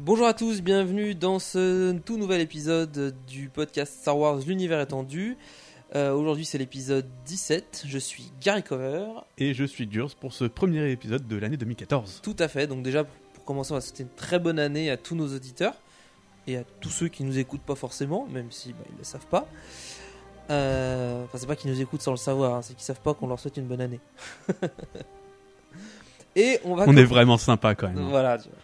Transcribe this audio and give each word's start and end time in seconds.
Bonjour 0.00 0.28
à 0.28 0.32
tous, 0.32 0.62
bienvenue 0.62 1.16
dans 1.16 1.40
ce 1.40 1.90
tout 1.98 2.18
nouvel 2.18 2.40
épisode 2.40 3.16
du 3.26 3.48
podcast 3.48 3.92
Star 4.00 4.16
Wars 4.16 4.38
L'univers 4.46 4.80
étendu. 4.80 5.36
Euh, 5.96 6.12
Aujourd'hui 6.12 6.44
c'est 6.44 6.56
l'épisode 6.56 7.04
17, 7.26 7.82
je 7.84 7.98
suis 7.98 8.30
Gary 8.40 8.62
Cover. 8.62 9.06
Et 9.38 9.54
je 9.54 9.64
suis 9.64 9.88
Durs 9.88 10.14
pour 10.14 10.32
ce 10.32 10.44
premier 10.44 10.88
épisode 10.92 11.26
de 11.26 11.36
l'année 11.36 11.56
2014. 11.56 12.20
Tout 12.22 12.36
à 12.38 12.46
fait, 12.46 12.68
donc 12.68 12.84
déjà 12.84 13.02
pour 13.02 13.44
commencer 13.44 13.72
on 13.72 13.74
va 13.74 13.80
souhaiter 13.80 14.04
une 14.04 14.08
très 14.10 14.38
bonne 14.38 14.60
année 14.60 14.88
à 14.88 14.96
tous 14.96 15.16
nos 15.16 15.34
auditeurs 15.34 15.74
et 16.46 16.58
à 16.58 16.62
tous 16.80 16.90
ceux 16.90 17.08
qui 17.08 17.24
nous 17.24 17.36
écoutent 17.40 17.62
pas 17.62 17.74
forcément, 17.74 18.28
même 18.30 18.52
si 18.52 18.74
bah, 18.74 18.84
ils 18.92 18.98
le 18.98 19.04
savent 19.04 19.26
pas. 19.26 19.48
Euh, 20.50 21.24
Enfin 21.24 21.38
c'est 21.38 21.46
pas 21.48 21.56
qu'ils 21.56 21.72
nous 21.72 21.80
écoutent 21.80 22.02
sans 22.02 22.12
le 22.12 22.18
savoir, 22.18 22.54
hein, 22.54 22.62
c'est 22.62 22.74
qu'ils 22.74 22.84
savent 22.84 23.00
pas 23.02 23.14
qu'on 23.14 23.26
leur 23.26 23.40
souhaite 23.40 23.56
une 23.56 23.66
bonne 23.66 23.80
année. 23.80 24.00
et 26.36 26.60
on 26.64 26.76
va... 26.76 26.84
On 26.86 26.96
est 26.96 27.02
vraiment 27.02 27.36
sympa 27.36 27.74
quand 27.74 27.88
même. 27.88 28.08
Voilà. 28.10 28.38
tu 28.38 28.48
vois. 28.48 28.58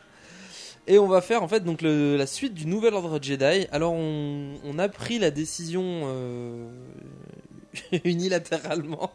Et 0.87 0.99
on 0.99 1.07
va 1.09 1.21
faire 1.23 1.43
en 1.43 1.49
fait 1.49 1.61
donc 1.65 1.81
le- 1.81 2.17
la 2.17 2.27
suite 2.27 2.53
du 2.55 2.67
nouvel 2.67 2.93
ordre 2.95 3.19
Jedi. 3.23 3.67
Alors 3.73 3.95
on, 3.95 4.55
on 4.65 4.79
a 4.79 4.89
pris 4.89 5.19
la 5.19 5.31
décision 5.31 5.83
euh, 6.05 6.69
unilatéralement. 8.05 9.11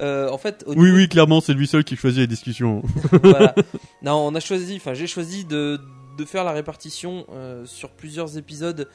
Euh, 0.00 0.28
en 0.30 0.38
fait, 0.38 0.64
au 0.66 0.72
Oui, 0.74 0.86
niveau- 0.86 0.96
oui, 0.96 1.08
clairement, 1.08 1.40
c'est 1.40 1.54
lui 1.54 1.66
seul 1.66 1.84
qui 1.84 1.96
choisit 1.96 2.20
les 2.20 2.26
discussions. 2.26 2.82
voilà. 3.22 3.54
Non, 4.02 4.14
on 4.26 4.34
a 4.34 4.40
choisi, 4.40 4.76
enfin 4.76 4.94
j'ai 4.94 5.06
choisi 5.06 5.44
de, 5.44 5.78
de 6.18 6.24
faire 6.24 6.42
la 6.42 6.52
répartition 6.52 7.26
euh, 7.32 7.66
sur 7.66 7.90
plusieurs 7.90 8.36
épisodes 8.38 8.88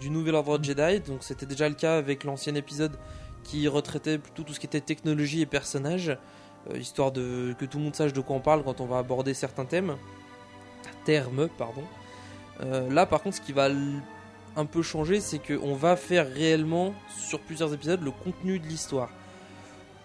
du 0.00 0.10
nouvel 0.10 0.34
ordre 0.34 0.58
Jedi. 0.62 0.98
Donc 1.06 1.18
c'était 1.22 1.46
déjà 1.46 1.68
le 1.68 1.76
cas 1.76 1.96
avec 1.96 2.24
l'ancien 2.24 2.56
épisode 2.56 2.92
qui 3.44 3.68
retraitait 3.68 4.18
plutôt 4.18 4.42
tout 4.42 4.52
ce 4.52 4.58
qui 4.58 4.66
était 4.66 4.80
technologie 4.80 5.40
et 5.42 5.46
personnages, 5.46 6.16
histoire 6.76 7.12
de 7.12 7.54
que 7.56 7.64
tout 7.64 7.78
le 7.78 7.84
monde 7.84 7.94
sache 7.94 8.12
de 8.12 8.20
quoi 8.20 8.34
on 8.34 8.40
parle 8.40 8.64
quand 8.64 8.80
on 8.80 8.86
va 8.86 8.98
aborder 8.98 9.32
certains 9.34 9.64
thèmes, 9.64 9.94
termes, 11.04 11.48
pardon. 11.58 11.82
Euh, 12.62 12.88
là, 12.92 13.06
par 13.06 13.22
contre, 13.22 13.36
ce 13.36 13.40
qui 13.40 13.52
va 13.52 13.68
un 14.56 14.64
peu 14.66 14.82
changer, 14.82 15.20
c'est 15.20 15.38
qu'on 15.38 15.74
va 15.74 15.96
faire 15.96 16.28
réellement 16.30 16.94
sur 17.18 17.40
plusieurs 17.40 17.72
épisodes 17.74 18.02
le 18.02 18.10
contenu 18.10 18.58
de 18.58 18.66
l'histoire. 18.66 19.08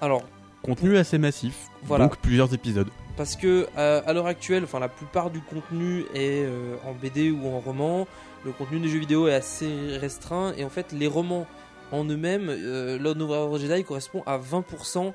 Alors, 0.02 0.24
Contenu 0.64 0.98
assez 0.98 1.18
massif, 1.18 1.68
Voilà. 1.84 2.06
donc 2.06 2.18
plusieurs 2.18 2.54
épisodes. 2.54 2.88
parce 3.16 3.36
que 3.36 3.68
euh, 3.78 4.02
à 4.06 4.14
l'heure 4.14 4.26
actuelle, 4.28 4.64
enfin 4.64 4.80
la 4.80 4.90
plupart 4.90 5.30
du 5.30 5.40
contenu 5.42 6.02
est 6.14 6.44
euh, 6.44 6.76
en 6.86 6.94
BD 6.94 7.32
ou 7.32 7.48
en 7.48 7.60
roman. 7.60 8.08
Le 8.46 8.52
contenu 8.52 8.80
des 8.80 8.90
jeux 8.90 9.00
vidéo 9.00 9.28
est 9.28 9.34
assez 9.34 9.98
restreint 9.98 10.54
et 10.58 10.64
en 10.64 10.70
fait 10.70 10.92
les 10.92 11.08
romans 11.08 11.46
en 11.92 12.04
eux-mêmes, 12.06 12.52
Lord 13.00 13.22
of 13.54 13.62
Jedi 13.62 13.84
correspond 13.86 14.24
à 14.26 14.38
20% 14.38 15.14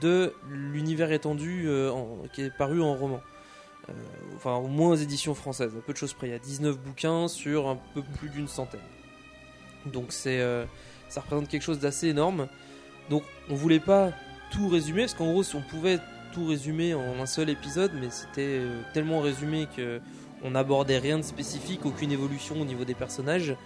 de 0.00 0.34
l'univers 0.50 1.12
étendu 1.12 1.68
en- 1.70 2.18
qui 2.32 2.42
est 2.42 2.50
paru 2.56 2.82
en 2.82 2.94
roman. 2.94 3.20
Euh, 3.88 3.92
enfin 4.36 4.54
au 4.54 4.66
moins 4.66 4.90
aux 4.90 4.96
éditions 4.96 5.34
françaises, 5.34 5.72
peu 5.86 5.92
de 5.92 5.98
choses 5.98 6.12
près. 6.12 6.28
Il 6.28 6.30
y 6.30 6.34
a 6.34 6.38
19 6.38 6.78
bouquins 6.78 7.28
sur 7.28 7.68
un 7.68 7.78
peu 7.94 8.02
plus 8.02 8.28
d'une 8.28 8.48
centaine. 8.48 8.80
Donc 9.86 10.12
euh, 10.26 10.64
ça 11.08 11.20
représente 11.20 11.48
quelque 11.48 11.62
chose 11.62 11.78
d'assez 11.78 12.08
énorme. 12.08 12.48
Donc 13.10 13.22
on 13.50 13.54
voulait 13.54 13.80
pas 13.80 14.10
tout 14.50 14.68
résumer 14.68 15.02
parce 15.02 15.14
qu'en 15.14 15.30
gros 15.30 15.42
si 15.42 15.56
on 15.56 15.62
pouvait 15.62 15.98
tout 16.32 16.46
résumer 16.46 16.94
en 16.94 17.20
un 17.20 17.26
seul 17.26 17.48
épisode, 17.48 17.92
mais 18.00 18.10
c'était 18.10 18.58
euh, 18.60 18.82
tellement 18.92 19.20
résumé 19.20 19.66
que 19.74 20.00
on 20.44 20.52
n'abordait 20.52 20.98
rien 20.98 21.18
de 21.18 21.22
spécifique, 21.22 21.84
aucune 21.84 22.12
évolution 22.12 22.60
au 22.60 22.64
niveau 22.64 22.84
des 22.84 22.94
personnages. 22.94 23.56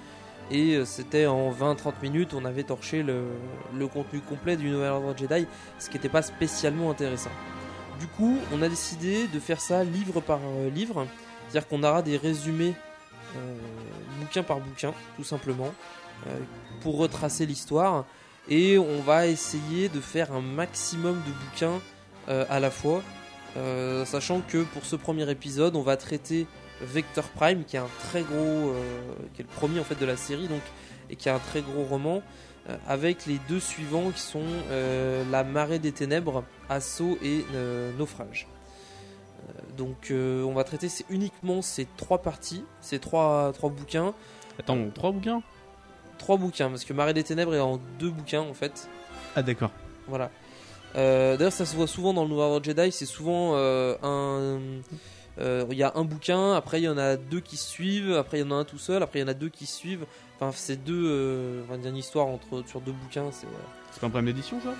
Et 0.51 0.83
c'était 0.87 1.27
en 1.27 1.51
20-30 1.53 1.93
minutes, 2.03 2.35
on 2.35 2.45
avait 2.47 2.65
torché 2.65 3.03
le, 3.03 3.25
le 3.75 3.87
contenu 3.87 4.21
complet 4.21 4.57
du 4.57 4.71
Nouvel 4.71 4.91
Ordre 4.91 5.15
Jedi, 5.17 5.47
ce 5.79 5.89
qui 5.89 5.97
n'était 5.97 6.09
pas 6.09 6.23
spécialement 6.23 6.91
intéressant. 6.91 7.31
Du 7.99 8.07
coup, 8.07 8.39
on 8.53 8.63
a 8.63 8.69
décidé 8.69 9.27
de 9.29 9.41
faire 9.41 9.61
ça 9.61 9.85
livre 9.85 10.21
par 10.21 10.41
euh, 10.45 10.71
livre, 10.71 11.07
c'est-à-dire 11.49 11.69
qu'on 11.69 11.83
aura 11.83 12.03
des 12.03 12.17
résumés 12.17 12.75
euh, 13.37 13.57
bouquin 14.21 14.43
par 14.43 14.61
bouquin, 14.61 14.93
tout 15.17 15.25
simplement, 15.25 15.73
euh, 16.27 16.39
pour 16.83 16.99
retracer 16.99 17.47
l'histoire. 17.47 18.05
Et 18.49 18.79
on 18.79 19.01
va 19.03 19.27
essayer 19.27 19.89
de 19.89 20.01
faire 20.01 20.33
un 20.33 20.41
maximum 20.41 21.23
de 21.27 21.33
bouquins 21.45 21.81
à 22.29 22.61
la 22.61 22.71
fois, 22.71 23.03
sachant 24.05 24.41
que 24.41 24.65
pour 24.65 24.85
ce 24.85 24.97
premier 24.97 25.31
épisode, 25.31 25.77
on 25.77 25.83
va 25.83 25.97
traiter 25.97 26.49
Vector 26.81 27.25
Prime, 27.29 27.65
qui 27.65 27.77
est 27.77 27.81
un 27.81 27.91
très 28.01 28.23
gros, 28.23 28.75
qui 29.35 29.43
est 29.43 29.45
le 29.45 29.55
premier 29.55 29.79
en 29.79 29.85
fait 29.85 29.99
de 30.01 30.07
la 30.07 30.17
série, 30.17 30.49
donc 30.49 30.63
et 31.09 31.15
qui 31.15 31.29
est 31.29 31.33
un 31.33 31.39
très 31.39 31.63
gros 31.63 31.85
roman, 31.85 32.21
avec 32.87 33.27
les 33.27 33.39
deux 33.49 33.61
suivants 33.61 34.11
qui 34.11 34.21
sont 34.21 34.41
euh, 34.71 35.25
La 35.31 35.45
Marée 35.45 35.79
des 35.79 35.93
Ténèbres, 35.93 36.45
Assaut 36.69 37.19
et 37.23 37.45
euh, 37.55 37.91
Naufrage. 37.99 38.47
Euh, 39.49 39.77
donc 39.77 40.11
euh, 40.11 40.45
on 40.45 40.55
va 40.55 40.63
traiter 40.65 40.89
uniquement 41.11 41.63
ces 41.63 41.89
trois 41.97 42.23
parties, 42.23 42.65
ces 42.81 42.99
trois, 42.99 43.53
trois 43.53 43.71
bouquins, 43.71 44.15
Attends, 44.59 44.91
trois 44.95 45.11
bouquins? 45.13 45.43
Trois 46.19 46.37
bouquins 46.37 46.69
parce 46.69 46.85
que 46.85 46.93
Marée 46.93 47.15
des 47.15 47.25
Ténèbres 47.25 47.55
est 47.55 47.61
en 47.61 47.81
deux 47.99 48.11
bouquins 48.11 48.43
en 48.43 48.55
fait. 48.55 48.89
Ah, 49.35 49.43
d'accord. 49.43 49.71
Voilà. 50.07 50.31
Euh, 50.95 51.37
D'ailleurs, 51.37 51.53
ça 51.53 51.67
se 51.67 51.75
voit 51.75 51.87
souvent 51.87 52.13
dans 52.13 52.25
le 52.25 52.35
Ordre 52.35 52.65
Jedi. 52.65 52.93
C'est 52.93 53.07
souvent 53.07 53.53
euh, 53.55 53.97
un. 54.03 54.61
euh, 55.41 55.65
Il 55.71 55.77
y 55.77 55.83
a 55.83 55.93
un 55.97 56.05
bouquin, 56.05 56.53
après 56.53 56.81
il 56.81 56.85
y 56.85 56.89
en 56.89 56.99
a 56.99 57.17
deux 57.17 57.41
qui 57.41 57.57
suivent, 57.57 58.13
après 58.13 58.39
il 58.39 58.41
y 58.43 58.45
en 58.45 58.51
a 58.51 58.57
un 58.57 58.65
tout 58.65 58.79
seul, 58.79 59.03
après 59.03 59.19
il 59.19 59.23
y 59.23 59.25
en 59.25 59.29
a 59.29 59.35
deux 59.35 59.49
qui 59.49 59.67
suivent. 59.67 60.05
Enfin, 60.43 60.57
c'est 60.57 60.83
deux. 60.83 61.05
Euh, 61.07 61.63
enfin, 61.65 61.77
il 61.79 61.85
y 61.85 61.87
a 61.87 61.91
une 61.91 61.97
histoire 61.97 62.27
entre, 62.27 62.65
sur 62.67 62.81
deux 62.81 62.93
bouquins. 62.93 63.31
C'est. 63.31 63.47
euh, 63.47 63.51
C'est 63.93 64.01
pas 64.01 64.07
un 64.09 64.11
problème 64.11 64.33
d'édition, 64.35 64.61
ça? 64.61 64.75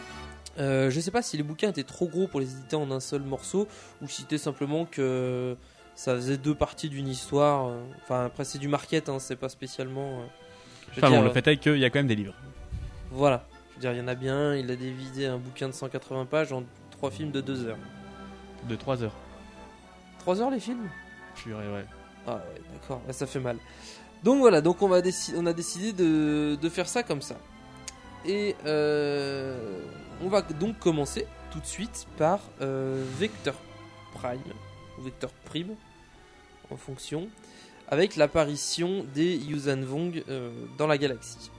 Euh, 0.59 0.91
je 0.91 1.01
sais 1.01 1.11
pas 1.11 1.23
si 1.23 1.37
les 1.37 1.43
bouquins 1.43 1.71
étaient 1.71 1.83
trop 1.85 2.07
gros 2.07 2.27
pour 2.27 2.41
les 2.41 2.53
éditer 2.53 2.77
en 2.77 2.91
un 2.91 3.01
seul 3.01 3.23
morceau 3.23 3.67
ou 4.03 4.09
si 4.09 4.23
c'était 4.23 4.37
simplement 4.39 4.85
que 4.85 5.57
ça 5.95 6.15
faisait 6.15 6.37
deux 6.37 6.55
parties 6.55 6.89
d'une 6.91 7.09
histoire. 7.09 7.69
euh. 7.69 7.81
Enfin, 8.03 8.27
après, 8.27 8.45
c'est 8.45 8.59
du 8.59 8.69
market, 8.69 9.09
hein, 9.09 9.19
c'est 9.19 9.37
pas 9.37 9.49
spécialement. 9.49 10.21
euh, 10.21 10.25
Enfin 10.99 11.11
bon, 11.11 11.23
le 11.23 11.31
fait 11.31 11.47
est 11.47 11.57
qu'il 11.57 11.79
y 11.79 11.85
a 11.85 11.91
quand 11.91 12.01
même 12.01 12.07
des 12.09 12.17
livres. 12.17 12.35
voilà. 13.11 13.45
Je 13.71 13.75
veux 13.77 13.81
dire, 13.81 13.93
il 13.93 13.99
y 13.99 14.01
en 14.03 14.09
a 14.09 14.15
bien. 14.15 14.55
Il 14.55 14.71
a 14.71 14.77
divisé 14.77 15.27
un 15.27 15.39
bouquin 15.39 15.69
de 15.69 15.73
180 15.73 16.27
pages 16.27 16.53
en 16.53 16.65
trois 16.91 17.11
films 17.11 17.31
de 17.31 17.41
2 17.41 17.67
heures. 17.67 17.79
De 18.69 18.77
3 18.77 19.03
heures. 19.03 19.15
3 20.19 20.41
heures 20.43 20.51
les 20.51 20.61
films? 20.61 20.89
Purée, 21.35 21.67
ouais. 21.73 21.85
Ah 22.27 22.35
ouais, 22.35 22.61
d'accord, 22.73 23.01
là, 23.07 23.13
ça 23.13 23.27
fait 23.27 23.41
mal. 23.41 23.57
Donc 24.23 24.39
voilà, 24.39 24.61
donc 24.61 24.81
on, 24.83 24.93
a 24.93 25.01
décidé 25.01 25.93
de, 25.93 26.69
faire 26.69 26.89
ça 26.89 27.03
comme 27.03 27.23
ça. 27.23 27.37
Et 28.25 28.55
euh, 28.67 29.81
on 30.23 30.29
va 30.29 30.43
donc 30.43 30.79
commencer 30.79 31.27
tout 31.51 31.59
de 31.59 31.67
suite 31.67 32.07
par 32.17 32.39
euh, 32.61 33.05
Vector 33.19 33.55
Prime, 34.15 34.41
ou 34.99 35.03
Vector 35.03 35.31
Prime, 35.45 35.75
en 36.71 36.77
fonction, 36.77 37.29
avec 37.89 38.15
l'apparition 38.15 39.05
des 39.13 39.37
Yuuzhan 39.37 39.83
Vong 39.83 40.23
euh, 40.29 40.53
dans 40.79 40.87
la 40.87 40.99
galaxie. 40.99 41.51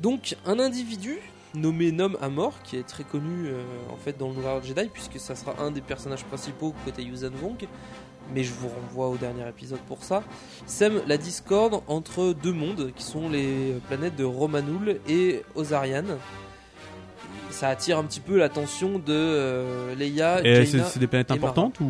Donc 0.00 0.36
un 0.46 0.60
individu 0.60 1.18
nommé 1.54 1.90
Nom 1.90 2.14
Amor, 2.20 2.62
qui 2.62 2.76
est 2.76 2.86
très 2.86 3.02
connu 3.02 3.50
en 3.90 3.96
fait 3.96 4.16
dans 4.18 4.30
le 4.30 4.44
Ordre 4.44 4.64
Jedi, 4.64 4.88
puisque 4.92 5.18
ça 5.18 5.34
sera 5.34 5.58
un 5.58 5.70
des 5.70 5.80
personnages 5.80 6.24
principaux 6.24 6.74
côté 6.84 7.02
Yuuzhan 7.02 7.30
Vong, 7.30 7.66
mais 8.34 8.44
je 8.44 8.52
vous 8.52 8.68
renvoie 8.68 9.08
au 9.08 9.16
dernier 9.16 9.48
épisode 9.48 9.78
pour 9.80 10.02
ça, 10.02 10.22
sème 10.66 11.00
la 11.06 11.16
discorde 11.16 11.80
entre 11.86 12.32
deux 12.32 12.52
mondes, 12.52 12.92
qui 12.94 13.02
sont 13.02 13.28
les 13.28 13.74
planètes 13.88 14.16
de 14.16 14.24
Romanul 14.24 15.00
et 15.08 15.42
Ozarian. 15.54 16.04
Ça 17.50 17.68
attire 17.68 17.98
un 17.98 18.04
petit 18.04 18.20
peu 18.20 18.36
l'attention 18.36 18.98
de 18.98 19.04
euh, 19.08 19.94
Leia, 19.94 20.44
Et 20.44 20.66
c'est 20.66 20.98
des 20.98 21.06
planètes 21.06 21.30
Mara. 21.30 21.38
importantes 21.38 21.80
ou 21.80 21.88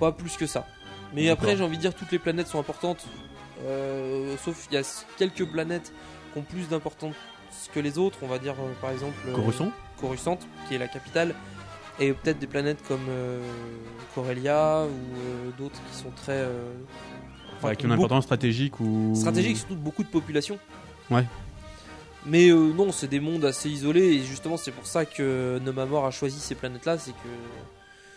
Pas 0.00 0.12
plus 0.12 0.36
que 0.36 0.46
ça. 0.46 0.66
Mais 1.14 1.28
après, 1.28 1.56
j'ai 1.56 1.64
envie 1.64 1.76
de 1.76 1.82
dire 1.82 1.94
toutes 1.94 2.10
les 2.10 2.18
planètes 2.18 2.46
sont 2.46 2.58
importantes. 2.58 3.04
Euh, 3.64 4.34
sauf 4.42 4.66
il 4.70 4.74
y 4.74 4.78
a 4.78 5.04
quelques 5.18 5.44
planètes 5.44 5.92
qui 6.32 6.38
ont 6.38 6.42
plus 6.42 6.68
d'importance 6.68 7.14
que 7.74 7.80
les 7.80 7.98
autres. 7.98 8.18
On 8.22 8.26
va 8.26 8.38
dire 8.38 8.54
euh, 8.54 8.72
par 8.80 8.90
exemple 8.90 9.14
Coruscant 9.34 9.70
Coruscant, 10.00 10.38
qui 10.66 10.74
est 10.74 10.78
la 10.78 10.88
capitale. 10.88 11.34
Et 12.02 12.12
peut-être 12.12 12.38
des 12.38 12.46
planètes 12.46 12.82
comme 12.88 13.06
euh, 13.08 13.40
Corellia 14.14 14.84
ou 14.84 14.88
euh, 14.88 15.50
d'autres 15.58 15.80
qui 15.90 15.96
sont 15.96 16.10
très. 16.10 16.32
euh, 16.32 16.72
enfin, 17.56 17.68
Avec 17.68 17.82
une 17.82 17.90
beaucoup- 17.90 18.02
importance 18.02 18.24
stratégique 18.24 18.80
ou. 18.80 19.12
stratégique, 19.14 19.56
surtout 19.58 19.76
beaucoup 19.76 20.02
de 20.02 20.08
population. 20.08 20.58
Ouais. 21.10 21.24
Mais 22.26 22.50
euh, 22.50 22.72
non, 22.72 22.92
c'est 22.92 23.08
des 23.08 23.20
mondes 23.20 23.44
assez 23.44 23.68
isolés. 23.68 24.14
Et 24.14 24.22
justement, 24.22 24.56
c'est 24.56 24.70
pour 24.70 24.86
ça 24.86 25.04
que 25.04 25.58
Nomamor 25.64 26.04
a 26.06 26.10
choisi 26.10 26.38
ces 26.40 26.54
planètes-là. 26.54 26.98
C'est 26.98 27.12
que 27.12 27.28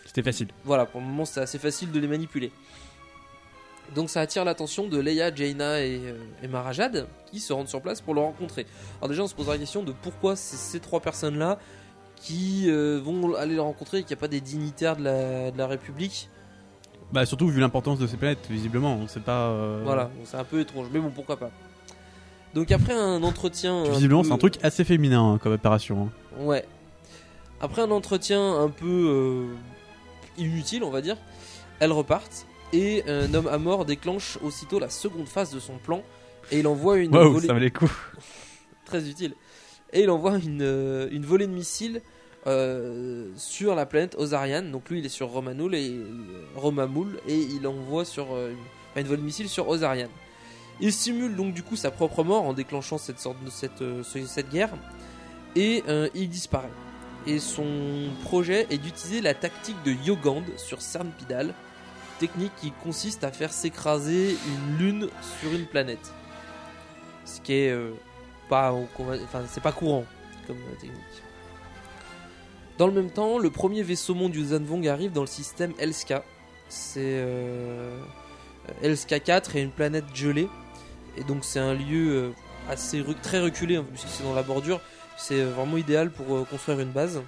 C'était 0.06 0.22
facile. 0.22 0.48
voilà, 0.64 0.86
pour 0.86 1.00
le 1.00 1.06
moment, 1.06 1.24
c'est 1.24 1.40
assez 1.40 1.58
facile 1.58 1.90
de 1.92 1.98
les 2.00 2.08
manipuler. 2.08 2.50
Donc 3.94 4.10
ça 4.10 4.20
attire 4.20 4.44
l'attention 4.44 4.88
de 4.88 4.98
Leia, 4.98 5.32
Jaina 5.32 5.80
et, 5.80 6.00
euh, 6.02 6.18
et 6.42 6.48
Marajad 6.48 7.06
qui 7.30 7.38
se 7.38 7.52
rendent 7.52 7.68
sur 7.68 7.80
place 7.80 8.00
pour 8.00 8.14
le 8.14 8.20
rencontrer. 8.20 8.66
Alors 8.98 9.08
déjà, 9.10 9.22
on 9.22 9.28
se 9.28 9.34
posera 9.34 9.54
la 9.54 9.60
question 9.60 9.84
de 9.84 9.92
pourquoi 9.92 10.34
ces 10.34 10.80
trois 10.80 10.98
personnes-là 11.00 11.58
qui 12.16 12.64
euh, 12.68 13.00
vont 13.02 13.34
aller 13.34 13.54
le 13.54 13.60
rencontrer 13.62 13.98
et 13.98 14.02
qu'il 14.02 14.14
n'y 14.16 14.18
a 14.18 14.20
pas 14.20 14.28
des 14.28 14.40
dignitaires 14.40 14.96
de 14.96 15.04
la, 15.04 15.50
de 15.50 15.58
la 15.58 15.66
République. 15.66 16.28
Bah, 17.12 17.24
surtout 17.24 17.46
vu 17.48 17.60
l'importance 17.60 17.98
de 17.98 18.06
ces 18.06 18.16
planètes, 18.16 18.46
visiblement, 18.50 18.94
on 18.96 19.06
sait 19.06 19.20
pas. 19.20 19.48
euh, 19.50 19.82
Voilà, 19.84 20.10
c'est 20.24 20.36
un 20.36 20.44
peu 20.44 20.58
étrange, 20.60 20.86
mais 20.92 20.98
bon, 20.98 21.10
pourquoi 21.10 21.36
pas. 21.36 21.50
Donc 22.54 22.72
après 22.72 22.94
un 22.94 23.22
entretien... 23.22 23.74
un 23.84 23.90
Visiblement, 23.90 24.22
peu- 24.22 24.28
c'est 24.28 24.34
un 24.34 24.38
truc 24.38 24.54
assez 24.62 24.82
féminin 24.84 25.32
hein, 25.34 25.38
comme 25.38 25.52
opération. 25.52 26.10
hein. 26.38 26.42
Ouais. 26.44 26.64
Après 27.60 27.82
un 27.82 27.90
entretien 27.90 28.58
un 28.60 28.68
peu 28.70 28.86
euh, 28.86 29.54
inutile, 30.36 30.82
on 30.82 30.90
va 30.90 31.00
dire, 31.00 31.16
elles 31.80 31.92
repartent 31.92 32.46
et 32.72 33.04
un 33.08 33.32
homme 33.34 33.46
à 33.46 33.58
mort 33.58 33.84
déclenche 33.84 34.38
aussitôt 34.42 34.78
la 34.78 34.90
seconde 34.90 35.28
phase 35.28 35.52
de 35.54 35.60
son 35.60 35.78
plan 35.78 36.02
et 36.50 36.58
il 36.58 36.66
envoie 36.66 36.98
une 36.98 37.14
Waouh, 37.14 37.32
volée 37.34 37.46
ça 37.46 37.52
valait 37.52 37.66
le 37.72 37.78
coup. 37.78 37.90
très 38.84 39.08
utile. 39.08 39.34
Et 39.92 40.02
il 40.02 40.10
envoie 40.10 40.36
une, 40.38 40.62
euh, 40.62 41.08
une 41.10 41.24
volée 41.24 41.46
de 41.46 41.52
missiles 41.52 42.02
euh, 42.46 43.28
sur 43.36 43.74
la 43.74 43.86
planète 43.86 44.14
Ozarian. 44.18 44.62
Donc 44.62 44.90
lui, 44.90 44.98
il 44.98 45.06
est 45.06 45.10
sur 45.10 45.28
Romanul 45.28 45.74
et 45.74 45.96
Romamul 46.54 47.18
et 47.28 47.36
il 47.38 47.66
envoie 47.66 48.04
sur 48.04 48.28
euh, 48.34 48.52
une, 48.96 49.04
volée 49.04 49.20
de 49.20 49.26
missiles 49.26 49.48
sur 49.48 49.68
Ozarian. 49.68 50.08
Il 50.80 50.92
simule 50.92 51.34
donc 51.34 51.54
du 51.54 51.62
coup 51.62 51.76
sa 51.76 51.90
propre 51.90 52.22
mort 52.24 52.44
en 52.44 52.52
déclenchant 52.52 52.98
cette 52.98 53.18
sorte 53.18 53.42
de 53.42 53.50
cette, 53.50 53.80
euh, 53.80 54.02
ce- 54.02 54.26
cette 54.26 54.50
guerre 54.50 54.70
et 55.54 55.82
euh, 55.88 56.08
il 56.14 56.28
disparaît. 56.28 56.72
Et 57.26 57.38
son 57.38 58.10
projet 58.22 58.66
est 58.70 58.78
d'utiliser 58.78 59.20
la 59.20 59.34
tactique 59.34 59.82
de 59.84 59.92
Yogand 60.04 60.44
sur 60.58 60.80
Cernpidal, 60.82 61.54
technique 62.20 62.52
qui 62.60 62.72
consiste 62.84 63.24
à 63.24 63.32
faire 63.32 63.52
s'écraser 63.52 64.36
une 64.46 64.78
lune 64.78 65.08
sur 65.40 65.52
une 65.52 65.66
planète. 65.66 66.12
Ce 67.24 67.40
qui 67.40 67.54
est 67.54 67.70
euh, 67.70 67.90
c'est 69.48 69.62
pas 69.62 69.72
courant 69.72 70.04
comme 70.46 70.56
euh, 70.56 70.80
technique. 70.80 71.00
Dans 72.78 72.86
le 72.86 72.92
même 72.92 73.10
temps, 73.10 73.38
le 73.38 73.50
premier 73.50 73.82
vaisseau 73.82 74.14
monde 74.14 74.32
du 74.32 74.44
Zanvong 74.44 74.86
arrive 74.86 75.12
dans 75.12 75.22
le 75.22 75.26
système 75.26 75.72
Elska. 75.78 76.24
C'est 76.68 77.24
Elska 78.82 79.20
4 79.20 79.56
et 79.56 79.62
une 79.62 79.70
planète 79.70 80.04
gelée. 80.14 80.48
Et 81.16 81.24
donc 81.24 81.44
c'est 81.44 81.58
un 81.58 81.72
lieu 81.72 82.10
euh, 82.10 82.30
assez 82.68 83.02
très 83.22 83.40
reculé, 83.40 83.76
hein, 83.76 83.86
puisque 83.90 84.08
c'est 84.08 84.24
dans 84.24 84.34
la 84.34 84.42
bordure. 84.42 84.80
C'est 85.16 85.40
euh, 85.40 85.50
vraiment 85.50 85.78
idéal 85.78 86.10
pour 86.10 86.46
construire 86.48 86.80
une 86.80 86.90
base. 86.90 87.22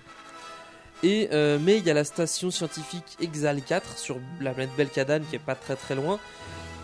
Et, 1.04 1.28
mais 1.60 1.78
il 1.78 1.84
y 1.84 1.90
a 1.90 1.94
la 1.94 2.02
station 2.02 2.50
scientifique 2.50 3.16
Exal 3.20 3.62
4 3.62 3.98
sur 3.98 4.18
la 4.40 4.52
planète 4.52 4.74
Belkadan 4.76 5.20
qui 5.30 5.36
est 5.36 5.38
pas 5.38 5.54
très 5.54 5.76
très 5.76 5.94
loin, 5.94 6.18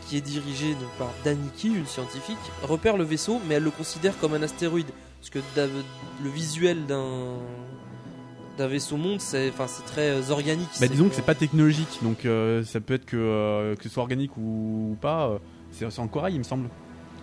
qui 0.08 0.16
est 0.16 0.20
dirigée 0.20 0.72
donc, 0.74 0.90
par 0.98 1.10
Daniki, 1.24 1.68
une 1.68 1.86
scientifique, 1.86 2.36
repère 2.62 2.96
le 2.96 3.04
vaisseau, 3.04 3.40
mais 3.48 3.54
elle 3.54 3.62
le 3.64 3.70
considère 3.70 4.18
comme 4.18 4.34
un 4.34 4.42
astéroïde. 4.42 4.88
Parce 5.20 5.30
que 5.30 5.38
le 6.22 6.28
visuel 6.30 6.84
d'un 6.86 7.36
d'un 8.56 8.68
vaisseau 8.68 8.96
monde, 8.96 9.20
c'est 9.20 9.48
enfin, 9.48 9.66
c'est 9.66 9.84
très 9.84 10.10
euh, 10.10 10.30
organique. 10.30 10.68
Bah, 10.80 10.86
disons 10.86 11.08
que 11.08 11.14
c'est 11.16 11.22
pas 11.24 11.34
technologique, 11.34 11.98
donc 12.02 12.24
euh, 12.24 12.62
ça 12.62 12.78
peut 12.80 12.94
être 12.94 13.04
que, 13.04 13.16
euh, 13.16 13.74
que 13.74 13.82
ce 13.82 13.88
soit 13.88 14.02
organique 14.02 14.36
ou, 14.36 14.90
ou 14.92 14.96
pas. 15.00 15.26
euh, 15.28 15.38
c'est 15.72 15.98
en 15.98 16.06
corail, 16.06 16.34
il 16.34 16.38
me 16.38 16.44
semble. 16.44 16.68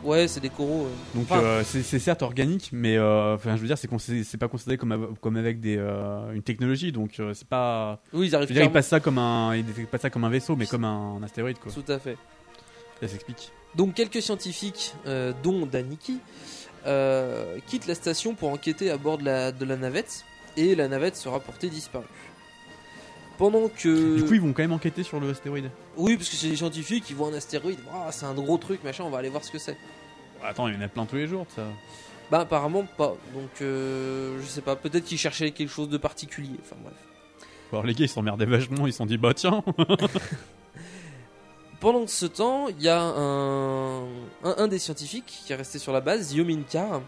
Ouais, 0.03 0.27
c'est 0.27 0.39
des 0.41 0.49
coraux. 0.49 0.87
Donc 1.15 1.27
Enfin, 1.29 1.61
c'est 1.63 1.99
certes 1.99 2.21
organique, 2.23 2.71
mais 2.73 2.99
enfin, 2.99 3.55
je 3.55 3.61
veux 3.61 3.67
dire, 3.67 3.77
c'est 3.77 3.87
c'est 4.23 4.37
pas 4.39 4.47
considéré 4.49 4.75
comme, 4.77 4.91
av- 4.91 5.13
comme 5.21 5.37
avec 5.37 5.61
des, 5.61 5.75
une 6.33 6.41
technologie, 6.41 6.91
donc 6.91 7.21
c'est 7.33 7.47
pas. 7.47 8.01
oui, 8.11 8.25
ils 8.25 8.29
Je 8.31 8.35
arrivent 8.35 8.49
veux 8.49 8.53
dire, 8.55 8.63
ils 8.63 8.65
clairement- 8.65 8.73
passent 8.73 8.87
ça 8.87 8.99
comme 8.99 9.19
un, 9.19 9.55
ils 9.55 9.63
ça 10.01 10.09
comme 10.09 10.23
un 10.25 10.29
vaisseau, 10.29 10.55
mais 10.57 10.65
comme 10.65 10.85
un, 10.85 11.21
astéroïde, 11.23 11.59
quoi. 11.59 11.71
Tout 11.71 11.89
à 11.89 11.99
fait. 11.99 12.17
Ça 13.01 13.07
s'explique. 13.07 13.51
Donc 13.75 13.93
quelques 13.95 14.21
scientifiques, 14.21 14.93
euh, 15.07 15.33
dont 15.43 15.65
Daniki, 15.65 16.19
euh, 16.85 17.57
quittent 17.67 17.87
la 17.87 17.95
station 17.95 18.35
pour 18.35 18.49
enquêter 18.49 18.89
à 18.89 18.97
bord 18.97 19.17
de 19.17 19.25
la, 19.25 19.51
de 19.51 19.65
la 19.65 19.77
navette, 19.77 20.25
et 20.57 20.75
la 20.75 20.87
navette 20.87 21.15
sera 21.15 21.39
portée 21.39 21.69
disparue. 21.69 22.05
Pendant 23.37 23.69
que... 23.69 24.17
Du 24.17 24.25
coup, 24.25 24.33
ils 24.35 24.41
vont 24.41 24.53
quand 24.53 24.61
même 24.61 24.73
enquêter 24.73 25.03
sur 25.03 25.19
le 25.19 25.31
astéroïde. 25.31 25.71
Oui, 25.97 26.15
parce 26.15 26.29
que 26.29 26.35
c'est 26.35 26.49
des 26.49 26.55
scientifiques, 26.55 27.09
ils 27.09 27.15
voient 27.15 27.29
un 27.29 27.33
astéroïde, 27.33 27.79
Ah, 27.91 28.11
c'est 28.11 28.25
un 28.25 28.33
gros 28.33 28.57
truc, 28.57 28.83
machin, 28.83 29.03
on 29.03 29.09
va 29.09 29.17
aller 29.17 29.29
voir 29.29 29.43
ce 29.43 29.51
que 29.51 29.57
c'est. 29.57 29.77
Attends, 30.43 30.67
il 30.67 30.75
y 30.75 30.77
en 30.77 30.81
a 30.81 30.87
plein 30.87 31.05
tous 31.05 31.15
les 31.15 31.27
jours, 31.27 31.45
ça. 31.55 31.63
Bah 32.29 32.39
apparemment 32.39 32.85
pas, 32.97 33.15
donc 33.33 33.49
euh, 33.61 34.39
je 34.41 34.45
sais 34.45 34.61
pas, 34.61 34.77
peut-être 34.77 35.03
qu'ils 35.03 35.17
cherchaient 35.17 35.51
quelque 35.51 35.69
chose 35.69 35.89
de 35.89 35.97
particulier, 35.97 36.55
enfin 36.61 36.77
bref. 36.81 36.93
Alors 37.73 37.85
les 37.85 37.93
gars, 37.93 38.05
ils 38.05 38.09
s'emmerdaient 38.09 38.45
vachement, 38.45 38.87
ils 38.87 38.93
se 38.93 38.99
sont 38.99 39.05
dit, 39.05 39.17
bah 39.17 39.33
tiens. 39.33 39.63
Pendant 41.81 42.05
ce 42.07 42.25
temps, 42.27 42.67
il 42.69 42.81
y 42.81 42.87
a 42.87 43.01
un, 43.01 44.03
un, 44.03 44.05
un 44.43 44.67
des 44.67 44.79
scientifiques 44.79 45.41
qui 45.45 45.51
est 45.51 45.55
resté 45.55 45.79
sur 45.79 45.91
la 45.91 45.99
base, 45.99 46.33
Yominkar, 46.33 47.01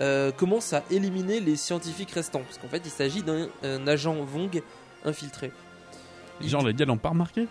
euh, 0.00 0.30
commence 0.32 0.72
à 0.72 0.84
éliminer 0.90 1.40
les 1.40 1.56
scientifiques 1.56 2.12
restants. 2.12 2.40
Parce 2.40 2.56
qu'en 2.58 2.68
fait, 2.68 2.82
il 2.84 2.90
s'agit 2.90 3.22
d'un 3.22 3.48
un 3.64 3.86
agent 3.88 4.14
Vong 4.14 4.62
infiltré. 5.04 5.50
Il- 6.40 6.48
Genre, 6.48 6.62
les 6.64 6.72
gars 6.72 6.84
l'ont 6.84 6.96
pas 6.98 7.08
remarqué? 7.10 7.48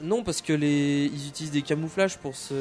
Non, 0.00 0.22
parce 0.22 0.40
que 0.40 0.52
les, 0.52 1.10
ils 1.12 1.26
utilisent 1.28 1.50
des 1.50 1.62
camouflages 1.62 2.16
pour 2.18 2.36
se. 2.36 2.54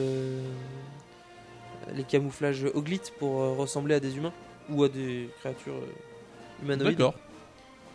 Les 1.93 2.03
camouflages 2.03 2.65
Oglite 2.73 3.13
pour 3.19 3.41
euh, 3.41 3.53
ressembler 3.53 3.95
à 3.95 3.99
des 3.99 4.17
humains 4.17 4.33
ou 4.69 4.83
à 4.83 4.89
des 4.89 5.29
créatures 5.39 5.75
euh, 5.75 6.63
humanoïdes. 6.63 6.97
D'accord. 6.97 7.13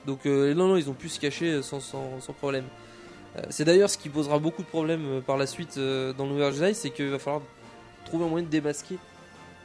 Donc 0.07 0.25
euh, 0.27 0.55
non, 0.55 0.69
non, 0.69 0.77
ils 0.77 0.89
ont 0.89 0.95
pu 0.95 1.09
se 1.09 1.19
cacher 1.19 1.61
sans, 1.63 1.81
sans, 1.81 2.21
sans 2.21 2.33
problème. 2.33 2.65
Euh, 3.37 3.43
c'est 3.51 3.65
d'ailleurs 3.65 3.89
ce 3.91 3.97
qui 3.99 4.09
posera 4.11 4.39
beaucoup 4.39 4.63
de 4.63 4.69
problèmes 4.69 5.07
euh, 5.07 5.21
par 5.21 5.37
la 5.39 5.47
suite 5.47 5.79
euh, 5.79 6.13
dans 6.13 6.25
le 6.27 6.33
Nouvel 6.33 6.53
Jedi, 6.53 6.75
c'est 6.75 6.91
qu'il 6.91 7.09
va 7.09 7.19
falloir 7.19 7.43
trouver 8.05 8.25
un 8.25 8.29
moyen 8.29 8.45
de 8.47 8.51
démasquer. 8.51 8.99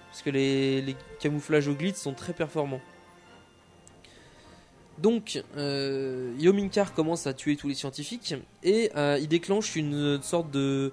Parce 0.10 0.22
que 0.22 0.30
les, 0.30 0.82
les 0.82 0.96
camouflages 1.20 1.68
au 1.68 1.74
glitch 1.74 1.96
sont 1.98 2.14
très 2.14 2.34
performants. 2.34 2.80
Donc, 4.98 5.44
euh, 5.58 6.34
Yominkar 6.40 6.94
commence 6.94 7.28
à 7.28 7.34
tuer 7.34 7.56
tous 7.56 7.68
les 7.68 7.76
scientifiques 7.76 8.34
et 8.64 8.90
euh, 8.96 9.20
il 9.22 9.28
déclenche 9.28 9.76
une 9.76 10.20
sorte 10.24 10.50
de. 10.50 10.92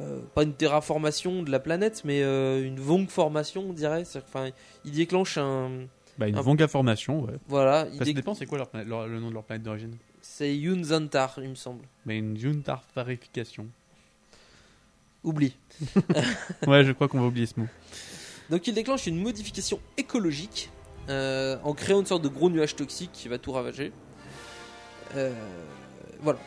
euh, 0.00 0.20
pas 0.34 0.44
une 0.44 0.52
terraformation 0.54 1.42
de 1.42 1.50
la 1.50 1.58
planète, 1.58 2.02
mais 2.04 2.20
une 2.20 2.78
Vong 2.78 3.08
formation, 3.08 3.64
on 3.70 3.72
dirait. 3.72 4.04
Enfin, 4.16 4.50
il 4.84 4.92
déclenche 4.92 5.36
un. 5.36 5.86
Bah, 6.16 6.28
une 6.28 6.36
Un- 6.38 6.42
Vanga 6.42 6.68
formation, 6.68 7.22
ouais. 7.22 7.34
Voilà, 7.48 7.86
il 7.92 7.98
Ça 7.98 8.04
dé- 8.04 8.12
dépend, 8.14 8.34
c'est 8.34 8.46
quoi 8.46 8.58
leur 8.58 8.68
planète- 8.68 8.88
leur- 8.88 9.06
le 9.06 9.18
nom 9.20 9.28
de 9.30 9.34
leur 9.34 9.44
planète 9.44 9.62
d'origine? 9.62 9.96
C'est 10.38 10.54
Yunzantar, 10.54 11.34
il 11.38 11.48
me 11.48 11.54
semble. 11.56 11.84
Mais 12.06 12.16
une 12.16 12.38
juntarification. 12.38 13.66
Oublie. 15.24 15.56
ouais, 16.68 16.84
je 16.84 16.92
crois 16.92 17.08
qu'on 17.08 17.20
va 17.20 17.26
oublier 17.26 17.46
ce 17.46 17.58
mot. 17.58 17.66
Donc 18.48 18.64
il 18.68 18.72
déclenche 18.72 19.08
une 19.08 19.20
modification 19.20 19.80
écologique 19.96 20.70
euh, 21.08 21.56
en 21.64 21.74
créant 21.74 21.98
une 21.98 22.06
sorte 22.06 22.22
de 22.22 22.28
gros 22.28 22.50
nuage 22.50 22.76
toxique 22.76 23.10
qui 23.12 23.26
va 23.26 23.38
tout 23.38 23.50
ravager. 23.50 23.90
Euh, 25.16 25.32
voilà. 26.20 26.38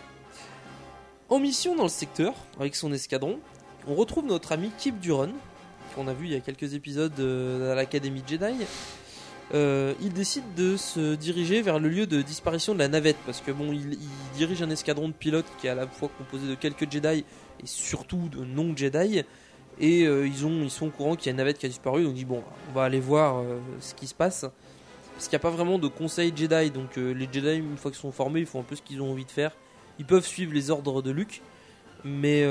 En 1.28 1.40
mission 1.40 1.76
dans 1.76 1.84
le 1.84 1.90
secteur, 1.90 2.34
avec 2.62 2.78
son 2.78 2.94
escadron, 2.94 3.42
on 3.88 3.96
retrouve 3.96 4.26
notre 4.26 4.54
ami 4.54 4.72
Kip 4.78 5.02
Duron, 5.02 5.34
qu'on 5.96 6.08
a 6.08 6.14
vu 6.14 6.28
il 6.28 6.32
y 6.32 6.36
a 6.36 6.40
quelques 6.40 6.76
épisodes 6.76 7.20
euh, 7.20 7.74
à 7.74 7.76
l'Académie 7.76 8.24
Jedi. 8.26 8.66
Euh, 9.54 9.94
il 10.02 10.14
décide 10.14 10.44
de 10.56 10.78
se 10.78 11.16
diriger 11.16 11.62
vers 11.62 11.78
le 11.80 11.90
lieu 11.90 12.08
de 12.08 12.22
disparition 12.22 12.74
de 12.74 12.80
la 12.80 12.88
navette 12.88 13.18
parce 13.26 13.42
que 13.42 13.52
bon, 13.52 13.74
il, 13.74 13.98
dirige 14.36 14.62
un 14.62 14.70
escadron 14.70 15.10
de 15.10 15.14
pilotes 15.14 15.46
qui 15.60 15.68
est 15.68 15.72
à 15.72 15.76
la 15.76 15.88
fois 15.88 16.10
composé 16.18 16.48
de 16.48 16.56
quelques 16.56 16.90
Jedi 16.90 17.26
et 17.62 17.66
surtout 17.66 18.30
de 18.30 18.46
non 18.46 18.76
Jedi. 18.76 19.24
Et 19.80 20.06
euh, 20.06 20.26
ils, 20.28 20.46
ont, 20.46 20.64
ils 20.64 20.72
sont 20.72 20.88
au 20.88 20.90
courant 20.90 21.16
qu'il 21.16 21.26
y 21.26 21.30
a 21.30 21.32
une 21.32 21.38
navette 21.38 21.58
qui 21.58 21.66
a 21.66 21.70
disparu, 21.70 22.04
donc 22.04 22.14
ils 22.14 22.20
disent 22.20 22.26
bon, 22.26 22.44
on 22.70 22.74
va 22.74 22.84
aller 22.84 23.00
voir 23.00 23.40
euh, 23.40 23.60
ce 23.82 23.94
qui 23.94 24.08
se 24.08 24.14
passe. 24.14 24.46
Parce 25.14 25.28
qu'il 25.28 25.36
n'y 25.36 25.42
a 25.42 25.44
pas 25.44 25.50
vraiment 25.50 25.80
de 25.80 25.88
conseil 25.88 26.32
Jedi, 26.36 26.72
donc 26.72 26.96
les 26.96 27.28
Jedi, 27.32 27.58
une 27.58 27.78
fois 27.78 27.92
qu'ils 27.92 28.00
sont 28.00 28.12
formés, 28.12 28.40
ils 28.40 28.46
font 28.46 28.62
un 28.62 28.64
peu 28.64 28.76
ce 28.76 28.82
qu'ils 28.82 29.02
ont 29.02 29.12
envie 29.12 29.26
de 29.26 29.32
faire. 29.32 29.52
Ils 30.00 30.06
peuvent 30.06 30.26
suivre 30.26 30.54
les 30.54 30.72
ordres 30.72 31.02
de 31.04 31.12
Luke, 31.12 31.42
mais 32.04 32.44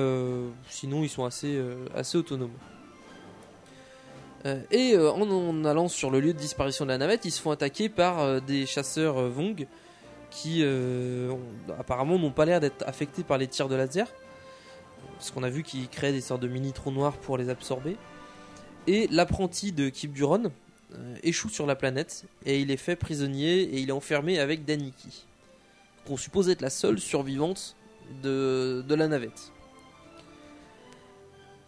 sinon 0.69 1.03
ils 1.03 1.09
sont 1.09 1.25
assez 1.25 1.59
autonomes. 2.15 2.53
Euh, 4.47 4.63
et 4.71 4.95
euh, 4.95 5.11
en, 5.13 5.65
allant 5.65 5.89
sur 5.89 6.11
le 6.11 6.21
lieu 6.21 6.33
de 6.33 6.39
disparition 6.39 6.85
de 6.85 6.91
la 6.91 6.99
navette, 6.99 7.25
ils 7.25 7.31
se 7.31 7.41
font 7.41 7.51
attaquer 7.51 7.89
par 7.89 8.21
euh, 8.21 8.41
des 8.41 8.67
chasseurs 8.67 9.29
Vong 9.29 9.67
qui 10.31 10.65
apparemment 11.77 12.17
n'ont 12.17 12.31
pas 12.31 12.45
l'air 12.45 12.61
d'être 12.61 12.87
affectés 12.87 13.25
par 13.25 13.37
les 13.37 13.49
tirs 13.49 13.69
de 13.69 13.75
laser. 13.75 14.07
Parce 15.17 15.33
qu'on 15.33 15.43
a 15.43 15.51
vu 15.51 15.65
qu'ils 15.65 15.89
créaient 15.89 16.13
des 16.13 16.21
sortes 16.21 16.41
de 16.41 16.47
mini 16.47 16.73
trous 16.73 16.93
noirs 16.93 17.17
pour 17.17 17.37
les 17.37 17.49
absorber. 17.49 17.97
Et 18.87 19.09
l'apprenti 19.11 19.73
de 19.73 19.89
Kip 19.89 20.13
Duron 20.13 20.53
échoue 21.25 21.49
sur 21.49 21.67
la 21.67 21.75
planète 21.75 22.27
et 22.47 22.61
il 22.61 22.71
est 22.71 22.77
fait 22.77 22.95
prisonnier 22.95 23.63
et 23.63 23.81
il 23.81 23.89
est 23.89 23.93
enfermé 23.93 24.39
avec 24.39 24.65
Daniki, 24.65 25.27
qu'on 26.07 26.17
suppose 26.17 26.49
être 26.49 26.63
la 26.63 26.71
seule 26.71 27.01
survivante 27.01 27.75
de, 28.23 28.85
de 28.87 28.95
la 28.95 29.09
navette. 29.09 29.51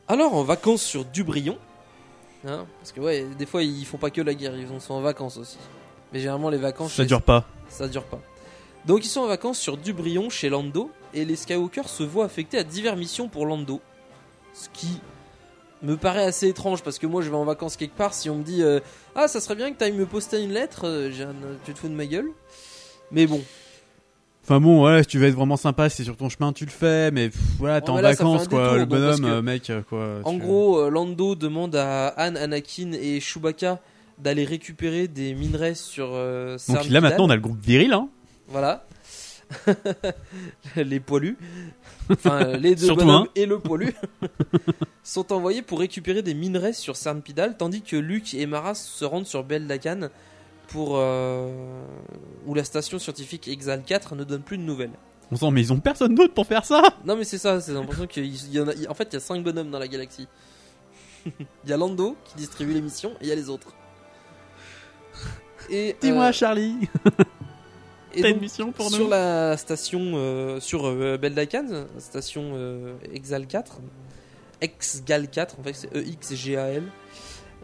Alors 0.06 0.34
en 0.34 0.44
vacances 0.44 0.84
sur 0.84 1.04
Dubrion, 1.04 1.58
hein, 2.46 2.66
parce 2.80 2.92
que 2.92 3.00
ouais, 3.00 3.26
des 3.38 3.46
fois 3.46 3.62
ils 3.62 3.84
font 3.87 3.99
pas 3.99 4.11
que 4.11 4.20
la 4.20 4.34
guerre, 4.34 4.56
ils 4.56 4.68
sont 4.80 4.94
en 4.94 5.00
vacances 5.00 5.37
aussi. 5.37 5.58
Mais 6.12 6.18
généralement 6.18 6.50
les 6.50 6.58
vacances 6.58 6.92
Ça 6.92 7.02
chez- 7.02 7.06
dure 7.08 7.22
pas. 7.22 7.44
ça 7.68 7.88
dure 7.88 8.04
pas. 8.04 8.20
Donc 8.84 9.04
ils 9.04 9.08
sont 9.08 9.20
en 9.20 9.26
vacances 9.28 9.58
sur 9.58 9.76
Dubrion 9.76 10.28
chez 10.30 10.49
Lando 10.49 10.90
et 11.14 11.25
les 11.25 11.37
Skywalker 11.37 11.87
se 11.88 12.02
voient 12.02 12.25
affectés 12.25 12.58
à 12.58 12.64
diverses 12.64 12.99
missions 12.99 13.28
pour 13.28 13.46
Lando. 13.46 13.80
Ce 14.54 14.68
qui 14.70 15.00
me 15.82 15.96
paraît 15.96 16.25
assez 16.25 16.49
étrange 16.49 16.82
parce 16.82 16.99
que 16.99 17.06
moi 17.06 17.22
je 17.22 17.30
vais 17.30 17.37
en 17.37 17.44
vacances 17.44 17.76
quelque 17.76 17.96
part 17.96 18.12
si 18.14 18.28
on 18.30 18.37
me 18.37 18.42
dit 18.44 18.62
euh, 18.62 18.80
ah 19.14 19.26
ça 19.28 19.40
serait 19.40 19.54
bien 19.56 19.72
que 19.72 19.78
tu 19.78 19.84
ailles 19.84 19.92
me 19.92 20.06
poster 20.06 20.42
une 20.42 20.52
lettre, 20.52 20.87
euh, 20.87 21.11
j'ai 21.11 21.25
un- 21.25 21.34
tu 21.64 21.72
te 21.72 21.78
fous 21.78 21.88
de 21.88 21.94
ma 21.94 22.06
gueule? 22.06 22.30
Mais 23.11 23.26
bon, 23.26 23.42
Enfin 24.44 24.61
bon, 24.61 24.84
ouais, 24.84 25.02
si 25.02 25.08
tu 25.08 25.18
veux 25.18 25.28
être 25.28 25.34
vraiment 25.37 25.56
sympa, 25.56 25.88
si 25.88 25.99
c'est 25.99 26.04
sur 26.04 26.16
ton 26.16 26.28
chemin, 26.28 26.52
tu 26.52 26.64
le 26.64 26.70
fais, 26.70 27.12
mais 27.12 27.28
pff, 27.28 27.40
voilà, 27.58 27.80
t'es 27.80 27.90
Ouais, 27.90 27.99
en 27.99 28.00
là, 28.00 28.11
vacances, 28.11 28.49
quoi. 28.49 28.76
le 28.76 28.87
bonhomme, 28.87 29.25
euh, 29.25 29.40
mec, 29.42 29.70
euh, 29.70 29.82
quoi. 29.88 30.18
en 30.25 30.34
gros 30.37 30.78
euh, 30.80 30.90
Lando 30.90 31.37
demande 31.37 31.76
à 31.76 32.12
Han, 32.18 32.34
Anakin 32.34 32.90
et 32.92 33.20
Chewbacca 33.20 33.78
d'aller 34.18 34.44
récupérer 34.44 35.06
des 35.06 35.34
minerais 35.34 35.75
sur 35.75 36.11
euh, 36.12 36.56
Donc 36.68 36.88
là, 36.88 37.00
maintenant, 37.00 37.26
on 37.26 37.30
a 37.30 37.37
le 37.37 37.40
groupe 37.40 37.61
viril, 37.61 37.92
hein. 37.92 38.08
Voilà. 38.49 38.84
les 40.76 40.99
poilus, 40.99 41.37
enfin 42.11 42.44
les 42.56 42.75
deux 42.75 42.94
bonhommes 42.94 43.28
et 43.37 43.44
le 43.46 43.58
poilu, 43.58 43.94
sont 45.04 45.30
envoyés 45.32 45.62
pour 45.62 45.78
récupérer 45.78 46.22
des 46.22 46.34
minerais 46.34 46.72
sur 46.72 46.96
Sarmpidal, 46.96 47.56
tandis 47.56 47.82
que 47.82 47.96
Luke 47.96 48.34
et 48.34 48.46
Mara 48.46 48.75
se 48.75 49.04
rendent 49.04 49.26
sur 49.26 49.44
Beldakan 49.44 50.08
pour 50.72 50.96
euh, 50.96 51.50
où 52.46 52.54
la 52.54 52.64
station 52.64 52.98
scientifique 52.98 53.46
Exal 53.46 53.82
4 53.82 54.16
ne 54.16 54.24
donne 54.24 54.42
plus 54.42 54.58
de 54.58 54.62
nouvelles. 54.62 54.98
On 55.30 55.36
sent, 55.36 55.50
mais 55.50 55.60
ils 55.60 55.72
ont 55.72 55.80
personne 55.80 56.14
d'autre 56.14 56.34
pour 56.34 56.46
faire 56.46 56.64
ça. 56.64 56.82
Non 57.04 57.16
mais 57.16 57.24
c'est 57.24 57.38
ça, 57.38 57.60
c'est 57.60 57.72
l'impression 57.72 58.06
qu'il 58.06 58.54
y 58.54 58.60
en 58.60 58.68
a. 58.68 58.72
En 58.88 58.94
fait, 58.94 59.08
il 59.10 59.14
y 59.14 59.16
a 59.16 59.20
5 59.20 59.42
bonhommes 59.42 59.70
dans 59.70 59.78
la 59.78 59.88
galaxie. 59.88 60.28
Il 61.64 61.70
y 61.70 61.72
a 61.72 61.76
Lando 61.76 62.16
qui 62.24 62.34
distribue 62.34 62.72
les 62.72 62.80
missions 62.80 63.12
et 63.20 63.24
il 63.24 63.28
y 63.28 63.32
a 63.32 63.36
les 63.36 63.48
autres. 63.48 63.68
Et, 65.70 65.94
Dis-moi, 66.00 66.26
euh, 66.26 66.32
Charlie. 66.32 66.88
T'as 68.20 68.30
une 68.30 68.40
mission 68.40 68.72
pour 68.72 68.90
sur 68.90 69.04
nous? 69.04 69.10
la 69.10 69.56
station 69.56 70.58
sur 70.60 70.82
sur 70.82 70.86
euh, 70.86 71.16
Beldakan, 71.16 71.86
station 71.98 72.52
euh, 72.54 72.94
Exal 73.12 73.46
4, 73.46 73.80
Exgal 74.60 75.28
4, 75.28 75.60
en 75.60 75.62
fait 75.62 75.72
c'est 75.72 75.96
EXGAL. 75.96 76.82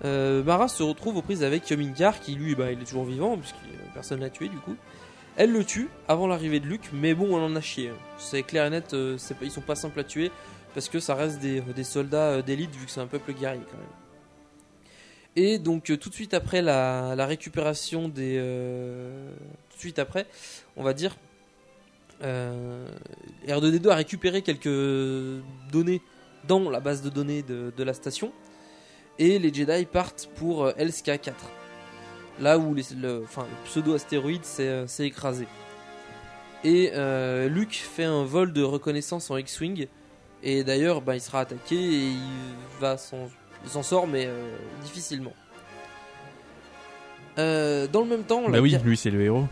Euh, 0.04 0.44
Mara 0.44 0.68
se 0.68 0.82
retrouve 0.82 1.16
aux 1.16 1.22
prises 1.22 1.42
avec 1.42 1.68
Yominkar 1.68 2.20
qui 2.20 2.34
lui 2.34 2.54
bah, 2.54 2.70
il 2.70 2.80
est 2.80 2.84
toujours 2.84 3.04
vivant 3.04 3.36
puisque 3.36 3.56
personne 3.94 4.20
l'a 4.20 4.30
tué 4.30 4.48
du 4.48 4.58
coup. 4.58 4.76
Elle 5.36 5.52
le 5.52 5.64
tue 5.64 5.88
avant 6.08 6.26
l'arrivée 6.26 6.58
de 6.58 6.66
Luke, 6.66 6.90
mais 6.92 7.14
bon, 7.14 7.36
on 7.36 7.44
en 7.44 7.54
a 7.54 7.60
chié. 7.60 7.92
C'est 8.18 8.42
clair 8.42 8.66
et 8.66 8.70
net, 8.70 8.92
euh, 8.94 9.16
ils 9.40 9.50
sont 9.50 9.60
pas 9.60 9.76
simples 9.76 10.00
à 10.00 10.04
tuer 10.04 10.32
parce 10.74 10.88
que 10.88 10.98
ça 10.98 11.14
reste 11.14 11.40
des, 11.40 11.84
soldats 11.84 12.30
euh, 12.30 12.42
d'élite 12.42 12.74
vu 12.74 12.86
que 12.86 12.90
c'est 12.90 13.00
un 13.00 13.06
peuple 13.06 13.32
guerrier 13.32 13.62
quand 13.70 13.78
même. 13.78 13.86
Et 15.38 15.58
donc 15.58 15.88
euh, 15.90 15.96
tout 15.96 16.08
de 16.08 16.14
suite 16.14 16.34
après 16.34 16.62
la, 16.62 17.14
récupération 17.24 18.08
des, 18.08 18.34
euh, 18.38 19.30
tout 19.70 19.76
de 19.76 19.80
suite 19.80 20.00
après, 20.00 20.26
on 20.76 20.82
va 20.82 20.94
dire, 20.94 21.16
euh, 22.24 22.88
R2D2 23.46 23.88
a 23.88 23.94
récupéré 23.94 24.42
quelques 24.42 25.40
données 25.70 26.02
dans 26.48 26.68
la 26.70 26.80
base 26.80 27.02
de 27.02 27.08
données 27.08 27.42
de 27.42 27.82
la 27.84 27.94
station 27.94 28.32
et 29.18 29.38
les 29.38 29.52
Jedi 29.52 29.84
partent 29.86 30.28
pour 30.36 30.64
euh, 30.64 30.72
LSK4 30.78 31.32
là 32.40 32.56
où 32.58 32.72
les- 32.74 32.84
le, 32.96 33.22
enfin, 33.24 33.42
le 33.50 33.68
pseudo-astéroïde 33.68 34.44
s'est 34.44 34.68
euh, 34.68 34.86
écrasé. 35.00 35.46
Et 36.64 36.90
euh, 36.94 37.48
Luke 37.48 37.74
fait 37.74 38.04
un 38.04 38.24
vol 38.24 38.52
de 38.52 38.62
reconnaissance 38.62 39.30
en 39.30 39.36
X-Wing 39.36 39.86
et 40.42 40.62
d'ailleurs 40.64 41.00
bah, 41.02 41.14
il 41.16 41.20
sera 41.20 41.40
attaqué 41.40 41.74
et 41.76 42.08
il 42.10 42.18
va 42.80 42.96
s'en 42.96 43.82
sort 43.82 44.06
mais 44.06 44.26
euh, 44.26 44.54
difficilement. 44.84 45.32
Euh, 47.38 47.86
dans 47.86 48.00
le 48.02 48.06
même 48.08 48.24
temps, 48.24 48.48
Bah 48.48 48.60
oui, 48.60 48.70
guerre- 48.70 48.82
lui, 48.84 48.96
c'est 48.96 49.10
le 49.10 49.22
héros. 49.22 49.44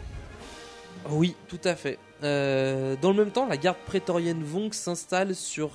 oui, 1.10 1.34
tout 1.48 1.60
à 1.64 1.76
fait. 1.76 1.98
Dans 2.22 3.10
le 3.10 3.14
même 3.14 3.30
temps, 3.30 3.46
la 3.46 3.56
garde 3.56 3.76
prétorienne 3.86 4.42
Vong 4.42 4.72
s'installe 4.72 5.34
sur 5.36 5.72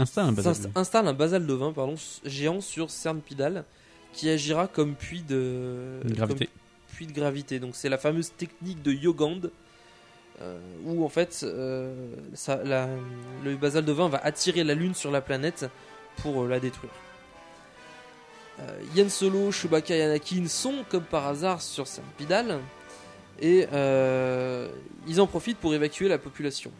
Installe 0.00 0.26
un 0.26 0.34
s'insta- 0.42 0.70
installe 0.74 1.06
un 1.08 1.12
basal 1.12 1.46
de 1.46 1.52
vin 1.54 1.72
pardon, 1.72 1.94
géant 2.24 2.60
sur 2.60 2.90
Cernpidal 2.90 3.64
qui 4.12 4.28
agira 4.28 4.66
comme 4.66 4.94
puits 4.94 5.22
de 5.22 6.00
Une 6.04 6.12
gravité. 6.14 6.46
comme 6.46 6.54
puits 6.94 7.06
de 7.06 7.12
gravité. 7.12 7.58
Donc 7.60 7.76
c'est 7.76 7.88
la 7.88 7.98
fameuse 7.98 8.32
technique 8.36 8.82
de 8.82 8.92
Yogand 8.92 9.40
euh, 10.42 10.58
où 10.86 11.04
en 11.04 11.08
fait 11.08 11.40
euh, 11.44 11.94
ça- 12.34 12.62
la- 12.64 12.88
le 13.44 13.56
basal 13.56 13.84
de 13.84 13.92
vin 13.92 14.08
va 14.08 14.18
attirer 14.24 14.64
la 14.64 14.74
lune 14.74 14.94
sur 14.94 15.10
la 15.10 15.20
planète 15.20 15.66
pour 16.16 16.42
euh, 16.42 16.48
la 16.48 16.60
détruire. 16.60 16.92
Yann 18.94 19.08
Solo, 19.08 19.50
Chewbacca 19.50 19.96
et 19.96 20.02
Anakin 20.02 20.46
sont 20.46 20.84
comme 20.90 21.04
par 21.04 21.26
hasard 21.26 21.62
sur 21.62 21.86
Cernpidal 21.86 22.58
et 23.40 23.66
ils 25.06 25.20
en 25.20 25.26
profitent 25.26 25.56
pour 25.56 25.72
évacuer 25.72 26.08
la 26.08 26.18
population. 26.18 26.70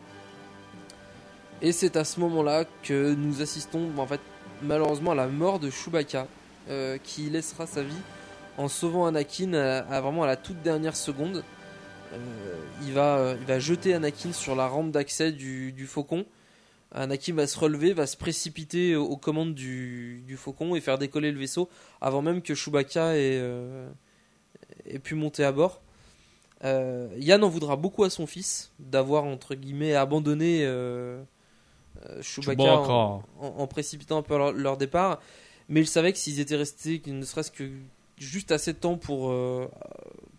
Et 1.62 1.72
c'est 1.72 1.96
à 1.96 2.04
ce 2.04 2.20
moment-là 2.20 2.64
que 2.82 3.14
nous 3.14 3.42
assistons, 3.42 3.90
en 3.98 4.06
fait, 4.06 4.20
malheureusement, 4.62 5.10
à 5.10 5.14
la 5.14 5.26
mort 5.26 5.58
de 5.58 5.68
Chewbacca, 5.68 6.26
euh, 6.70 6.98
qui 7.02 7.28
laissera 7.28 7.66
sa 7.66 7.82
vie 7.82 8.00
en 8.56 8.68
sauvant 8.68 9.06
Anakin 9.06 9.54
à, 9.54 10.00
vraiment 10.00 10.22
à 10.22 10.26
la 10.26 10.36
toute 10.36 10.62
dernière 10.62 10.96
seconde. 10.96 11.42
Euh, 12.12 12.56
il, 12.82 12.92
va, 12.92 13.18
euh, 13.18 13.36
il 13.40 13.46
va 13.46 13.58
jeter 13.58 13.92
Anakin 13.92 14.32
sur 14.32 14.54
la 14.54 14.68
rampe 14.68 14.90
d'accès 14.90 15.32
du, 15.32 15.72
du 15.72 15.86
faucon. 15.86 16.24
Anakin 16.92 17.34
va 17.34 17.46
se 17.46 17.58
relever, 17.58 17.92
va 17.92 18.06
se 18.06 18.16
précipiter 18.16 18.96
aux, 18.96 19.16
commandes 19.16 19.54
du, 19.54 20.22
du 20.26 20.36
faucon 20.36 20.74
et 20.76 20.80
faire 20.80 20.96
décoller 20.96 21.30
le 21.30 21.38
vaisseau 21.38 21.68
avant 22.00 22.22
même 22.22 22.40
que 22.40 22.54
Chewbacca 22.54 23.16
ait, 23.16 23.40
ait 24.86 24.98
pu 24.98 25.14
monter 25.14 25.44
à 25.44 25.52
bord. 25.52 25.82
Yann 26.62 27.44
en 27.44 27.48
voudra 27.48 27.76
beaucoup 27.76 28.04
à 28.04 28.10
son 28.10 28.26
fils 28.26 28.72
d'avoir 28.80 29.24
entre 29.24 29.54
guillemets 29.54 29.94
abandonné 29.94 30.66
Chewbacca 32.22 32.62
Chewbacca. 32.62 32.62
en, 32.88 33.22
en- 33.40 33.54
en 33.58 33.66
précipitant 33.66 34.18
un 34.18 34.22
peu 34.22 34.36
leur, 34.38 34.52
leur 34.52 34.76
départ, 34.76 35.20
mais 35.68 35.80
il 35.80 35.86
savait 35.86 36.12
que 36.12 36.18
s'ils 36.18 36.40
étaient 36.40 36.56
restés, 36.56 37.02
ne 37.06 37.24
serait-ce 37.24 37.50
que 37.50 37.70
juste 38.18 38.52
assez 38.52 38.72
de 38.72 38.78
temps 38.78 38.96
pour 38.96 39.30
euh, 39.30 39.68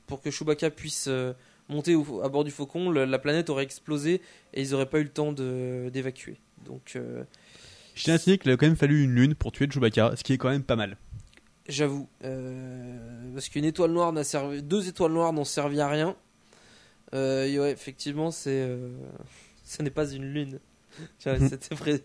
pour 0.08 0.22
que 0.22 0.30
Chewbacca 0.32 0.70
puisse 0.70 1.06
euh, 1.08 1.34
monter 1.70 1.96
au- 1.96 2.22
à 2.24 2.30
bord 2.30 2.44
du 2.44 2.52
Faucon, 2.52 2.90
le- 2.90 3.06
la 3.06 3.20
planète 3.20 3.50
aurait 3.50 3.64
explosé 3.64 4.22
et 4.54 4.62
ils 4.62 4.74
auraient 4.74 4.90
pas 4.90 5.00
eu 5.00 5.04
le 5.04 5.10
temps 5.10 5.32
d'évacuer. 5.34 6.38
Donc 6.66 6.94
euh, 6.96 7.24
Je 7.96 8.04
tiens 8.04 8.16
à 8.16 8.18
signaler 8.18 8.38
qu'il 8.40 8.52
a 8.52 8.58
quand 8.58 8.66
même 8.68 8.76
fallu 8.76 9.04
une 9.04 9.12
lune 9.16 9.36
pour 9.36 9.52
tuer 9.52 9.68
Chewbacca, 9.70 10.16
ce 10.16 10.24
qui 10.24 10.34
est 10.34 10.38
quand 10.38 10.50
même 10.50 10.64
pas 10.64 10.76
mal. 10.76 10.98
J'avoue, 11.70 12.10
euh, 12.24 13.34
parce 13.34 13.48
qu'une 13.48 13.66
étoile 13.66 13.92
noire 13.92 14.12
n'a 14.12 14.24
servi, 14.24 14.62
deux 14.64 14.88
étoiles 14.90 15.12
noires 15.14 15.32
n'ont 15.32 15.46
servi 15.46 15.80
à 15.80 15.88
rien. 15.88 16.16
Euh, 17.14 17.46
ouais, 17.60 17.72
effectivement, 17.72 18.32
c'est, 18.32 18.50
euh, 18.68 18.90
ce 19.64 19.82
n'est 19.82 19.90
pas 19.92 20.10
une 20.12 20.24
lune. 20.26 20.60
Vois, 21.26 21.40
C'était 21.50 21.76
pré- 21.76 22.04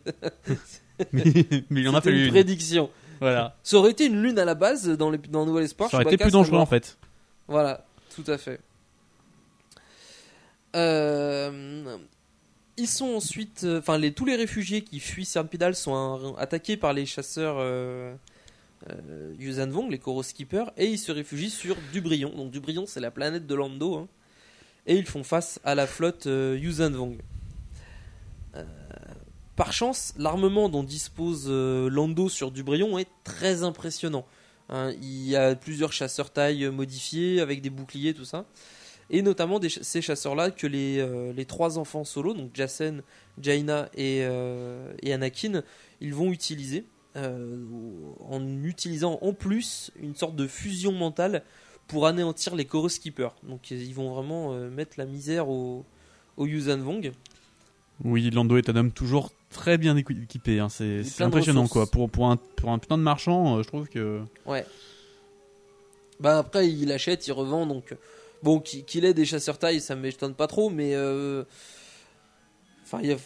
mais, 1.12 1.24
mais 1.70 1.80
il 1.82 1.88
en 1.88 1.94
a 1.94 2.00
fallu 2.00 2.24
une 2.24 2.30
prédiction. 2.30 2.90
Voilà. 3.20 3.56
Ça 3.62 3.76
aurait 3.78 3.90
été 3.92 4.06
une 4.06 4.22
lune 4.22 4.38
à 4.38 4.44
la 4.44 4.54
base 4.54 4.88
dans, 4.88 5.10
les, 5.10 5.18
dans 5.18 5.46
Nouvel 5.46 5.64
Espoir. 5.64 5.90
Ça 5.90 5.96
aurait 5.98 6.06
été 6.14 6.16
plus 6.22 6.30
dangereux 6.32 6.58
en 6.58 6.66
fait. 6.66 6.98
Voilà, 7.48 7.86
tout 8.14 8.24
à 8.26 8.36
fait. 8.38 8.60
Euh, 10.74 11.96
ils 12.76 12.86
sont 12.88 13.14
ensuite, 13.14 13.64
euh, 13.64 13.78
enfin 13.78 13.96
les 13.98 14.12
tous 14.12 14.26
les 14.26 14.36
réfugiés 14.36 14.82
qui 14.82 15.00
fuient 15.00 15.24
Cernpidal 15.24 15.74
sont 15.74 15.94
un- 15.94 16.34
attaqués 16.36 16.76
par 16.76 16.92
les 16.92 17.06
chasseurs 17.06 17.56
euh, 17.58 18.14
euh, 18.90 19.66
Vong, 19.70 19.88
les 19.90 19.98
Koro 19.98 20.22
Skippers, 20.22 20.70
et 20.76 20.86
ils 20.86 20.98
se 20.98 21.12
réfugient 21.12 21.50
sur 21.50 21.76
Dubrion. 21.92 22.30
Donc 22.36 22.50
Dubrion, 22.50 22.84
c'est 22.86 23.00
la 23.00 23.10
planète 23.10 23.46
de 23.46 23.54
Lando, 23.54 23.94
hein. 23.96 24.08
et 24.86 24.96
ils 24.96 25.06
font 25.06 25.24
face 25.24 25.58
à 25.64 25.74
la 25.74 25.86
flotte 25.86 26.26
euh, 26.26 26.58
Yuuzhan 26.60 26.90
Vong. 26.90 27.16
Par 29.56 29.72
chance, 29.72 30.12
l'armement 30.18 30.68
dont 30.68 30.82
dispose 30.82 31.46
euh, 31.48 31.88
Lando 31.88 32.28
sur 32.28 32.50
Dubrion 32.50 32.98
est 32.98 33.08
très 33.24 33.62
impressionnant. 33.62 34.26
Hein, 34.68 34.92
il 35.00 35.26
y 35.26 35.34
a 35.34 35.54
plusieurs 35.54 35.94
chasseurs 35.94 36.30
taille 36.30 36.66
modifiés 36.66 37.40
avec 37.40 37.62
des 37.62 37.70
boucliers, 37.70 38.12
tout 38.12 38.26
ça. 38.26 38.44
Et 39.08 39.22
notamment 39.22 39.58
ces 39.80 40.02
chasseurs-là 40.02 40.50
que 40.50 40.66
les, 40.66 40.98
euh, 40.98 41.32
les 41.32 41.46
trois 41.46 41.78
enfants 41.78 42.04
solo, 42.04 42.34
donc 42.34 42.50
Jacen, 42.52 43.02
Jaina 43.40 43.88
et, 43.94 44.24
euh, 44.24 44.92
et 45.02 45.14
Anakin, 45.14 45.62
ils 46.00 46.14
vont 46.14 46.30
utiliser. 46.32 46.84
en 47.14 48.62
utilisant 48.62 49.18
en 49.22 49.32
plus 49.32 49.90
une 50.02 50.14
sorte 50.14 50.36
de 50.36 50.46
fusion 50.46 50.92
mentale 50.92 51.42
pour 51.86 52.06
anéantir 52.06 52.54
les 52.56 52.66
Chorus 52.66 52.98
Keepers. 52.98 53.34
Donc 53.42 53.70
ils 53.70 53.94
vont 53.94 54.12
vraiment 54.12 54.52
mettre 54.68 54.96
la 54.98 55.06
misère 55.06 55.48
au, 55.48 55.86
au 56.36 56.46
Vong. 56.46 57.12
Oui, 58.04 58.30
Lando 58.30 58.56
est 58.56 58.68
un 58.68 58.76
homme 58.76 58.92
toujours 58.92 59.32
très 59.50 59.78
bien 59.78 59.94
équi- 59.96 60.22
équipé. 60.24 60.60
hein. 60.60 60.68
C'est 60.68 61.02
impressionnant 61.22 61.66
quoi. 61.68 61.86
Pour, 61.86 62.10
pour, 62.10 62.30
un, 62.30 62.36
pour 62.36 62.70
un 62.70 62.78
putain 62.78 62.98
de 62.98 63.02
marchand, 63.02 63.56
euh, 63.58 63.62
je 63.62 63.68
trouve 63.68 63.88
que. 63.88 64.20
Ouais. 64.44 64.64
Bah 66.20 66.38
après 66.38 66.68
il 66.70 66.92
achète, 66.92 67.26
il 67.26 67.32
revend 67.32 67.66
donc 67.66 67.92
euh, 67.92 67.96
bon 68.42 68.58
qu'il 68.60 69.04
ait 69.04 69.12
des 69.14 69.24
chasseurs 69.26 69.58
taille, 69.58 69.80
ça 69.80 69.94
m'étonne 69.96 70.34
pas 70.34 70.46
trop, 70.46 70.70
mais 70.70 70.94
euh, 70.94 71.44
enfin 72.84 73.00
il 73.02 73.08
y 73.10 73.12
a- 73.12 73.18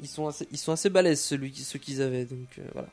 ils 0.00 0.08
sont 0.08 0.26
assez, 0.26 0.46
ils 0.50 0.58
sont 0.58 0.72
assez 0.72 0.90
balèzes 0.90 1.20
celui, 1.20 1.54
ceux 1.54 1.78
qu'ils 1.78 2.02
avaient 2.02 2.24
donc 2.24 2.58
euh, 2.58 2.62
voilà. 2.72 2.88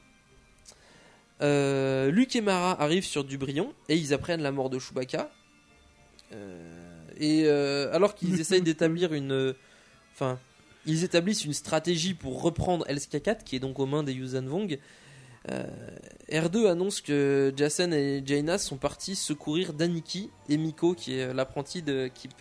Euh, 1.41 2.11
Luke 2.11 2.35
et 2.35 2.41
Mara 2.41 2.79
arrivent 2.79 3.05
sur 3.05 3.23
Dubrion 3.23 3.73
et 3.89 3.95
ils 3.95 4.13
apprennent 4.13 4.43
la 4.43 4.51
mort 4.51 4.69
de 4.69 4.77
Chewbacca. 4.77 5.31
Et 7.19 7.47
alors 7.49 8.13
qu'ils 8.15 8.39
essayent 8.39 8.61
d'établir 8.61 9.13
une, 9.13 9.53
enfin 10.13 10.39
ils 10.85 11.03
établissent 11.03 11.45
une 11.45 11.53
stratégie 11.53 12.13
pour 12.13 12.41
reprendre 12.41 12.85
LSK4 12.88 13.43
qui 13.43 13.55
est 13.55 13.59
donc 13.59 13.79
aux 13.79 13.85
mains 13.85 14.03
des 14.03 14.13
Yuuzhan 14.13 14.45
Vong. 14.45 14.79
Euh, 15.50 15.63
R2 16.29 16.67
annonce 16.67 17.01
que 17.01 17.51
Jacen 17.55 17.93
et 17.93 18.21
Jaina 18.25 18.57
sont 18.57 18.77
partis 18.77 19.15
secourir 19.15 19.73
Daniki 19.73 20.29
et 20.50 20.57
Miko, 20.57 20.93
qui 20.93 21.17
est 21.17 21.33
l'apprenti 21.33 21.81
de 21.81 22.09
Kip. 22.13 22.31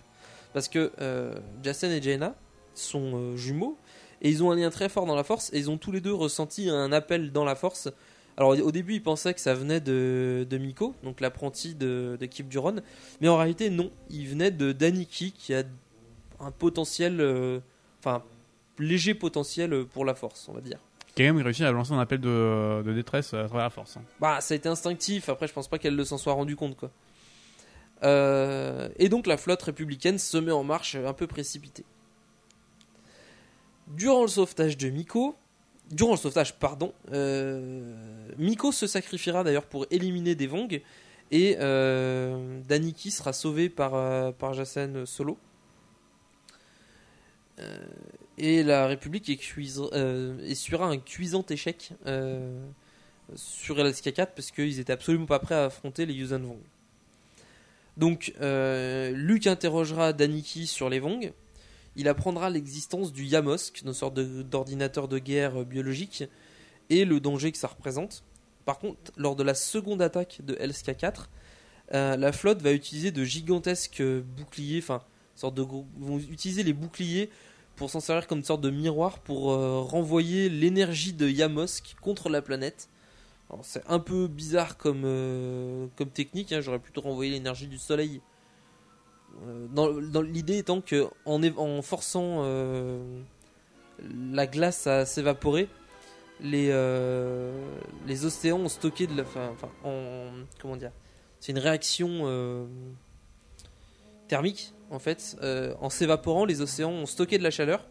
Parce 0.53 0.69
que 0.69 0.93
euh, 1.01 1.35
Jacen 1.63 1.91
et 1.91 2.03
Jaina 2.03 2.35
sont 2.75 3.13
euh, 3.15 3.37
jumeaux 3.37 3.77
et 4.23 4.29
ils 4.29 4.43
ont 4.43 4.51
un 4.51 4.57
lien 4.57 4.71
très 4.71 4.89
fort 4.89 5.07
dans 5.07 5.15
la 5.15 5.25
force 5.25 5.51
et 5.53 5.59
ils 5.59 5.71
ont 5.71 5.79
tous 5.79 5.93
les 5.93 6.01
deux 6.01 6.13
ressenti 6.13 6.69
un 6.69 6.93
appel 6.93 7.33
dans 7.33 7.45
la 7.45 7.55
force. 7.55 7.89
Alors 8.37 8.51
au 8.51 8.73
début 8.73 8.95
ils 8.95 9.03
pensaient 9.03 9.35
que 9.35 9.41
ça 9.41 9.55
venait 9.55 9.81
de, 9.81 10.47
de 10.49 10.59
Miko, 10.59 10.95
donc 11.03 11.21
l'apprenti 11.21 11.75
de, 11.75 12.17
de 12.19 12.27
Kip 12.27 12.49
Duron, 12.49 12.77
mais 13.21 13.29
en 13.29 13.37
réalité 13.37 13.71
non, 13.71 13.91
il 14.09 14.29
venait 14.29 14.51
de 14.51 14.73
Daniki 14.73 15.33
qui 15.33 15.53
a 15.53 15.63
un 16.39 16.51
potentiel, 16.51 17.21
euh, 17.21 17.61
enfin 18.01 18.23
léger 18.79 19.15
potentiel 19.15 19.85
pour 19.87 20.05
la 20.05 20.15
force, 20.15 20.49
on 20.49 20.53
va 20.55 20.61
dire. 20.61 20.79
Qui 21.15 21.23
a 21.23 21.27
quand 21.29 21.35
même 21.35 21.45
réussi 21.45 21.65
à 21.65 21.71
lancer 21.73 21.93
un 21.93 21.99
appel 21.99 22.21
de, 22.21 22.83
de 22.83 22.93
détresse 22.93 23.35
à 23.35 23.45
travers 23.45 23.65
la 23.65 23.71
force. 23.71 23.97
hein. 23.97 24.03
Bah, 24.21 24.41
ça 24.41 24.55
a 24.55 24.57
été 24.57 24.69
instinctif. 24.69 25.29
Après, 25.29 25.47
je 25.47 25.53
pense 25.53 25.69
pas 25.69 25.79
qu'elle 25.79 25.97
ne 25.97 26.05
s'en 26.05 26.19
soit 26.19 26.33
rendu 26.33 26.57
compte, 26.57 26.77
quoi. 26.77 26.91
Euh, 28.05 28.89
et 28.99 29.09
donc, 29.09 29.27
la 29.27 29.37
flotte 29.37 29.63
républicaine 29.63 30.19
se 30.19 30.39
met 30.39 30.53
en 30.53 30.65
marche 30.65 30.95
un 30.95 31.13
peu 31.13 31.27
précipitée. 31.27 31.85
Durant 33.89 34.23
le 34.23 34.29
sauvetage 34.29 34.79
de 34.79 34.89
Miko, 34.89 35.35
durant 35.91 36.13
le 36.13 36.17
sauvetage, 36.17 36.55
pardon, 36.55 36.95
euh, 37.13 37.93
Miko 38.39 38.71
se 38.73 38.87
sacrifiera 38.87 39.43
d'ailleurs 39.43 39.67
pour 39.67 39.87
éliminer 39.91 40.37
des 40.37 40.47
Vong 40.47 40.81
et 41.33 41.57
euh, 41.61 42.61
Daniki 42.69 43.11
sera 43.11 43.33
sauvé 43.33 43.69
par, 43.69 43.95
euh, 43.95 44.31
par 44.31 44.55
Jacen 44.55 45.05
solo. 45.07 45.37
Et 48.43 48.63
la 48.63 48.87
République 48.87 49.39
cuise- 49.39 49.83
euh, 49.93 50.39
essuiera 50.49 50.87
un 50.87 50.97
cuisant 50.97 51.45
échec 51.51 51.91
euh, 52.07 52.59
sur 53.37 53.77
LSK4 53.77 54.29
parce 54.35 54.51
qu'ils 54.51 54.81
étaient 54.81 54.95
absolument 54.95 55.27
pas 55.27 55.39
prêts 55.41 55.57
à 55.57 55.67
affronter 55.67 56.07
les 56.07 56.15
Yuuzhan 56.15 56.39
Vong. 56.39 56.59
Donc, 57.99 58.33
euh, 58.41 59.11
Luke 59.11 59.47
interrogera 59.47 60.15
Daniki 60.15 60.67
sur 60.67 60.89
les 60.89 61.01
Vong. 61.01 61.35
Il 61.97 62.09
apprendra 62.09 62.49
l'existence 62.49 63.13
du 63.13 63.25
Yamosk, 63.25 63.83
une 63.85 63.93
sorte 63.93 64.15
d'ordinateur 64.19 65.07
de, 65.07 65.19
guerre 65.19 65.67
biologique, 65.67 66.25
et 66.89 67.05
le 67.05 67.21
danger 67.21 67.53
que 67.53 67.59
ça 67.59 67.69
représente. 67.69 68.25
Par 68.65 68.79
contre, 68.79 69.13
lors 69.19 69.37
de 69.37 69.43
la 69.43 69.55
seconde 69.55 70.01
attaque 70.01 70.39
de 70.43 70.55
LSK4, 70.55 71.29
euh, 71.93 72.17
la 72.17 72.33
flotte 72.33 72.63
va 72.63 72.73
utiliser 72.73 73.11
de 73.11 73.23
gigantesques 73.23 74.03
boucliers, 74.03 74.79
enfin, 74.79 75.03
sorte 75.35 75.57
de 75.57 75.63
vont 75.63 76.19
utiliser 76.19 76.63
les 76.63 76.73
boucliers 76.73 77.29
pour 77.81 77.89
s'en 77.89 78.01
servir 78.01 78.27
comme 78.27 78.41
une 78.41 78.45
sorte 78.45 78.61
de 78.61 78.69
miroir 78.69 79.21
pour 79.21 79.53
euh, 79.53 79.81
renvoyer 79.81 80.51
l'énergie 80.51 81.15
de 81.15 81.27
Yamosk 81.27 81.97
contre 82.03 82.29
la 82.29 82.43
planète. 82.43 82.91
C'est 83.63 83.83
un 83.89 83.99
peu 83.99 84.29
bizarre 84.29 84.77
comme, 84.77 85.05
euh, 85.07 85.87
comme 85.97 86.11
technique, 86.11 86.53
hein, 86.53 86.61
j'aurais 86.61 86.79
plutôt 86.79 87.01
renvoyé 87.01 87.31
l'énergie 87.31 87.69
du 87.69 87.79
soleil. 87.79 88.21
Euh, 89.47 89.67
dans 89.69 90.21
l'idée 90.21 90.59
étant 90.59 90.83
que 90.83 91.09
en, 91.25 91.81
forçant 91.81 92.45
la 93.99 94.47
glace 94.47 94.87
à 94.87 95.07
s'évaporer, 95.07 95.67
les, 96.43 96.67
les 98.07 98.25
océans 98.27 98.59
ont 98.59 98.69
stocké 98.69 99.07
de 99.07 99.17
la. 99.17 99.23
Enfin, 99.23 99.49
enfin, 99.55 99.71
en, 99.85 100.27
comment 100.61 100.77
dire 100.77 100.93
C'est 101.39 101.53
une 101.53 101.59
réaction 101.59 102.69
thermique 104.31 104.73
en 104.91 104.99
fait. 104.99 105.37
Euh, 105.43 105.75
en 105.81 105.91
s'évaporant, 105.91 106.45
les 106.45 106.61
océans 106.61 106.93
ont 106.93 107.07
stocké 107.07 107.37
de 107.37 107.43
la 107.43 107.51
chaleur. 107.51 107.87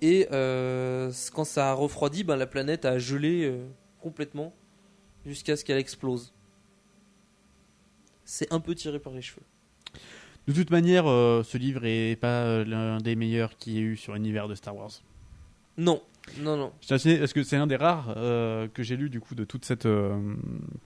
Et 0.00 0.26
euh, 0.32 1.12
quand 1.32 1.44
ça 1.44 1.70
a 1.70 1.72
refroidi, 1.74 2.24
ben, 2.24 2.36
la 2.36 2.48
planète 2.48 2.84
a 2.84 2.98
gelé 2.98 3.44
euh, 3.44 3.64
complètement 4.00 4.52
jusqu'à 5.24 5.56
ce 5.56 5.64
qu'elle 5.64 5.78
explose. 5.78 6.34
C'est 8.24 8.52
un 8.52 8.58
peu 8.58 8.74
tiré 8.74 8.98
par 8.98 9.12
les 9.12 9.22
cheveux. 9.22 9.42
De 10.48 10.52
toute 10.52 10.70
manière, 10.70 11.04
ce 11.04 11.56
livre 11.56 11.84
est 11.84 12.16
pas 12.16 12.64
l'un 12.64 12.98
des 12.98 13.14
meilleurs 13.14 13.56
qu'il 13.56 13.74
y 13.74 13.78
ait 13.78 13.82
eu 13.82 13.96
sur 13.96 14.14
l'univers 14.14 14.48
de 14.48 14.56
Star 14.56 14.74
Wars. 14.74 14.90
Non, 15.76 16.02
non, 16.40 16.56
non. 16.56 16.72
Je 16.80 17.18
Parce 17.18 17.32
que 17.32 17.44
c'est 17.44 17.56
un 17.56 17.68
des 17.68 17.76
rares 17.76 18.12
que 18.16 18.82
j'ai 18.82 18.96
lu 18.96 19.08
du 19.08 19.20
coup 19.20 19.36
de 19.36 19.44
toute 19.44 19.64
cette 19.64 19.86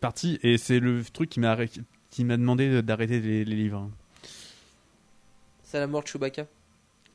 partie 0.02 0.38
et 0.42 0.58
c'est 0.58 0.78
le 0.78 1.02
truc 1.04 1.30
qui 1.30 1.40
m'a 1.40 1.56
qui 2.10 2.24
demandé 2.24 2.82
d'arrêter 2.82 3.20
les, 3.20 3.46
les 3.46 3.56
livres. 3.56 3.90
C'est 5.66 5.80
la 5.80 5.88
mort 5.88 6.02
de 6.02 6.08
Chewbacca. 6.08 6.46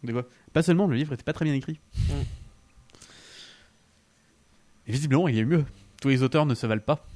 De 0.04 0.12
quoi? 0.12 0.28
Pas 0.52 0.62
seulement, 0.62 0.86
le 0.86 0.98
livre 0.98 1.14
était 1.14 1.24
pas 1.24 1.32
très 1.32 1.46
bien 1.46 1.54
écrit. 1.54 1.80
Mm. 1.94 2.12
Et 4.88 4.92
visiblement, 4.92 5.28
il 5.30 5.36
y 5.36 5.40
a 5.40 5.42
eu 5.42 5.46
mieux. 5.46 5.66
Tous 6.02 6.10
les 6.10 6.22
auteurs 6.22 6.46
ne 6.46 6.54
se 6.54 6.68
valent 6.68 6.82
pas. 6.82 7.08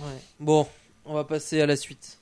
Ouais. 0.00 0.20
Bon, 0.38 0.68
on 1.06 1.14
va 1.14 1.24
passer 1.24 1.62
à 1.62 1.66
la 1.66 1.76
suite. 1.76 2.18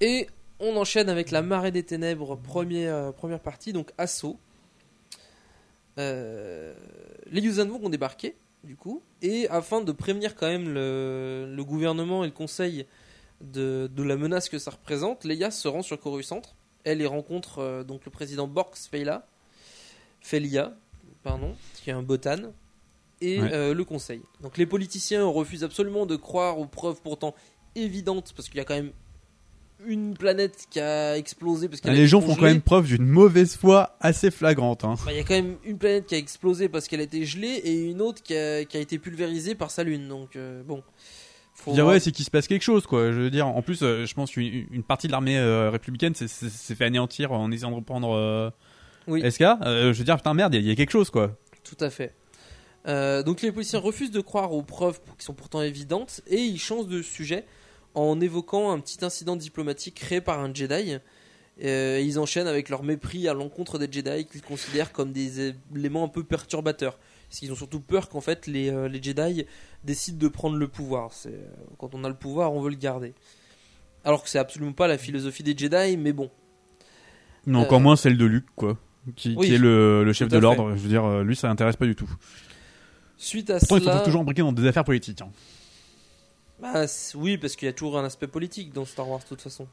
Et 0.00 0.26
on 0.58 0.76
enchaîne 0.76 1.08
avec 1.08 1.30
la 1.30 1.42
marée 1.42 1.70
des 1.70 1.84
ténèbres, 1.84 2.36
première, 2.36 2.94
euh, 2.94 3.12
première 3.12 3.40
partie, 3.40 3.72
donc 3.72 3.92
assaut. 3.98 4.38
Euh, 5.98 6.74
les 7.30 7.40
Yuuzhan 7.40 7.66
Vong 7.66 7.84
ont 7.84 7.88
débarqué, 7.88 8.34
du 8.64 8.76
coup, 8.76 9.02
et 9.22 9.48
afin 9.48 9.80
de 9.80 9.92
prévenir 9.92 10.34
quand 10.34 10.48
même 10.48 10.68
le, 10.68 11.52
le 11.54 11.64
gouvernement 11.64 12.24
et 12.24 12.26
le 12.26 12.32
conseil 12.32 12.86
de, 13.40 13.88
de 13.94 14.02
la 14.02 14.16
menace 14.16 14.48
que 14.48 14.58
ça 14.58 14.70
représente, 14.72 15.24
Leia 15.24 15.50
se 15.50 15.68
rend 15.68 15.82
sur 15.82 15.98
Coruscant. 16.00 16.42
Elle 16.84 17.00
y 17.00 17.06
rencontre 17.06 17.58
euh, 17.60 17.84
donc 17.84 18.04
le 18.04 18.10
président 18.10 18.46
Borx 18.48 18.88
Feila, 18.88 19.26
Felia, 20.20 20.76
pardon, 21.22 21.54
qui 21.74 21.90
est 21.90 21.92
un 21.92 22.02
botan, 22.02 22.52
et 23.20 23.40
Ouais. 23.40 23.52
euh, 23.52 23.74
le 23.74 23.84
conseil. 23.84 24.22
Donc 24.40 24.56
les 24.58 24.66
politiciens 24.66 25.24
refusent 25.24 25.64
absolument 25.64 26.06
de 26.06 26.16
croire 26.16 26.58
aux 26.58 26.66
preuves 26.66 27.00
pourtant 27.02 27.34
évidentes, 27.74 28.32
parce 28.34 28.48
qu'il 28.48 28.58
y 28.58 28.60
a 28.60 28.64
quand 28.64 28.74
même 28.74 28.92
une 29.86 30.14
planète 30.16 30.66
qui 30.70 30.80
a 30.80 31.16
explosé. 31.16 31.68
Parce 31.68 31.80
qu'elle 31.80 31.92
a 31.92 31.94
les 31.94 32.06
gens 32.06 32.20
font 32.20 32.34
quand 32.34 32.42
même 32.42 32.60
preuve 32.62 32.86
d'une 32.86 33.06
mauvaise 33.06 33.56
foi 33.56 33.96
assez 34.00 34.30
flagrante. 34.30 34.84
hein. 34.84 34.94
Bah, 35.04 35.12
Il 35.12 35.16
y 35.16 35.20
a 35.20 35.24
quand 35.24 35.34
même 35.34 35.56
une 35.64 35.78
planète 35.78 36.06
qui 36.06 36.14
a 36.14 36.18
explosé 36.18 36.68
parce 36.68 36.88
qu'elle 36.88 37.00
a 37.00 37.04
été 37.04 37.24
gelée 37.24 37.60
et 37.64 37.90
une 37.90 38.00
autre 38.02 38.22
qui 38.22 38.34
a, 38.36 38.64
qui 38.64 38.76
a 38.76 38.80
été 38.80 38.98
pulvérisée 38.98 39.54
par 39.54 39.70
sa 39.70 39.84
lune. 39.84 40.08
Donc 40.08 40.36
euh, 40.36 40.62
bon. 40.64 40.82
Faut 41.54 41.72
dire, 41.72 41.86
ouais, 41.86 41.98
c'est 41.98 42.12
qu'il 42.12 42.24
se 42.24 42.30
passe 42.30 42.46
quelque 42.46 42.62
chose, 42.62 42.86
quoi. 42.86 43.10
Je 43.10 43.18
veux 43.18 43.30
dire, 43.30 43.48
en 43.48 43.62
plus, 43.62 43.82
euh, 43.82 44.06
je 44.06 44.14
pense 44.14 44.30
qu'une 44.30 44.66
une 44.70 44.84
partie 44.84 45.08
de 45.08 45.12
l'armée 45.12 45.36
euh, 45.38 45.70
républicaine 45.70 46.14
s'est- 46.14 46.28
fait 46.74 46.84
anéantir 46.84 47.32
en 47.32 47.50
essayant 47.50 47.70
de 47.72 47.76
reprendre 47.76 48.12
euh, 48.14 48.48
Oui. 49.08 49.20
SK. 49.28 49.40
Je 49.40 49.92
veux 49.92 50.04
dire, 50.04 50.16
putain, 50.18 50.34
merde, 50.34 50.54
il 50.54 50.62
y, 50.64 50.68
y 50.68 50.70
a 50.70 50.76
quelque 50.76 50.92
chose, 50.92 51.10
quoi. 51.10 51.36
Tout 51.64 51.76
à 51.84 51.90
fait. 51.90 52.14
Donc 52.86 53.42
les 53.42 53.52
policiers 53.52 53.78
refusent 53.78 54.12
de 54.12 54.20
croire 54.20 54.52
aux 54.52 54.62
preuves 54.62 55.00
qui 55.18 55.24
sont 55.24 55.34
pourtant 55.34 55.60
évidentes 55.60 56.22
et 56.26 56.38
ils 56.38 56.58
changent 56.58 56.86
de 56.86 57.02
sujet 57.02 57.44
en 57.94 58.20
évoquant 58.20 58.70
un 58.70 58.80
petit 58.80 59.04
incident 59.04 59.36
diplomatique 59.36 59.94
créé 59.96 60.20
par 60.20 60.40
un 60.40 60.52
Jedi. 60.52 60.98
Euh, 61.64 62.00
ils 62.00 62.18
enchaînent 62.20 62.46
avec 62.46 62.68
leur 62.68 62.84
mépris 62.84 63.26
à 63.26 63.34
l'encontre 63.34 63.78
des 63.78 63.88
Jedi 63.90 64.26
qu'ils 64.26 64.42
considèrent 64.42 64.92
comme 64.92 65.10
des 65.12 65.54
éléments 65.74 66.04
un 66.04 66.08
peu 66.08 66.22
perturbateurs. 66.22 66.98
Parce 67.28 67.40
qu'ils 67.40 67.50
ont 67.52 67.56
surtout 67.56 67.80
peur 67.80 68.08
qu'en 68.08 68.20
fait 68.20 68.46
les, 68.46 68.70
euh, 68.70 68.88
les 68.88 69.02
Jedi 69.02 69.44
décident 69.84 70.18
de 70.18 70.28
prendre 70.28 70.56
le 70.56 70.68
pouvoir. 70.68 71.12
C'est, 71.12 71.30
euh, 71.30 71.48
quand 71.78 71.94
on 71.94 72.04
a 72.04 72.08
le 72.08 72.14
pouvoir, 72.14 72.52
on 72.52 72.60
veut 72.60 72.70
le 72.70 72.76
garder. 72.76 73.12
Alors 74.04 74.22
que 74.22 74.28
c'est 74.30 74.38
absolument 74.38 74.72
pas 74.72 74.86
la 74.86 74.96
philosophie 74.98 75.42
des 75.42 75.56
Jedi, 75.56 75.96
mais 75.96 76.12
bon. 76.12 76.30
Mais 77.46 77.58
encore 77.58 77.80
moins 77.80 77.96
celle 77.96 78.16
de 78.16 78.24
Luke, 78.24 78.46
quoi. 78.54 78.78
Qui, 79.16 79.34
oui, 79.36 79.48
qui 79.48 79.54
est 79.54 79.58
le, 79.58 80.04
le 80.04 80.12
chef 80.12 80.28
de 80.28 80.38
l'ordre. 80.38 80.70
Je 80.76 80.80
veux 80.82 80.88
dire, 80.88 81.22
lui, 81.24 81.34
ça 81.34 81.48
l'intéresse 81.48 81.76
pas 81.76 81.86
du 81.86 81.96
tout. 81.96 82.08
Suite 83.16 83.50
à 83.50 83.58
Pourtant, 83.58 83.76
ils 83.78 83.82
cela, 83.82 83.98
sont 83.98 84.04
toujours 84.04 84.20
imbriqués 84.20 84.42
dans 84.42 84.52
des 84.52 84.66
affaires 84.66 84.84
politiques. 84.84 85.22
hein. 85.22 85.30
Bah, 86.60 86.86
oui, 87.14 87.38
parce 87.38 87.54
qu'il 87.54 87.66
y 87.66 87.68
a 87.68 87.72
toujours 87.72 87.98
un 87.98 88.04
aspect 88.04 88.26
politique 88.26 88.72
dans 88.72 88.84
Star 88.84 89.08
Wars 89.08 89.20
de 89.20 89.26
toute 89.26 89.40
façon. 89.40 89.68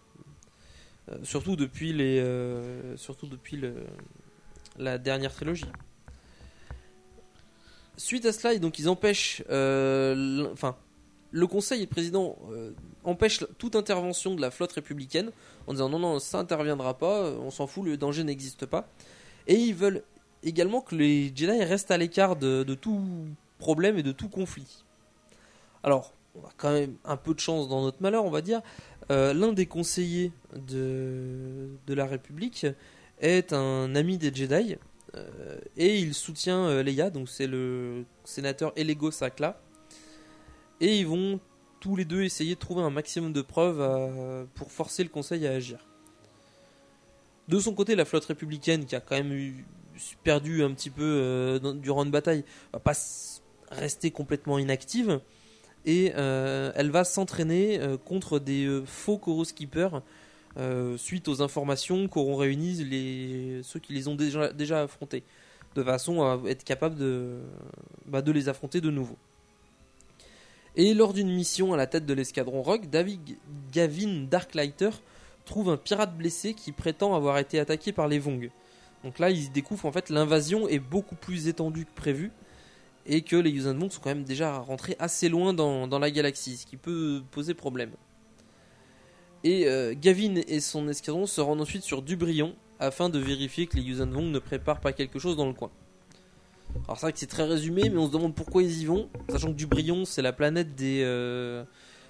Euh, 1.11 1.17
surtout 1.23 1.55
depuis 1.55 1.93
les, 1.93 2.19
euh, 2.19 2.97
surtout 2.97 3.27
depuis 3.27 3.57
le, 3.57 3.85
la 4.77 4.97
dernière 4.97 5.33
trilogie. 5.33 5.65
Suite 7.97 8.25
à 8.25 8.33
cela, 8.33 8.57
donc 8.59 8.77
ils 8.77 8.89
empêchent, 8.89 9.43
euh, 9.49 10.47
enfin, 10.51 10.75
le 11.31 11.47
Conseil 11.47 11.79
et 11.79 11.85
le 11.85 11.89
président 11.89 12.37
empêchent 13.03 13.43
toute 13.57 13.75
intervention 13.75 14.35
de 14.35 14.41
la 14.41 14.51
flotte 14.51 14.73
républicaine 14.73 15.31
en 15.67 15.73
disant 15.73 15.89
non 15.89 15.99
non 15.99 16.19
ça 16.19 16.39
interviendra 16.39 16.97
pas, 16.97 17.31
on 17.31 17.51
s'en 17.51 17.67
fout, 17.67 17.85
le 17.85 17.97
danger 17.97 18.23
n'existe 18.23 18.65
pas. 18.65 18.87
Et 19.47 19.55
ils 19.55 19.75
veulent 19.75 20.03
également 20.43 20.81
que 20.81 20.95
les 20.95 21.27
Jedi 21.35 21.63
restent 21.63 21.91
à 21.91 21.97
l'écart 21.97 22.35
de 22.35 22.73
tout 22.73 23.01
problème 23.59 23.97
et 23.97 24.03
de 24.03 24.11
tout 24.11 24.29
conflit. 24.29 24.83
Alors, 25.83 26.13
on 26.35 26.45
a 26.45 26.51
quand 26.57 26.71
même 26.71 26.95
un 27.05 27.17
peu 27.17 27.33
de 27.33 27.39
chance 27.39 27.67
dans 27.67 27.81
notre 27.81 28.01
malheur, 28.01 28.25
on 28.25 28.29
va 28.29 28.41
dire. 28.41 28.61
Euh, 29.11 29.33
L'un 29.33 29.53
des 29.53 29.65
conseillers 29.65 30.31
de, 30.55 31.69
la 31.87 32.05
République 32.05 32.65
est 33.19 33.53
un 33.53 33.95
ami 33.95 34.17
des 34.17 34.33
Jedi 34.33 34.75
euh, 35.15 35.59
et 35.77 35.99
il 35.99 36.13
soutient 36.13 36.65
euh, 36.65 36.83
Leia, 36.83 37.09
donc 37.09 37.29
c'est 37.29 37.47
le 37.47 38.03
sénateur 38.23 38.73
Elego 38.75 39.11
Sakla. 39.11 39.61
Et 40.81 40.99
ils 40.99 41.07
vont 41.07 41.39
tous 41.79 41.95
les 41.95 42.05
deux 42.05 42.23
essayer 42.23 42.55
de 42.55 42.59
trouver 42.59 42.81
un 42.81 42.89
maximum 42.89 43.31
de 43.31 43.41
preuves 43.41 44.47
pour 44.55 44.71
forcer 44.71 45.03
le 45.03 45.09
Conseil 45.09 45.47
à 45.47 45.51
agir. 45.51 45.79
De 47.47 47.59
son 47.59 47.73
côté, 47.73 47.95
la 47.95 48.03
flotte 48.03 48.25
républicaine, 48.25 48.85
qui 48.85 48.95
a 48.95 48.99
quand 48.99 49.15
même 49.15 49.53
perdu 50.23 50.63
un 50.63 50.73
petit 50.73 50.89
peu 50.89 51.61
durant 51.75 52.03
une 52.03 52.11
bataille, 52.11 52.43
va 52.73 52.79
pas 52.79 52.93
rester 53.71 54.11
complètement 54.11 54.57
inactive 54.57 55.21
et 55.85 56.13
euh, 56.15 56.71
elle 56.75 56.91
va 56.91 57.03
s'entraîner 57.03 57.79
euh, 57.79 57.97
contre 57.97 58.39
des 58.39 58.65
euh, 58.65 58.83
faux 58.85 59.17
Chorus 59.17 59.53
Keepers 59.53 60.01
euh, 60.57 60.97
suite 60.97 61.27
aux 61.27 61.41
informations 61.41 62.07
qu'auront 62.07 62.35
réunies 62.35 63.61
ceux 63.63 63.79
qui 63.79 63.93
les 63.93 64.07
ont 64.07 64.15
déjà, 64.15 64.81
affrontés, 64.81 65.23
de 65.75 65.83
façon 65.83 66.23
à 66.23 66.39
être 66.47 66.63
capable 66.63 66.95
de, 66.95 67.39
bah, 68.05 68.21
de 68.21 68.31
les 68.31 68.49
affronter 68.49 68.81
de 68.81 68.89
nouveau. 68.89 69.17
Et 70.77 70.93
lors 70.93 71.13
d'une 71.13 71.31
mission 71.31 71.73
à 71.73 71.77
la 71.77 71.87
tête 71.87 72.05
de 72.05 72.13
l'escadron 72.13 72.61
Rogue, 72.61 72.89
David 72.89 73.21
Gavin 73.71 74.25
Darklighter 74.29 74.89
trouve 75.45 75.69
un 75.69 75.77
pirate 75.77 76.17
blessé 76.17 76.53
qui 76.53 76.71
prétend 76.71 77.15
avoir 77.15 77.37
été 77.37 77.59
attaqué 77.59 77.91
par 77.91 78.07
les 78.07 78.19
Vong. 78.19 78.49
Donc 79.03 79.19
là, 79.19 79.29
il 79.29 79.51
découvre 79.51 79.85
en 79.85 79.91
fait 79.91 80.09
l'invasion 80.09 80.67
est 80.67 80.79
beaucoup 80.79 81.15
plus 81.15 81.47
étendue 81.47 81.85
que 81.85 81.93
prévu 81.95 82.31
et 83.05 83.21
que 83.21 83.35
les 83.35 83.51
Yuuzhan 83.51 83.89
sont 83.89 84.01
quand 84.01 84.09
même 84.09 84.23
déjà 84.23 84.57
rentrés 84.57 84.95
assez 84.99 85.29
loin 85.29 85.53
dans, 85.53 85.99
la 85.99 86.11
galaxie, 86.11 86.57
ce 86.57 86.65
qui 86.65 86.77
peut 86.77 87.21
poser 87.31 87.53
problème. 87.53 87.91
Et 89.43 89.67
euh, 89.67 89.93
Gavin 89.95 90.35
et 90.47 90.59
son 90.59 90.87
escadron 90.87 91.27
se 91.27 91.39
rendent 91.39 91.61
ensuite 91.61 91.83
sur 91.83 92.01
Dubrion 92.01 92.55
afin 92.79 93.09
de 93.09 93.19
vérifier 93.19 93.67
que 93.67 93.77
les 93.77 93.83
Yuuzhan 93.83 94.07
ne 94.07 94.39
préparent 94.39 94.81
pas 94.81 94.91
quelque 94.91 95.19
chose 95.19 95.37
dans 95.37 95.45
le 95.45 95.53
coin. 95.53 95.69
Alors 96.85 96.97
c'est 96.97 97.05
vrai 97.05 97.13
que 97.13 97.19
c'est 97.19 97.27
très 97.27 97.45
résumé, 97.45 97.89
mais 97.89 97.97
on 97.97 98.07
se 98.07 98.11
demande 98.11 98.35
pourquoi 98.35 98.63
ils 98.63 98.81
y 98.81 98.85
vont, 98.85 99.07
sachant 99.29 99.47
que 99.47 99.57
Dubrion 99.57 100.03
c'est 100.03 100.21
la 100.21 100.33
planète 100.33 100.75
des, 100.75 101.01
euh, 101.03 101.63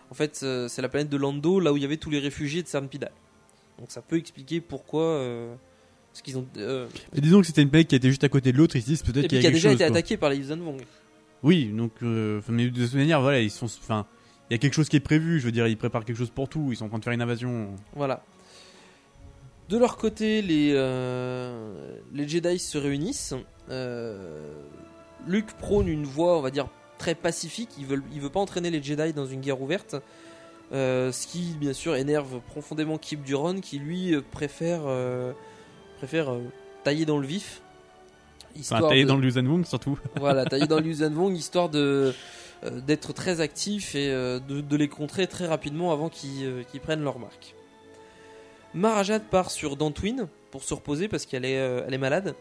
en 0.09 0.13
fait 0.15 0.39
euh, 0.43 0.67
c'est 0.67 0.81
la 0.81 0.89
planète 0.89 1.09
de 1.09 1.17
Lando, 1.17 1.59
là 1.59 1.71
où 1.71 1.77
il 1.77 1.83
y 1.83 1.85
avait 1.85 1.97
tous 1.97 2.09
les 2.09 2.19
réfugiés 2.19 2.63
de 2.63 2.67
Cernpidal. 2.67 3.11
Donc 3.77 3.91
ça 3.91 4.01
peut 4.01 4.17
expliquer 4.17 4.61
pourquoi, 4.61 5.19
ce 6.15 6.23
qu'ils 6.23 6.37
ont, 6.37 6.47
euh, 6.57 6.87
disons 7.13 7.41
que 7.41 7.47
c'était 7.47 7.61
une 7.61 7.69
planète 7.69 7.89
qui 7.89 7.95
était 7.95 8.07
juste 8.07 8.23
à 8.23 8.29
côté 8.29 8.53
de 8.53 8.57
l'autre, 8.57 8.77
ils 8.77 8.81
se 8.81 8.87
disent 8.87 9.03
peut-être 9.03 9.27
qu'il 9.27 9.37
y 9.37 9.41
qui 9.41 9.47
a 9.47 9.49
a 9.49 9.51
quelque 9.51 9.55
déjà 9.55 9.69
chose. 9.69 9.75
été 9.75 9.83
quoi. 9.83 9.97
attaqué 9.97 10.15
par 10.17 10.29
les 10.29 10.37
Yuuzhan 10.37 10.57
Vong. 10.57 10.77
Oui, 11.43 11.65
donc, 11.65 11.91
euh, 12.03 12.39
mais 12.47 12.69
de 12.69 12.83
toute 12.85 12.93
manière, 12.93 13.19
voilà, 13.21 13.41
ils 13.41 13.51
sont. 13.51 13.65
Enfin, 13.65 14.05
il 14.49 14.53
y 14.53 14.55
a 14.55 14.57
quelque 14.57 14.73
chose 14.73 14.87
qui 14.87 14.95
est 14.95 15.01
prévu, 15.01 15.41
je 15.41 15.45
veux 15.45 15.51
dire, 15.51 15.67
ils 15.67 15.75
préparent 15.77 16.05
quelque 16.05 16.17
chose 16.17 16.29
pour 16.29 16.47
tout, 16.47 16.69
ils 16.71 16.77
sont 16.77 16.85
en 16.85 16.89
train 16.89 16.99
de 16.99 17.03
faire 17.03 17.11
une 17.11 17.21
invasion. 17.21 17.75
Voilà. 17.95 18.23
De 19.67 19.77
leur 19.77 19.97
côté, 19.97 20.41
les, 20.41 20.71
euh, 20.73 21.97
les 22.13 22.27
Jedi 22.29 22.59
se 22.59 22.77
réunissent. 22.77 23.33
Luke 25.27 25.51
prône 25.59 25.89
une 25.89 26.05
voie, 26.05 26.37
on 26.37 26.41
va 26.41 26.49
dire, 26.51 26.67
très 26.97 27.15
pacifique. 27.15 27.71
Il 27.77 27.87
veut, 27.87 28.01
il 28.13 28.21
veut 28.21 28.29
pas 28.29 28.39
entraîner 28.39 28.69
les 28.69 28.81
Jedi 28.81 29.11
dans 29.11 29.25
une 29.25 29.41
guerre 29.41 29.61
ouverte. 29.61 29.97
Ce 30.71 31.27
qui, 31.27 31.55
bien 31.59 31.73
sûr, 31.73 31.95
énerve 31.97 32.39
profondément 32.47 32.97
Kip 32.97 33.21
Duron, 33.23 33.59
qui 33.59 33.79
lui 33.79 34.15
préfère, 34.31 34.83
préfère 36.05 36.31
euh, 36.31 36.41
tailler 36.83 37.05
dans 37.05 37.17
le 37.17 37.25
vif. 37.27 37.61
Enfin, 38.59 38.79
de- 39.03 39.07
dans 39.07 39.17
le 39.17 39.63
surtout. 39.65 39.99
voilà, 40.15 40.45
taillé 40.45 40.67
dans 40.67 40.79
l'Usan 40.85 41.09
Vong, 41.11 41.35
histoire 41.35 41.69
de 41.69 42.13
euh, 42.63 42.79
d'être 42.81 43.11
très 43.13 43.41
actif 43.41 43.95
et 43.95 44.11
euh, 44.11 44.39
de, 44.39 44.61
de 44.61 44.75
les 44.77 44.87
contrer 44.87 45.27
très 45.27 45.45
rapidement 45.47 45.91
avant 45.91 46.09
qu'ils 46.09 46.63
prennent 46.81 47.03
leur 47.03 47.19
marque. 47.19 47.53
Marajat 48.73 49.19
part 49.19 49.51
sur 49.51 49.75
Dantooine 49.77 50.27
pour 50.51 50.63
se 50.63 50.73
reposer 50.73 51.07
parce 51.07 51.25
qu'elle 51.25 51.45
est, 51.45 51.53
elle 51.53 51.93
est 51.93 51.97
malade. 51.97 52.35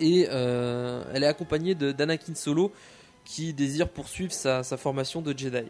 Et 0.00 0.22
elle 0.22 1.22
est 1.22 1.26
accompagnée 1.26 1.74
de- 1.76 1.92
d'Anakin 1.92 2.34
Solo 2.34 2.72
qui 3.24 3.52
désire 3.52 3.88
poursuivre 3.88 4.32
sa, 4.32 4.62
sa 4.64 4.76
formation 4.76 5.22
de 5.22 5.36
Jedi. 5.36 5.66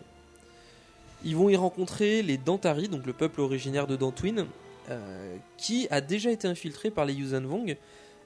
Ils 1.24 1.37
vont 1.37 1.50
y 1.50 1.56
rencontrer 1.56 2.22
les 2.22 2.37
Dantari, 2.38 2.88
donc 2.88 3.04
le 3.06 3.12
peuple 3.12 3.40
originaire 3.42 3.87
de 3.87 3.96
Dantooine, 3.96 4.46
euh, 4.90 5.37
qui 5.57 5.87
a 5.90 6.01
déjà 6.01 6.31
été 6.31 6.49
infiltré 6.49 6.90
par 6.90 7.05
les 7.05 7.14
Yuuzhan 7.14 7.42
Vong. 7.42 7.77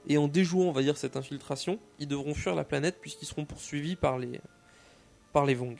Et 0.08 0.16
en 0.16 0.28
déjouant, 0.28 0.66
on 0.66 0.72
va 0.72 0.82
dire, 0.82 0.96
cette 0.96 1.16
infiltration, 1.16 1.78
ils 1.98 2.08
devront 2.08 2.34
fuir 2.34 2.54
la 2.54 2.64
planète 2.64 2.96
puisqu'ils 3.00 3.26
seront 3.26 3.44
poursuivis 3.44 3.96
par 3.96 4.18
les, 4.18 4.40
par 5.32 5.44
les 5.44 5.54
Vong. 5.54 5.76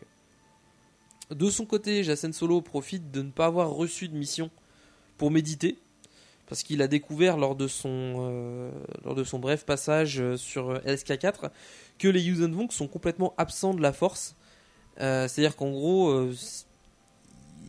De 1.31 1.51
son 1.51 1.67
côté, 1.67 2.05
Jacen 2.05 2.33
Solo 2.33 2.63
profite 2.63 3.11
de 3.11 3.23
ne 3.23 3.31
pas 3.31 3.47
avoir 3.47 3.71
reçu 3.71 4.09
de 4.09 4.17
mission 4.17 4.51
pour 5.19 5.31
méditer, 5.31 5.77
parce 6.47 6.63
qu'il 6.63 6.81
a 6.81 6.89
découvert 6.89 7.37
lors 7.37 7.55
de 7.55 7.69
son, 7.69 7.89
euh, 7.91 8.71
lors 9.05 9.15
de 9.15 9.25
son 9.25 9.39
bref 9.39 9.67
passage 9.67 10.21
euh, 10.21 10.37
sur 10.37 10.71
euh, 10.71 10.79
LSK4 10.87 11.51
que 11.99 12.09
les 12.09 12.23
Yuuzhan 12.23 12.51
Vong 12.51 12.71
sont 12.71 12.89
complètement 12.89 13.35
absents 13.37 13.75
de 13.75 13.83
la 13.83 13.93
force. 13.93 14.35
C'est-à-dire 14.97 15.55
qu'en 15.55 15.71
gros, 15.71 16.29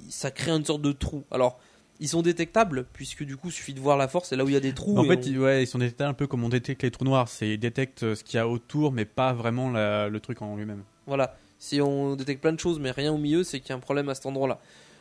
ça 0.09 0.31
crée 0.31 0.49
une 0.49 0.65
sorte 0.65 0.81
de 0.81 0.91
trou. 0.91 1.23
Alors, 1.29 1.59
ils 1.99 2.07
sont 2.09 2.21
détectables, 2.21 2.85
puisque 2.93 3.23
du 3.23 3.35
coup, 3.37 3.47
il 3.49 3.51
suffit 3.53 3.73
de 3.73 3.79
voir 3.79 3.97
la 3.97 4.07
force, 4.07 4.31
et 4.31 4.35
là 4.35 4.43
où 4.45 4.49
il 4.49 4.53
y 4.53 4.57
a 4.57 4.59
des 4.61 4.73
trous. 4.73 4.97
En 4.97 5.03
fait, 5.03 5.17
on- 5.17 5.21
ils, 5.21 5.39
ouais, 5.39 5.63
ils 5.63 5.67
sont 5.67 5.79
détectés 5.79 6.03
un 6.05 6.13
peu 6.13 6.27
comme 6.27 6.43
on 6.43 6.49
détecte 6.49 6.83
les 6.83 6.91
trous 6.91 7.05
noirs, 7.05 7.27
c'est 7.27 7.49
ils 7.49 7.57
détectent 7.59 8.03
euh, 8.03 8.15
ce 8.15 8.23
qu'il 8.23 8.37
y 8.37 8.39
a 8.39 8.47
autour, 8.47 8.91
mais 8.91 9.05
pas 9.05 9.33
vraiment 9.33 9.69
la- 9.69 10.07
le 10.09 10.19
truc 10.19 10.41
en 10.41 10.55
lui-même. 10.55 10.83
Voilà. 11.07 11.35
Si 11.57 11.81
on 11.81 12.15
détecte 12.15 12.41
plein 12.41 12.53
de 12.53 12.59
choses 12.59 12.79
mais 12.79 12.91
rien 12.91 13.11
au 13.11 13.17
milieu, 13.17 13.43
c'est 13.43 13.59
qu'il 13.59 13.69
y 13.69 13.73
a 13.73 13.75
un 13.75 13.79
problème 13.79 14.07
à 14.09 14.15
cet 14.15 14.25
endroit-là. 14.25 14.59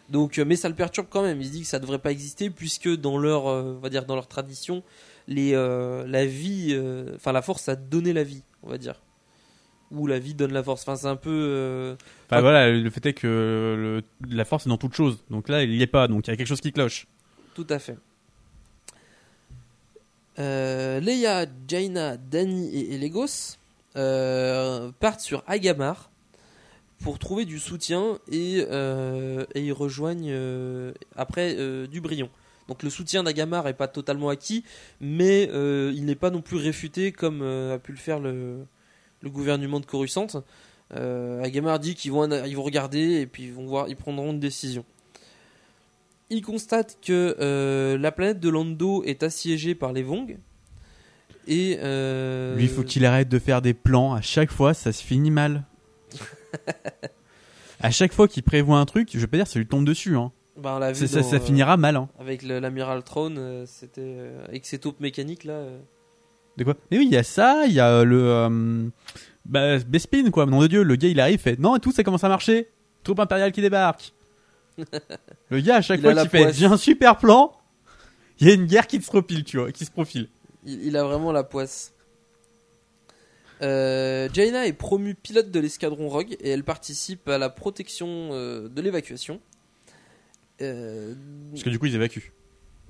Donc, 0.08 0.38
euh, 0.38 0.44
mais 0.44 0.56
ça 0.56 0.68
le 0.68 0.74
perturbe 0.74 1.06
quand 1.11 1.22
même. 1.22 1.40
Il 1.40 1.46
se 1.46 1.52
dit 1.52 1.61
que 1.61 1.66
ça 1.68 1.78
devrait 1.78 1.98
pas 2.00 2.11
exister 2.11 2.50
puisque 2.50 2.88
dans 2.88 3.18
leur, 3.18 3.46
euh, 3.46 3.74
on 3.76 3.80
va 3.80 3.90
dire 3.90 4.06
dans 4.06 4.14
leur 4.16 4.26
tradition, 4.26 4.82
les, 5.28 5.52
euh, 5.54 6.04
la 6.08 6.24
vie, 6.26 6.68
euh, 6.72 7.12
enfin 7.14 7.30
la 7.32 7.42
force 7.42 7.68
a 7.68 7.76
donné 7.76 8.12
la 8.12 8.24
vie, 8.24 8.42
on 8.62 8.70
va 8.70 8.78
dire. 8.78 9.00
Ou 9.90 10.07
la 10.07 10.18
vie 10.18 10.35
donne 10.35 10.53
la 10.53 10.62
force. 10.62 10.83
Enfin, 10.83 10.96
c'est 10.96 11.07
un 11.07 11.16
peu. 11.16 11.31
euh, 11.31 11.94
Enfin 12.29 12.40
voilà, 12.42 12.70
le 12.70 12.90
fait 12.90 13.07
est 13.07 13.14
que 13.14 13.27
le- 13.27 14.03
la 14.35 14.44
force 14.44 14.66
est 14.66 14.68
dans 14.68 14.77
toute 14.77 14.94
chose. 14.94 15.18
Donc 15.31 15.48
là, 15.48 15.62
il 15.62 15.74
y 15.74 15.83
est 15.83 15.87
pas, 15.87 16.09
donc 16.09 16.27
il 16.27 16.31
y 16.31 16.35
a 16.35 16.37
quelque 16.37 16.46
chose 16.48 16.61
qui 16.61 16.72
cloche. 16.72 17.07
Tout 17.55 17.66
à 17.70 17.79
fait. 17.79 17.96
Euh, 20.38 21.01
Leia, 21.01 21.46
Jaina, 21.66 22.16
Dani 22.16 22.68
et 22.74 22.94
Elegos 22.94 23.57
euh, 23.96 24.90
partent 25.01 25.20
sur 25.20 25.42
Agamar 25.48 26.11
pour 27.03 27.18
trouver 27.18 27.44
du 27.44 27.59
soutien 27.59 28.18
et, 28.31 28.64
euh, 28.70 29.44
et 29.55 29.62
ils 29.62 29.72
rejoignent 29.72 30.35
après 31.16 31.57
Dubrion. 31.88 32.29
Donc 32.68 32.83
le 32.83 32.90
soutien 32.90 33.22
d'Agamar 33.22 33.66
est 33.66 33.72
pas 33.74 33.88
totalement 33.88 34.29
acquis, 34.29 34.62
mais 35.01 35.44
il 35.44 36.05
n'est 36.05 36.14
pas 36.14 36.31
non 36.31 36.42
plus 36.42 36.59
réfuté 36.59 37.11
comme 37.12 37.42
a 37.42 37.79
pu 37.79 37.92
le 37.92 37.98
faire 37.98 38.20
le, 38.20 38.59
le 39.20 39.31
gouvernement 39.31 39.81
de 39.81 39.87
Coruscant. 39.87 40.26
Euh, 40.94 41.42
Agamar 41.42 41.78
dit 41.78 41.94
qu'ils 41.94 42.12
vont, 42.12 42.28
ils 42.46 42.57
vont 42.57 42.62
regarder 42.62 43.20
et 43.20 43.26
puis 43.26 43.44
ils 43.44 43.52
vont 43.52 43.66
voir, 43.66 43.88
ils 43.88 43.96
prendront 43.96 44.31
une 44.31 44.40
décision. 44.40 44.85
Il 46.31 46.42
constate 46.42 46.98
que 47.02 47.37
euh, 47.40 47.96
la 47.98 48.12
planète 48.12 48.40
de 48.40 48.48
Lando 48.48 49.02
est 49.04 49.22
assiégée 49.22 49.74
par 49.74 49.92
les 49.92 50.02
Vong. 50.02 50.38
Et 51.46 51.78
euh, 51.81 52.57
Lui, 52.57 52.64
il 52.64 52.68
faut 52.68 52.83
qu'il 52.83 53.07
arrête 53.07 53.28
de 53.28 53.38
faire 53.38 53.62
des 53.62 53.72
plans? 53.72 54.12
À 54.12 54.20
chaque 54.20 54.50
fois, 54.50 54.74
ça 54.74 54.92
se 54.92 55.02
finit 55.02 55.31
mal. 55.31 55.64
à 57.81 57.90
chaque 57.90 58.12
fois 58.12 58.28
qu'il 58.28 58.42
prévoit 58.42 58.78
un 58.78 58.85
truc, 58.85 59.09
je 59.12 59.18
vais 59.18 59.26
pas 59.26 59.38
dire 59.38 59.46
ça 59.46 59.59
lui 59.59 59.66
tombe 59.66 59.87
dessus. 59.87 60.16
Hein. 60.16 60.33
on 60.62 60.78
l'a 60.78 60.92
vu 60.92 61.07
Ça, 61.07 61.07
ça- 61.07 61.20
dans, 61.22 61.31
ça 61.31 61.40
finira 61.40 61.76
mal. 61.78 61.96
Hein. 61.96 62.09
avec 62.18 62.42
l'amiral 62.42 63.02
Throne, 63.02 63.37
euh, 63.38 63.64
c'était 63.66 64.18
avec 64.46 64.66
ses 64.66 64.78
taupes 64.78 65.00
mécaniques 65.00 65.44
là. 65.44 65.64
Euh. 66.59 66.64
De 66.64 66.64
quoi? 66.64 66.77
Mais 66.90 66.99
oui, 66.99 67.07
il 67.07 67.12
y 67.12 67.16
a 67.16 67.23
ça, 67.23 67.66
il 67.66 67.73
y 67.73 67.81
a 67.81 68.05
le. 68.05 68.21
euh, 68.23 68.88
bah, 69.47 69.79
Bespin, 69.79 70.31
quoi. 70.31 70.47
Nom 70.47 70.61
de 70.61 70.66
Dieu, 70.66 70.83
le 70.83 70.97
gars 70.97 71.09
il 71.09 71.21
arrive, 71.21 71.38
fait 71.40 71.59
non 71.59 71.77
et 71.77 71.81
tout, 71.81 71.92
ça 71.92 72.03
commence 72.05 72.25
à 72.25 72.29
marcher. 72.29 72.68
Troupe 73.03 73.21
impériale 73.21 73.53
qui 73.53 73.61
débarque. 73.61 74.12
le 75.51 75.61
gars, 75.61 75.77
à 75.77 75.83
chaque 75.83 76.01
Il 76.01 76.03
fois 76.03 76.14
qu'il 76.14 76.29
fait 76.29 76.53
j'ai 76.53 76.66
un 76.66 76.77
super 76.77 77.16
plan, 77.16 77.53
Il 78.40 78.49
y 78.49 78.51
a 78.51 78.55
une 78.55 78.66
guerre 78.66 78.87
qui 78.87 79.01
se 79.01 79.07
profile, 79.07 79.44
tu 79.44 79.59
vois, 79.59 79.73
qui 79.73 79.85
se 79.85 79.90
profile. 79.90 80.29
Il, 80.64 80.85
il 80.87 80.97
a 80.97 81.05
vraiment 81.05 81.33
la 81.33 81.44
poisse. 81.44 81.92
Euh, 83.62 84.29
Jaina 84.33 84.66
est 84.66 84.73
promue 84.73 85.14
pilote 85.14 85.51
de 85.51 85.61
l'escadron 85.61 86.09
Rogue 86.09 86.37
et 86.40 86.51
elle 86.51 86.64
participe 86.64 87.29
à 87.29 87.38
la 87.38 87.51
protection 87.51 88.31
euh, 88.33 88.68
de 88.68 88.81
l'évacuation. 88.81 89.40
Euh, 90.61 91.14
Parce 91.51 91.62
que 91.64 91.71
du 91.71 91.79
coup, 91.79 91.87
ils 91.87 91.94
évacuent. 91.94 92.33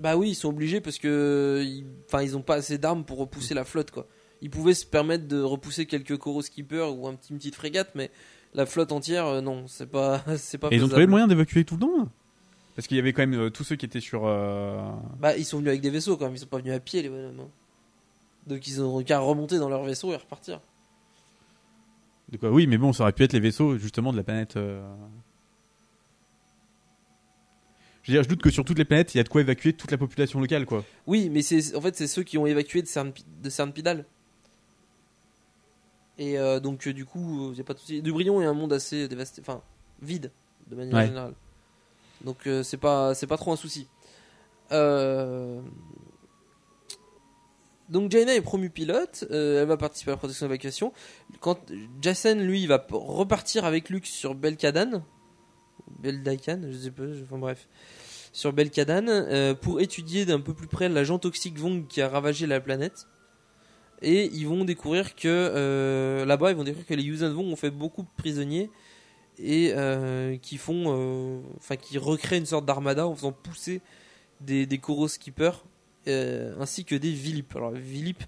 Bah 0.00 0.16
oui, 0.16 0.30
ils 0.30 0.34
sont 0.34 0.48
obligés 0.48 0.80
parce 0.80 0.98
que, 0.98 1.64
enfin, 2.06 2.22
ils 2.22 2.36
ont 2.36 2.42
pas 2.42 2.56
assez 2.56 2.78
d'armes 2.78 3.04
pour 3.04 3.18
repousser 3.18 3.54
la 3.54 3.64
flotte, 3.64 3.90
quoi. 3.90 4.06
Ils 4.40 4.50
pouvaient 4.50 4.74
se 4.74 4.86
permettre 4.86 5.26
de 5.26 5.40
repousser 5.42 5.86
quelques 5.86 6.18
Skippers 6.42 6.96
ou 6.96 7.08
un 7.08 7.14
petit, 7.14 7.32
une 7.32 7.38
petite 7.38 7.56
frégate, 7.56 7.90
mais 7.94 8.10
la 8.54 8.66
flotte 8.66 8.92
entière, 8.92 9.26
euh, 9.26 9.40
non, 9.40 9.66
c'est 9.66 9.90
pas, 9.90 10.22
c'est 10.36 10.58
pas. 10.58 10.68
Et 10.70 10.76
ils 10.76 10.84
ont 10.84 10.88
trouvé 10.88 11.04
le 11.06 11.10
moyen 11.10 11.26
d'évacuer 11.26 11.64
tout 11.64 11.76
le 11.76 11.86
monde? 11.86 12.08
Parce 12.76 12.86
qu'il 12.86 12.96
y 12.96 13.00
avait 13.00 13.12
quand 13.12 13.22
même 13.26 13.34
euh, 13.34 13.50
tous 13.50 13.64
ceux 13.64 13.74
qui 13.74 13.86
étaient 13.86 13.98
sur. 14.00 14.22
euh, 14.26 14.80
Bah, 15.18 15.36
ils 15.36 15.44
sont 15.44 15.56
venus 15.58 15.70
avec 15.70 15.80
des 15.80 15.90
vaisseaux 15.90 16.16
quand 16.16 16.26
même, 16.26 16.34
ils 16.36 16.38
sont 16.38 16.46
pas 16.46 16.58
venus 16.58 16.72
à 16.74 16.78
pied 16.80 17.02
les 17.02 17.08
bonhommes. 17.08 17.40
hein. 17.40 17.48
Donc 18.46 18.66
ils 18.68 18.80
ont 18.80 19.02
qu'à 19.02 19.18
remonter 19.18 19.58
dans 19.58 19.68
leur 19.68 19.82
vaisseau 19.82 20.12
et 20.12 20.16
repartir. 20.16 20.60
De 22.30 22.36
quoi? 22.36 22.50
Oui, 22.50 22.66
mais 22.66 22.78
bon, 22.78 22.92
ça 22.92 23.02
aurait 23.02 23.12
pu 23.12 23.24
être 23.24 23.32
les 23.32 23.40
vaisseaux 23.40 23.76
justement 23.78 24.12
de 24.12 24.16
la 24.18 24.22
planète. 24.22 24.56
Euh. 28.08 28.12
Je 28.12 28.12
veux 28.12 28.18
dire, 28.18 28.22
je 28.24 28.28
doute 28.28 28.42
que 28.42 28.50
sur 28.50 28.64
toutes 28.64 28.78
les 28.78 28.84
planètes, 28.84 29.14
il 29.14 29.18
y 29.18 29.20
a 29.20 29.24
de 29.24 29.28
quoi 29.28 29.40
évacuer 29.40 29.72
toute 29.72 29.90
la 29.90 29.98
population 29.98 30.40
locale, 30.40 30.66
quoi. 30.66 30.84
Oui, 31.06 31.28
mais 31.30 31.42
c'est 31.42 31.74
en 31.76 31.80
fait 31.80 31.94
c'est 31.96 32.06
ceux 32.06 32.22
qui 32.22 32.38
ont 32.38 32.46
évacué 32.46 32.82
de 32.82 32.86
Cern, 32.86 33.12
de 33.42 33.50
Cernpidal. 33.50 34.04
Et 36.18 36.38
euh, 36.38 36.58
donc 36.60 36.86
euh, 36.88 36.92
du 36.92 37.04
coup, 37.04 37.52
il 37.52 37.58
y 37.58 37.60
a 37.60 37.64
pas 37.64 37.74
de 37.74 37.78
souci. 37.78 38.02
Dubrion 38.02 38.42
est 38.42 38.46
un 38.46 38.54
monde 38.54 38.72
assez 38.72 39.06
dévasté, 39.08 39.40
enfin 39.40 39.62
vide 40.02 40.32
de 40.68 40.74
manière 40.76 40.94
Ouais. 40.96 41.06
générale. 41.06 41.34
Donc 42.24 42.46
euh, 42.46 42.62
c'est 42.64 42.76
pas 42.76 43.14
c'est 43.14 43.26
pas 43.28 43.36
trop 43.36 43.52
un 43.52 43.56
souci. 43.56 43.86
Euh, 44.72 45.60
Donc 47.88 48.10
Jaina 48.10 48.34
est 48.34 48.42
promue 48.42 48.68
pilote, 48.68 49.24
euh, 49.30 49.62
elle 49.62 49.68
va 49.68 49.76
participer 49.78 50.10
à 50.10 50.14
la 50.14 50.18
protection 50.18 50.46
d'évacuation. 50.46 50.92
Quand 51.40 51.58
Jason 52.02 52.34
lui 52.34 52.66
va 52.66 52.84
repartir 52.90 53.64
avec 53.64 53.88
Luke 53.88 54.06
sur 54.06 54.34
Belkadan, 54.34 55.02
Beldaikan, 55.98 56.60
je 56.70 56.76
sais 56.76 56.90
pas, 56.90 57.04
enfin 57.22 57.38
bref, 57.38 57.66
sur 58.32 58.52
Belkadan 58.52 59.08
euh, 59.08 59.54
pour 59.54 59.80
étudier 59.80 60.24
d'un 60.24 60.40
peu 60.40 60.54
plus 60.54 60.66
près 60.66 60.88
l'agent 60.88 61.18
toxique 61.18 61.58
Vong 61.58 61.86
qui 61.88 62.00
a 62.00 62.08
ravagé 62.08 62.46
la 62.46 62.60
planète. 62.60 63.06
Et 64.00 64.26
ils 64.26 64.46
vont 64.46 64.64
découvrir 64.64 65.16
que 65.16 65.26
euh, 65.26 66.24
là-bas, 66.24 66.50
ils 66.52 66.56
vont 66.56 66.62
découvrir 66.62 66.86
que 66.86 66.94
les 66.94 67.02
Yuuzhan 67.02 67.32
Vong 67.32 67.50
ont 67.52 67.56
fait 67.56 67.70
beaucoup 67.70 68.02
de 68.02 68.08
prisonniers 68.16 68.70
et 69.38 69.72
euh, 69.74 70.36
qui 70.36 70.56
font, 70.56 71.42
enfin, 71.56 71.76
qui 71.76 71.98
recréent 71.98 72.38
une 72.38 72.46
sorte 72.46 72.64
d'armada 72.64 73.06
en 73.06 73.14
faisant 73.14 73.32
pousser 73.32 73.80
des, 74.40 74.66
des 74.66 74.80
ainsi 76.06 76.84
que 76.84 76.94
des 76.94 77.10
Vilip. 77.10 77.56
Alors, 77.56 77.72
Vilip, 77.72 78.22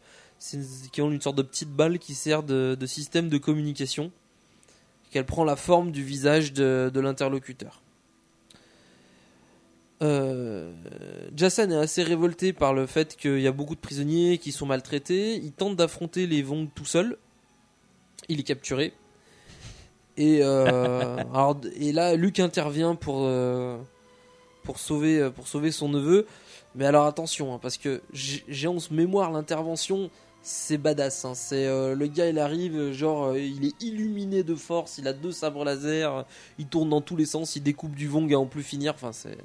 qui 0.93 1.03
ont 1.03 1.11
une 1.13 1.21
sorte 1.21 1.37
de 1.37 1.43
petite 1.43 1.71
balle 1.71 2.01
qui 2.01 2.15
sert 2.15 2.43
de 2.43 2.87
système 2.87 3.29
de 3.29 3.39
communication, 3.39 4.11
qu'elle 5.11 5.27
prend 5.27 5.45
la 5.45 5.57
forme 5.57 5.91
du 5.91 6.03
visage 6.03 6.53
de, 6.53 6.91
de 6.93 7.01
l'interlocuteur. 7.01 7.83
Euh, 10.03 10.73
Jason 11.37 11.71
est 11.71 11.77
assez 11.77 12.03
révolté 12.03 12.53
par 12.53 12.73
le 12.73 12.87
fait 12.87 13.17
qu'il 13.17 13.41
y 13.41 13.47
a 13.47 13.53
beaucoup 13.53 13.75
de 13.75 13.81
prisonniers 13.81 14.39
qui 14.39 14.53
sont 14.53 14.67
maltraités. 14.67 15.35
Il 15.37 15.53
tente 15.53 15.77
d'affronter 15.77 16.27
les 16.27 16.43
Vong 16.43 16.69
tout 16.75 16.85
seul. 16.85 17.19
Il 18.29 18.41
est 18.41 18.45
capturé. 18.45 18.95
Et, 20.17 20.41
euh, 20.43 21.17
alors, 21.35 21.61
et 21.79 21.93
là, 21.93 22.15
Luke 22.15 22.41
intervient 22.41 22.95
pour, 22.95 23.25
euh, 23.27 23.77
pour, 24.63 24.79
sauver, 24.79 25.31
pour 25.35 25.47
sauver 25.47 25.71
son 25.71 25.89
neveu. 25.89 26.27
Mais 26.75 26.87
alors 26.87 27.07
attention, 27.07 27.55
hein, 27.55 27.59
parce 27.61 27.77
que 27.77 28.01
j'ai 28.13 28.45
j'ai 28.49 28.69
en 28.69 28.77
mémoire 28.93 29.33
l'intervention, 29.33 30.09
c'est 30.43 30.79
badass. 30.79 31.25
hein. 31.25 31.33
C'est 31.35 31.67
euh, 31.67 31.95
le 31.95 32.07
gars, 32.07 32.29
il 32.29 32.39
arrive, 32.39 32.93
genre, 32.93 33.29
euh, 33.29 33.39
il 33.39 33.65
est 33.67 33.83
illuminé 33.83 34.43
de 34.43 34.55
force, 34.55 34.99
il 34.99 35.07
a 35.09 35.13
deux 35.13 35.33
sabres 35.33 35.65
laser, 35.65 36.25
il 36.59 36.67
tourne 36.67 36.89
dans 36.91 37.01
tous 37.01 37.17
les 37.17 37.27
sens, 37.27 37.57
il 37.57 37.63
découpe 37.63 37.95
du 37.95 38.09
Vong 38.09 38.33
à 38.33 38.39
en 38.39 38.47
plus 38.47 38.63
finir. 38.63 38.93
Enfin, 38.95 39.13
c'est 39.13 39.37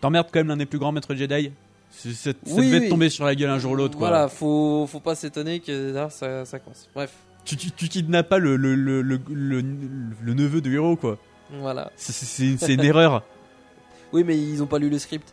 T'emmerdes 0.00 0.28
quand 0.32 0.40
même 0.40 0.48
l'un 0.48 0.56
des 0.56 0.66
plus 0.66 0.78
grands 0.78 0.90
maîtres 0.92 1.14
Jedi 1.14 1.52
C'est- 1.90 2.12
c'est- 2.12 2.36
Ça 2.48 2.56
devait 2.56 2.78
oui. 2.78 2.84
te 2.86 2.90
tomber 2.90 3.10
sur 3.10 3.24
la 3.26 3.34
gueule 3.34 3.50
un 3.50 3.58
jour 3.58 3.72
ou 3.72 3.76
l'autre, 3.76 3.98
quoi. 3.98 4.08
Voilà, 4.08 4.28
faut, 4.28 4.86
faut 4.90 5.00
pas 5.00 5.14
s'étonner 5.14 5.60
que 5.60 5.92
là, 5.92 6.08
ça, 6.10 6.44
ça 6.46 6.58
commence. 6.58 6.88
Bref, 6.94 7.12
Tu, 7.44 7.56
tu, 7.56 7.70
tu 7.70 7.88
kidnappes 7.88 8.28
pas 8.28 8.38
le, 8.38 8.56
le, 8.56 8.74
le, 8.74 9.02
le, 9.02 10.34
neveu 10.34 10.60
du 10.62 10.74
héros, 10.74 10.96
quoi. 10.96 11.18
voilà. 11.50 11.90
C'est- 11.96 12.12
C'est 12.12 12.24
c'est- 12.26 12.56
c'est 12.66 12.74
une 12.74 12.84
erreur. 12.84 13.22
Oui, 14.14 14.24
mais 14.24 14.36
ils 14.38 14.62
ont 14.62 14.66
pas 14.66 14.78
lu 14.78 14.90
le 14.90 14.98
script. 14.98 15.32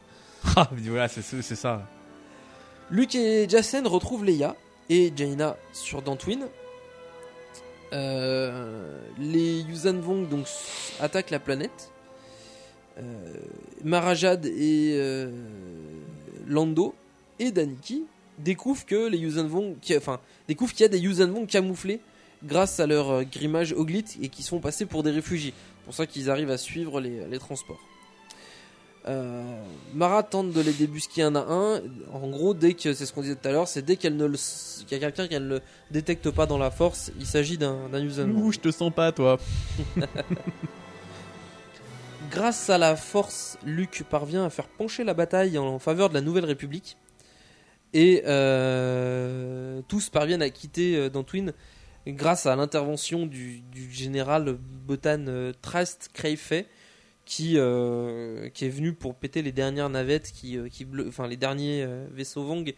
Ah, 0.55 0.69
voilà, 0.71 1.07
c'est 1.09 1.21
c'est 1.21 1.55
ça. 1.55 1.85
Luke 2.89 3.13
et 3.15 3.47
Jacen 3.49 3.85
retrouvent 3.87 4.23
Leia 4.23 4.55
et 4.89 5.11
Jaina 5.15 5.57
sur 5.73 6.01
Dantooine. 6.01 6.47
Euh, 7.93 8.99
les 9.17 9.61
Yuuzhan 9.61 9.99
Vong 9.99 10.27
donc 10.29 10.45
attaquent 10.99 11.31
la 11.31 11.39
planète. 11.39 11.91
Euh, 12.99 13.33
Marajad 13.83 14.45
et 14.45 14.93
euh, 14.97 15.31
Lando 16.47 16.93
et 17.39 17.51
Daniki 17.51 18.03
découvrent 18.37 18.85
que 18.85 19.07
les 19.07 19.17
Yuuzhan 19.17 19.47
Vong, 19.47 19.75
qui- 19.81 19.95
enfin 19.97 20.19
découvrent 20.47 20.73
qu'il 20.73 20.81
y 20.81 20.85
a 20.85 20.89
des 20.89 20.99
Yuuzhan 20.99 21.27
Vong 21.31 21.47
camouflés 21.47 21.99
grâce 22.43 22.79
à 22.79 22.87
leur 22.87 23.23
grimage 23.25 23.73
Oglit 23.73 24.05
et 24.21 24.29
qui 24.29 24.43
se 24.43 24.49
font 24.49 24.59
passer 24.59 24.85
pour 24.85 25.03
des 25.03 25.11
réfugiés. 25.11 25.53
C'est 25.55 25.85
pour 25.85 25.93
ça 25.95 26.05
qu'ils 26.05 26.29
arrivent 26.29 26.51
à 26.51 26.57
suivre 26.57 27.01
les 27.01 27.39
transports. 27.39 27.79
Euh, 29.09 29.43
Mara 29.95 30.21
tente 30.21 30.51
de 30.51 30.61
les 30.61 30.71
débusquer 30.73 31.23
un 31.23 31.35
à 31.35 31.39
un. 31.39 31.81
En 32.13 32.27
gros, 32.29 32.53
dès 32.53 32.75
que 32.75 32.93
c'est 32.93 33.05
ce 33.07 33.13
qu'on 33.13 33.21
disait 33.21 33.35
tout 33.35 33.47
à 33.47 33.51
l'heure, 33.51 33.67
c'est 33.67 33.81
dès 33.81 33.95
qu'elle 33.95 34.15
ne 34.15 34.25
le, 34.25 34.37
qu'il 34.85 34.91
y 34.91 34.95
a 34.95 34.99
quelqu'un 34.99 35.27
qu'elle 35.27 35.47
ne 35.47 35.59
détecte 35.89 36.29
pas 36.29 36.45
dans 36.45 36.59
la 36.59 36.69
force, 36.69 37.11
il 37.19 37.25
s'agit 37.25 37.57
d'un 37.57 37.87
Vong. 37.87 38.35
Ouh, 38.35 38.51
je 38.51 38.59
te 38.59 38.69
sens 38.71 38.93
pas, 38.93 39.11
toi. 39.11 39.39
Grâce 42.31 42.69
à 42.69 42.77
la 42.77 42.95
force, 42.95 43.57
Luke 43.65 44.03
parvient 44.07 44.45
à 44.45 44.51
faire 44.51 44.67
pencher 44.67 45.03
la 45.03 45.15
bataille 45.15 45.57
en 45.57 45.79
faveur 45.79 46.09
de 46.09 46.13
la 46.13 46.21
Nouvelle 46.21 46.45
République. 46.45 46.95
Et 47.93 48.21
euh, 48.27 49.81
tous 49.87 50.09
parviennent 50.11 50.43
à 50.43 50.51
quitter 50.51 50.95
euh, 50.95 51.09
Dantooine 51.09 51.53
grâce 52.05 52.45
à 52.45 52.55
l'intervention 52.55 53.25
du, 53.25 53.61
du 53.61 53.91
général 53.91 54.57
Botan 54.85 55.25
euh, 55.27 55.53
Trast 55.63 56.11
Crayfay 56.13 56.67
qui, 57.29 57.53
euh, 57.57 58.49
qui 58.49 58.65
est 58.65 58.69
venu 58.69 58.91
pour 58.93 59.13
péter 59.13 59.43
les 59.43 59.51
dernières 59.51 59.89
navettes, 59.91 60.31
qui, 60.33 60.57
euh, 60.57 60.67
qui 60.67 60.83
bleu- 60.83 61.05
enfin 61.07 61.27
les 61.27 61.37
derniers 61.37 61.83
euh, 61.83 62.07
vaisseaux 62.11 62.43
Vong 62.43 62.73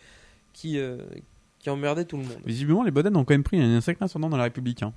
qui, 0.51 0.77
euh, 0.77 0.97
qui 1.59 1.69
emmerdaient 1.69 2.03
tout 2.03 2.17
le 2.17 2.23
monde. 2.23 2.41
Visiblement, 2.45 2.83
les 2.83 2.91
Boden 2.91 3.15
ont 3.15 3.23
quand 3.23 3.33
même 3.33 3.43
pris 3.43 3.61
un 3.61 3.79
sacré 3.79 4.03
ascendant 4.03 4.29
dans 4.29 4.35
la 4.35 4.43
République. 4.43 4.83
Hein. 4.83 4.91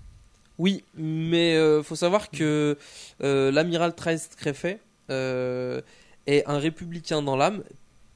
Oui, 0.59 0.83
mais 0.97 1.55
euh, 1.55 1.85
faut 1.85 1.95
savoir 1.95 2.31
que 2.31 2.77
l'amiral 3.21 3.95
Trest 3.95 4.35
Crefet 4.35 4.81
euh, 5.11 5.81
est 6.27 6.45
un 6.47 6.59
républicain 6.59 7.23
dans 7.23 7.37
l'âme, 7.37 7.62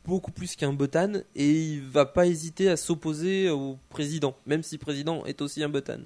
beaucoup 0.04 0.32
plus 0.32 0.56
qu'un 0.56 0.72
botan, 0.72 1.20
et 1.36 1.50
il 1.50 1.82
va 1.82 2.04
pas 2.04 2.26
hésiter 2.26 2.68
à 2.68 2.76
s'opposer 2.76 3.48
au 3.48 3.78
président, 3.90 4.34
même 4.44 4.64
si 4.64 4.74
le 4.74 4.80
président 4.80 5.24
est 5.24 5.40
aussi 5.40 5.62
un 5.62 5.68
botan. 5.68 6.00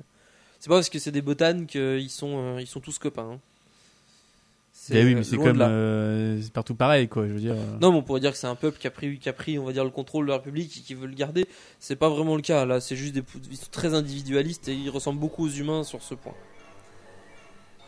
C'est 0.61 0.69
pas 0.69 0.75
parce 0.77 0.91
que 0.91 0.99
c'est 0.99 1.11
des 1.11 1.23
botanes 1.23 1.67
qu'ils 1.67 2.11
sont, 2.11 2.59
ils 2.59 2.67
sont 2.67 2.81
tous 2.81 2.99
copains. 2.99 3.31
hein. 3.35 3.41
Eh 4.91 5.05
oui, 5.05 5.15
mais 5.15 5.23
c'est 5.23 5.37
comme 5.37 5.61
euh, 5.61 6.41
c'est 6.43 6.53
partout 6.53 6.75
pareil, 6.75 7.07
quoi. 7.09 7.29
Je 7.29 7.33
veux 7.33 7.39
dire. 7.41 7.55
euh. 7.55 7.79
Non, 7.81 7.93
mais 7.93 7.99
on 7.99 8.03
pourrait 8.03 8.21
dire 8.21 8.33
que 8.33 8.39
c'est 8.39 8.49
un 8.49 8.57
peuple 8.57 8.79
qui 8.79 8.87
a 8.89 8.91
pris, 8.91 9.19
qui 9.19 9.29
a 9.29 9.33
pris, 9.33 9.59
on 9.59 9.65
va 9.65 9.73
dire, 9.73 9.85
le 9.85 9.91
contrôle 9.91 10.25
de 10.27 10.31
la 10.31 10.39
République 10.39 10.77
et 10.77 10.81
qui 10.81 10.95
veut 10.95 11.07
le 11.07 11.15
garder. 11.15 11.47
C'est 11.79 11.95
pas 11.97 12.09
vraiment 12.09 12.35
le 12.35 12.43
cas. 12.43 12.65
Là, 12.65 12.81
c'est 12.81 12.97
juste 12.97 13.15
des, 13.15 13.23
ils 13.51 13.57
sont 13.57 13.71
très 13.71 13.95
individualistes 13.95 14.67
et 14.69 14.75
ils 14.75 14.91
ressemblent 14.91 15.21
beaucoup 15.21 15.47
aux 15.47 15.51
humains 15.51 15.85
sur 15.85 16.03
ce 16.03 16.15
point. 16.15 16.35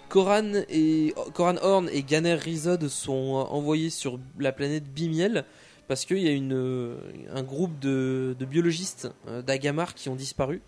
Koran 0.08 0.52
et 0.68 1.14
Koran 1.32 1.56
Horn 1.60 1.88
et 1.92 2.02
Ganer 2.02 2.34
Rizod 2.34 2.86
sont 2.88 3.46
envoyés 3.50 3.90
sur 3.90 4.20
la 4.38 4.52
planète 4.52 4.84
Bimiel 4.84 5.44
parce 5.88 6.04
qu'il 6.04 6.18
y 6.18 6.28
a 6.28 6.32
une, 6.32 6.52
euh, 6.54 6.96
un 7.34 7.42
groupe 7.42 7.78
de, 7.80 8.36
de 8.38 8.44
biologistes 8.44 9.10
euh, 9.28 9.42
d'Agamar 9.42 9.94
qui 9.94 10.08
ont 10.08 10.14
disparu. 10.14 10.62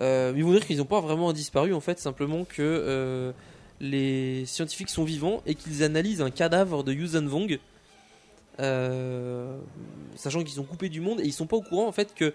Euh, 0.00 0.32
ils 0.34 0.42
vont 0.44 0.50
dire 0.50 0.66
qu'ils 0.66 0.78
n'ont 0.78 0.84
pas 0.86 1.00
vraiment 1.00 1.32
disparu 1.32 1.72
en 1.72 1.80
fait, 1.80 2.00
simplement 2.00 2.44
que 2.44 2.60
euh, 2.60 3.32
les 3.80 4.46
scientifiques 4.46 4.90
sont 4.90 5.04
vivants 5.04 5.42
et 5.46 5.54
qu'ils 5.54 5.82
analysent 5.82 6.22
un 6.22 6.30
cadavre 6.30 6.84
de 6.84 6.92
Yuuzhan 6.92 7.26
Vong, 7.26 7.58
euh, 8.60 9.56
sachant 10.16 10.42
qu'ils 10.42 10.54
sont 10.54 10.62
coupés 10.64 10.88
du 10.88 11.00
monde 11.00 11.20
et 11.20 11.24
ils 11.24 11.32
sont 11.32 11.46
pas 11.46 11.56
au 11.56 11.62
courant 11.62 11.88
en 11.88 11.92
fait 11.92 12.14
que 12.14 12.32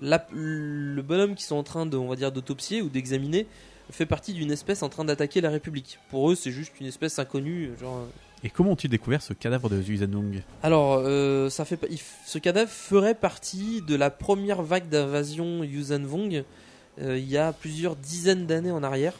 la- 0.00 0.26
le 0.32 1.00
bonhomme 1.02 1.34
qu'ils 1.34 1.46
sont 1.46 1.56
en 1.56 1.62
train 1.62 1.86
de, 1.86 1.96
on 1.96 2.08
va 2.08 2.16
dire, 2.16 2.32
d'autopsier 2.32 2.82
ou 2.82 2.88
d'examiner 2.88 3.46
fait 3.90 4.06
partie 4.06 4.32
d'une 4.32 4.50
espèce 4.50 4.82
en 4.82 4.88
train 4.88 5.04
d'attaquer 5.04 5.40
la 5.40 5.50
République. 5.50 5.98
Pour 6.10 6.30
eux, 6.30 6.34
c'est 6.34 6.50
juste 6.50 6.72
une 6.80 6.86
espèce 6.86 7.18
inconnue, 7.18 7.70
genre. 7.80 7.98
euh, 7.98 8.06
Et 8.42 8.50
comment 8.50 8.72
ont-ils 8.72 8.88
découvert 8.90 9.22
ce 9.22 9.32
cadavre 9.34 9.68
de 9.70 9.80
Yuuzhanung 9.80 10.42
alors, 10.62 11.02
euh, 11.04 11.48
ça 11.50 11.64
fait, 11.64 11.78
ce 12.26 12.38
cadavre 12.38 12.70
ferait 12.70 13.14
partie 13.14 13.82
de 13.86 13.94
la 13.94 14.10
première 14.10 14.62
vague 14.62 14.88
d'invasion 14.88 15.62
Yuuzhan 15.64 16.02
Vong 16.04 16.44
euh, 17.00 17.18
il 17.18 17.28
y 17.28 17.36
a 17.36 17.52
plusieurs 17.52 17.96
dizaines 17.96 18.46
d'années 18.46 18.70
en 18.70 18.82
arrière. 18.82 19.14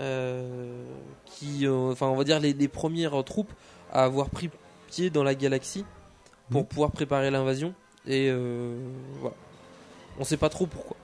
Euh, 0.00 0.84
qui, 1.24 1.66
euh, 1.66 1.90
enfin, 1.92 2.06
on 2.06 2.14
va 2.16 2.24
dire 2.24 2.38
les, 2.38 2.52
les 2.52 2.68
premières 2.68 3.24
troupes 3.24 3.52
à 3.92 4.04
avoir 4.04 4.30
pris 4.30 4.48
pied 4.88 5.10
dans 5.10 5.24
la 5.24 5.34
galaxie 5.34 5.84
pour 6.50 6.62
Mhm. 6.62 6.66
pouvoir 6.68 6.90
préparer 6.92 7.30
l'invasion. 7.30 7.74
Et 8.06 8.28
euh, 8.30 8.78
voilà. 9.20 9.36
On 10.18 10.24
sait 10.24 10.36
pas 10.36 10.48
trop 10.48 10.66
pourquoi. 10.66 10.96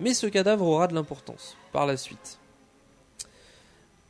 Mais 0.00 0.14
ce 0.14 0.26
cadavre 0.26 0.66
aura 0.66 0.86
de 0.88 0.94
l'importance 0.94 1.56
par 1.72 1.86
la 1.86 1.96
suite. 1.96 2.38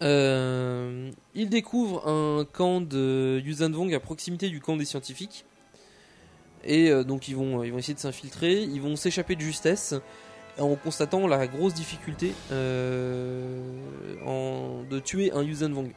Euh, 0.03 1.11
il 1.35 1.51
découvre 1.51 2.09
un 2.09 2.45
camp 2.51 2.81
de 2.81 3.40
Yuzanvong 3.45 3.93
à 3.95 4.01
proximité 4.01 4.49
du 4.49 4.61
camp 4.61 4.77
des 4.77 4.85
scientifiques. 4.85 5.45
Et 6.64 6.90
euh, 6.90 7.05
donc 7.05 7.29
ils 7.29 7.37
vont, 7.37 7.62
ils 7.64 7.73
vont 7.73 7.79
essayer 7.79 7.95
de 7.95 7.99
s'infiltrer, 8.01 8.62
ils 8.62 8.81
vont 8.81 8.97
s'échapper 8.97 9.35
de 9.37 9.40
justesse 9.40 9.95
en 10.64 10.75
constatant 10.77 11.27
la 11.27 11.46
grosse 11.46 11.75
difficulté 11.75 12.33
euh, 12.53 13.61
en- 14.27 14.83
de 14.88 14.99
tuer 14.99 15.33
un 15.33 15.42
Yuzanvong. 15.42 15.92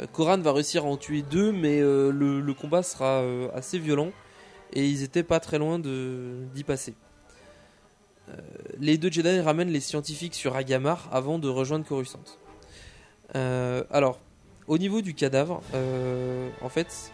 Euh, 0.00 0.06
Koran 0.12 0.38
va 0.38 0.52
réussir 0.52 0.84
à 0.84 0.88
en 0.88 0.96
tuer 0.96 1.22
deux, 1.22 1.52
mais 1.52 1.80
euh, 1.80 2.10
le, 2.10 2.54
combat 2.54 2.82
sera 2.82 3.22
assez 3.54 3.78
violent 3.78 4.10
et 4.72 4.86
ils 4.86 5.02
étaient 5.02 5.22
pas 5.22 5.40
très 5.40 5.58
loin 5.58 5.78
d'y 5.78 6.64
passer. 6.64 6.94
Les 8.80 8.98
deux 8.98 9.10
Jedi 9.10 9.38
ramènent 9.38 9.70
les 9.70 9.78
scientifiques 9.80 10.34
sur 10.34 10.56
Agamar 10.56 11.08
avant 11.12 11.38
de 11.38 11.48
rejoindre 11.48 11.86
Coruscant. 11.86 12.24
Alors, 13.32 14.18
au 14.66 14.78
niveau 14.78 15.00
du 15.02 15.14
cadavre, 15.14 15.62
en 16.60 16.68
fait, 16.68 17.12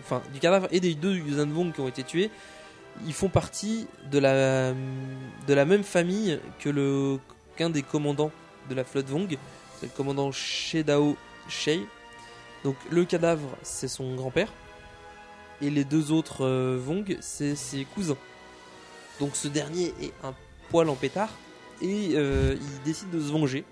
enfin, 0.00 0.22
du 0.32 0.40
cadavre 0.40 0.68
et 0.70 0.80
des 0.80 0.94
deux 0.94 1.14
Yuzanvong 1.14 1.72
qui 1.74 1.80
ont 1.82 1.88
été 1.88 2.02
tués, 2.02 2.30
ils 3.04 3.12
font 3.12 3.28
partie 3.28 3.86
de 4.10 4.18
la, 4.18 4.72
de 4.72 5.54
la 5.54 5.64
même 5.64 5.82
famille 5.82 6.38
que 6.58 6.68
le 6.68 7.18
qu'un 7.56 7.70
des 7.70 7.82
commandants 7.82 8.30
de 8.68 8.74
la 8.74 8.84
flotte 8.84 9.08
Vong, 9.08 9.38
c'est 9.78 9.86
le 9.86 9.92
commandant 9.96 10.30
Shedao 10.32 11.16
Shei. 11.48 11.80
Donc 12.64 12.76
le 12.90 13.04
cadavre, 13.04 13.56
c'est 13.62 13.88
son 13.88 14.14
grand-père, 14.14 14.52
et 15.62 15.70
les 15.70 15.84
deux 15.84 16.12
autres 16.12 16.44
euh, 16.44 16.78
Vong, 16.78 17.16
c'est 17.20 17.54
ses 17.54 17.84
cousins. 17.84 18.16
Donc 19.20 19.36
ce 19.36 19.48
dernier 19.48 19.94
est 20.00 20.12
un 20.22 20.34
poil 20.70 20.88
en 20.88 20.94
pétard, 20.94 21.30
et 21.80 22.10
euh, 22.14 22.56
il 22.60 22.82
décide 22.84 23.10
de 23.10 23.20
se 23.20 23.32
venger. 23.32 23.64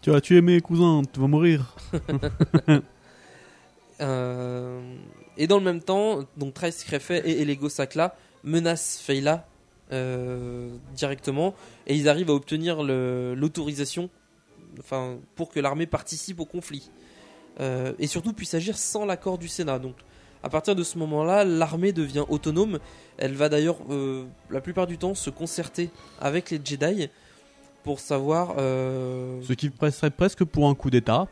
Tu 0.00 0.12
as 0.14 0.20
tué 0.20 0.40
mes 0.40 0.60
cousins, 0.60 1.02
tu 1.12 1.20
vas 1.20 1.28
mourir. 1.28 1.76
Euh, 4.00 4.80
et 5.36 5.46
dans 5.46 5.58
le 5.58 5.64
même 5.64 5.82
temps, 5.82 6.20
donc 6.36 6.54
Trace 6.54 6.84
Crefet 6.84 7.22
et 7.24 7.42
Elego 7.42 7.68
Sakla 7.68 8.16
menacent 8.42 9.00
Feyla 9.00 9.46
euh, 9.92 10.70
directement 10.94 11.54
et 11.86 11.94
ils 11.94 12.08
arrivent 12.08 12.30
à 12.30 12.34
obtenir 12.34 12.82
l'autorisation 12.82 14.10
enfin, 14.78 15.18
pour 15.34 15.50
que 15.50 15.60
l'armée 15.60 15.86
participe 15.86 16.40
au 16.40 16.46
conflit. 16.46 16.90
Euh, 17.60 17.92
et 17.98 18.06
surtout 18.06 18.32
puisse 18.32 18.54
agir 18.54 18.76
sans 18.76 19.04
l'accord 19.04 19.38
du 19.38 19.48
Sénat. 19.48 19.78
Donc 19.78 19.94
à 20.42 20.50
partir 20.50 20.74
de 20.76 20.82
ce 20.82 20.98
moment-là, 20.98 21.44
l'armée 21.44 21.92
devient 21.92 22.24
autonome. 22.28 22.78
Elle 23.16 23.34
va 23.34 23.48
d'ailleurs 23.48 23.78
euh, 23.90 24.24
la 24.50 24.60
plupart 24.60 24.86
du 24.86 24.98
temps 24.98 25.14
se 25.14 25.30
concerter 25.30 25.90
avec 26.20 26.50
les 26.50 26.60
Jedi 26.62 27.08
pour 27.82 28.00
savoir 28.00 28.56
euh, 28.58 29.40
Ce 29.42 29.52
qui 29.52 29.70
serait 29.90 30.10
presque 30.10 30.44
pour 30.44 30.68
un 30.68 30.74
coup 30.74 30.90
d'état. 30.90 31.28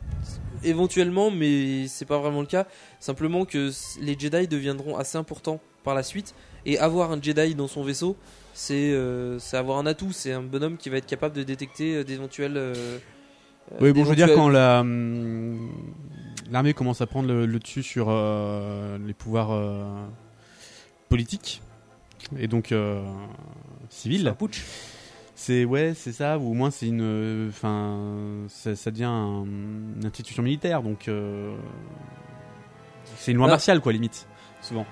Éventuellement, 0.63 1.29
mais 1.31 1.87
c'est 1.87 2.05
pas 2.05 2.17
vraiment 2.19 2.41
le 2.41 2.47
cas. 2.47 2.65
Simplement 2.99 3.45
que 3.45 3.71
les 4.01 4.17
Jedi 4.17 4.47
deviendront 4.47 4.97
assez 4.97 5.17
importants 5.17 5.59
par 5.83 5.95
la 5.95 6.03
suite. 6.03 6.33
Et 6.65 6.79
avoir 6.79 7.11
un 7.11 7.21
Jedi 7.21 7.55
dans 7.55 7.67
son 7.67 7.83
vaisseau, 7.83 8.15
c'est 8.53 8.91
euh, 8.93 9.37
c'est 9.39 9.57
avoir 9.57 9.77
un 9.79 9.85
atout. 9.85 10.11
C'est 10.13 10.31
un 10.31 10.41
bonhomme 10.41 10.77
qui 10.77 10.89
va 10.89 10.97
être 10.97 11.05
capable 11.05 11.35
de 11.35 11.43
détecter 11.43 11.95
euh, 11.95 12.03
d'éventuels. 12.03 12.55
euh, 12.55 12.97
Oui, 13.81 13.91
bon, 13.91 14.03
je 14.05 14.09
veux 14.09 14.15
dire, 14.15 14.33
quand 14.33 14.47
la, 14.49 14.79
hum, 14.79 15.69
l'armée 16.51 16.73
commence 16.73 17.01
à 17.01 17.07
prendre 17.07 17.27
le, 17.27 17.45
le 17.45 17.59
dessus 17.59 17.83
sur 17.83 18.07
euh, 18.09 18.97
les 19.05 19.13
pouvoirs 19.13 19.51
euh, 19.51 19.83
politiques 21.09 21.61
et 22.39 22.47
donc 22.47 22.71
euh, 22.71 23.03
civils, 23.89 24.27
un 24.29 24.33
putsch. 24.33 24.63
C'est 25.35 25.65
ouais, 25.65 25.93
c'est 25.95 26.11
ça, 26.11 26.37
ou 26.37 26.51
au 26.51 26.53
moins 26.53 26.71
c'est 26.71 26.87
une, 26.87 27.47
enfin, 27.49 28.45
ça, 28.49 28.75
ça 28.75 28.91
devient 28.91 29.03
un- 29.05 29.43
une 29.45 30.05
institution 30.05 30.43
militaire, 30.43 30.83
donc 30.83 31.07
euh, 31.07 31.55
c'est 33.17 33.31
une 33.31 33.37
loi 33.37 33.47
Là- 33.47 33.53
martiale, 33.53 33.81
quoi, 33.81 33.91
limite, 33.93 34.27
souvent. 34.61 34.85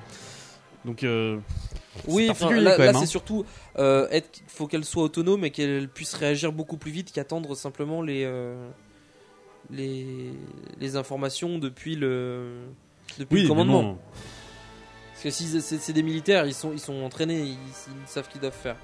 Donc, 0.83 1.03
euh, 1.03 1.37
Oui, 2.07 2.27
enfin, 2.31 2.49
là, 2.51 2.75
même, 2.77 2.93
c'est 2.95 3.01
hein. 3.01 3.05
surtout 3.05 3.45
euh, 3.77 4.07
être, 4.09 4.41
faut 4.47 4.65
qu'elle 4.65 4.83
soit 4.85 5.03
autonome 5.03 5.45
et 5.45 5.51
qu'elle 5.51 5.87
puisse 5.87 6.15
réagir 6.15 6.51
beaucoup 6.51 6.77
plus 6.77 6.89
vite 6.91 7.11
qu'attendre 7.11 7.53
simplement 7.55 8.01
les, 8.01 8.23
euh, 8.25 8.67
les 9.69 10.31
les 10.79 10.95
informations 10.95 11.59
depuis 11.59 11.95
le 11.95 12.61
depuis 13.19 13.35
oui, 13.37 13.41
le 13.43 13.47
commandement. 13.49 13.99
Parce 15.11 15.23
que 15.23 15.29
si 15.29 15.61
c'est 15.61 15.77
c'est 15.77 15.93
des 15.93 16.01
militaires, 16.01 16.47
ils 16.47 16.53
sont, 16.55 16.71
ils 16.73 16.79
sont 16.79 17.03
entraînés, 17.03 17.41
ils, 17.41 17.51
ils 17.51 18.07
savent 18.07 18.25
ce 18.25 18.29
qu'ils 18.31 18.41
doivent 18.41 18.53
faire. 18.57 18.77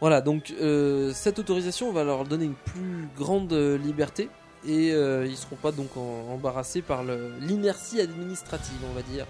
Voilà, 0.00 0.22
donc 0.22 0.54
euh, 0.60 1.12
cette 1.12 1.38
autorisation 1.38 1.92
va 1.92 2.04
leur 2.04 2.24
donner 2.24 2.46
une 2.46 2.54
plus 2.54 3.06
grande 3.18 3.52
euh, 3.52 3.76
liberté 3.76 4.30
et 4.66 4.92
euh, 4.92 5.26
ils 5.26 5.36
seront 5.36 5.56
pas 5.56 5.72
donc 5.72 5.96
embarrassés 5.96 6.80
par 6.80 7.02
l'inertie 7.40 8.00
administrative, 8.00 8.76
on 8.90 8.94
va 8.94 9.02
dire. 9.02 9.26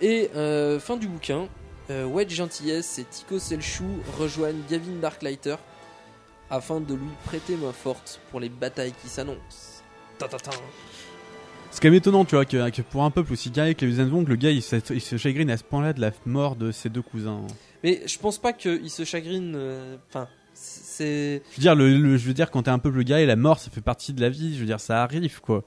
Et 0.00 0.30
euh, 0.34 0.80
fin 0.80 0.96
du 0.96 1.06
bouquin, 1.06 1.48
Wedge 1.88 2.32
Gentillesse 2.32 2.98
et 2.98 3.04
Tico 3.04 3.38
Selchou 3.38 3.84
rejoignent 4.18 4.62
Gavin 4.70 4.96
Darklighter 5.00 5.56
afin 6.50 6.80
de 6.80 6.94
lui 6.94 7.10
prêter 7.24 7.56
main 7.56 7.72
forte 7.72 8.20
pour 8.30 8.40
les 8.40 8.48
batailles 8.48 8.94
qui 9.02 9.08
s'annoncent. 9.08 9.82
C'est 11.70 11.82
quand 11.82 11.88
même 11.88 11.94
étonnant, 11.94 12.24
tu 12.24 12.36
vois, 12.36 12.44
que, 12.46 12.82
pour 12.82 13.04
un 13.04 13.10
peuple 13.10 13.32
aussi 13.32 13.50
guerrier 13.50 13.74
que 13.74 13.84
les 13.84 13.94
Zenvong, 13.94 14.26
le 14.26 14.36
gars 14.36 14.50
il 14.50 14.62
se 14.62 15.16
chagrine 15.16 15.50
à 15.50 15.56
ce 15.56 15.64
point-là 15.64 15.92
de 15.92 16.00
la 16.00 16.12
mort 16.24 16.56
de 16.56 16.72
ses 16.72 16.88
deux 16.88 17.02
cousins. 17.02 17.42
Mais 17.84 18.02
je 18.06 18.18
pense 18.18 18.38
pas 18.38 18.52
qu'il 18.52 18.90
se 18.90 19.04
chagrine. 19.04 19.52
euh, 19.54 19.96
Enfin, 20.08 20.26
c'est. 20.54 21.42
Je 21.52 21.56
veux 21.56 21.60
dire, 21.60 21.74
le, 21.76 21.96
le- 21.96 22.16
je 22.16 22.26
veux 22.26 22.34
dire, 22.34 22.50
quand 22.50 22.62
t'es 22.64 22.70
un 22.70 22.78
peuple 22.80 23.04
guerrier, 23.04 23.26
la 23.26 23.36
mort 23.36 23.60
ça 23.60 23.70
fait 23.70 23.80
partie 23.82 24.12
de 24.12 24.20
la 24.20 24.30
vie. 24.30 24.54
Je 24.54 24.60
veux 24.60 24.66
dire, 24.66 24.80
ça 24.80 25.02
arrive 25.02 25.40
quoi. 25.40 25.62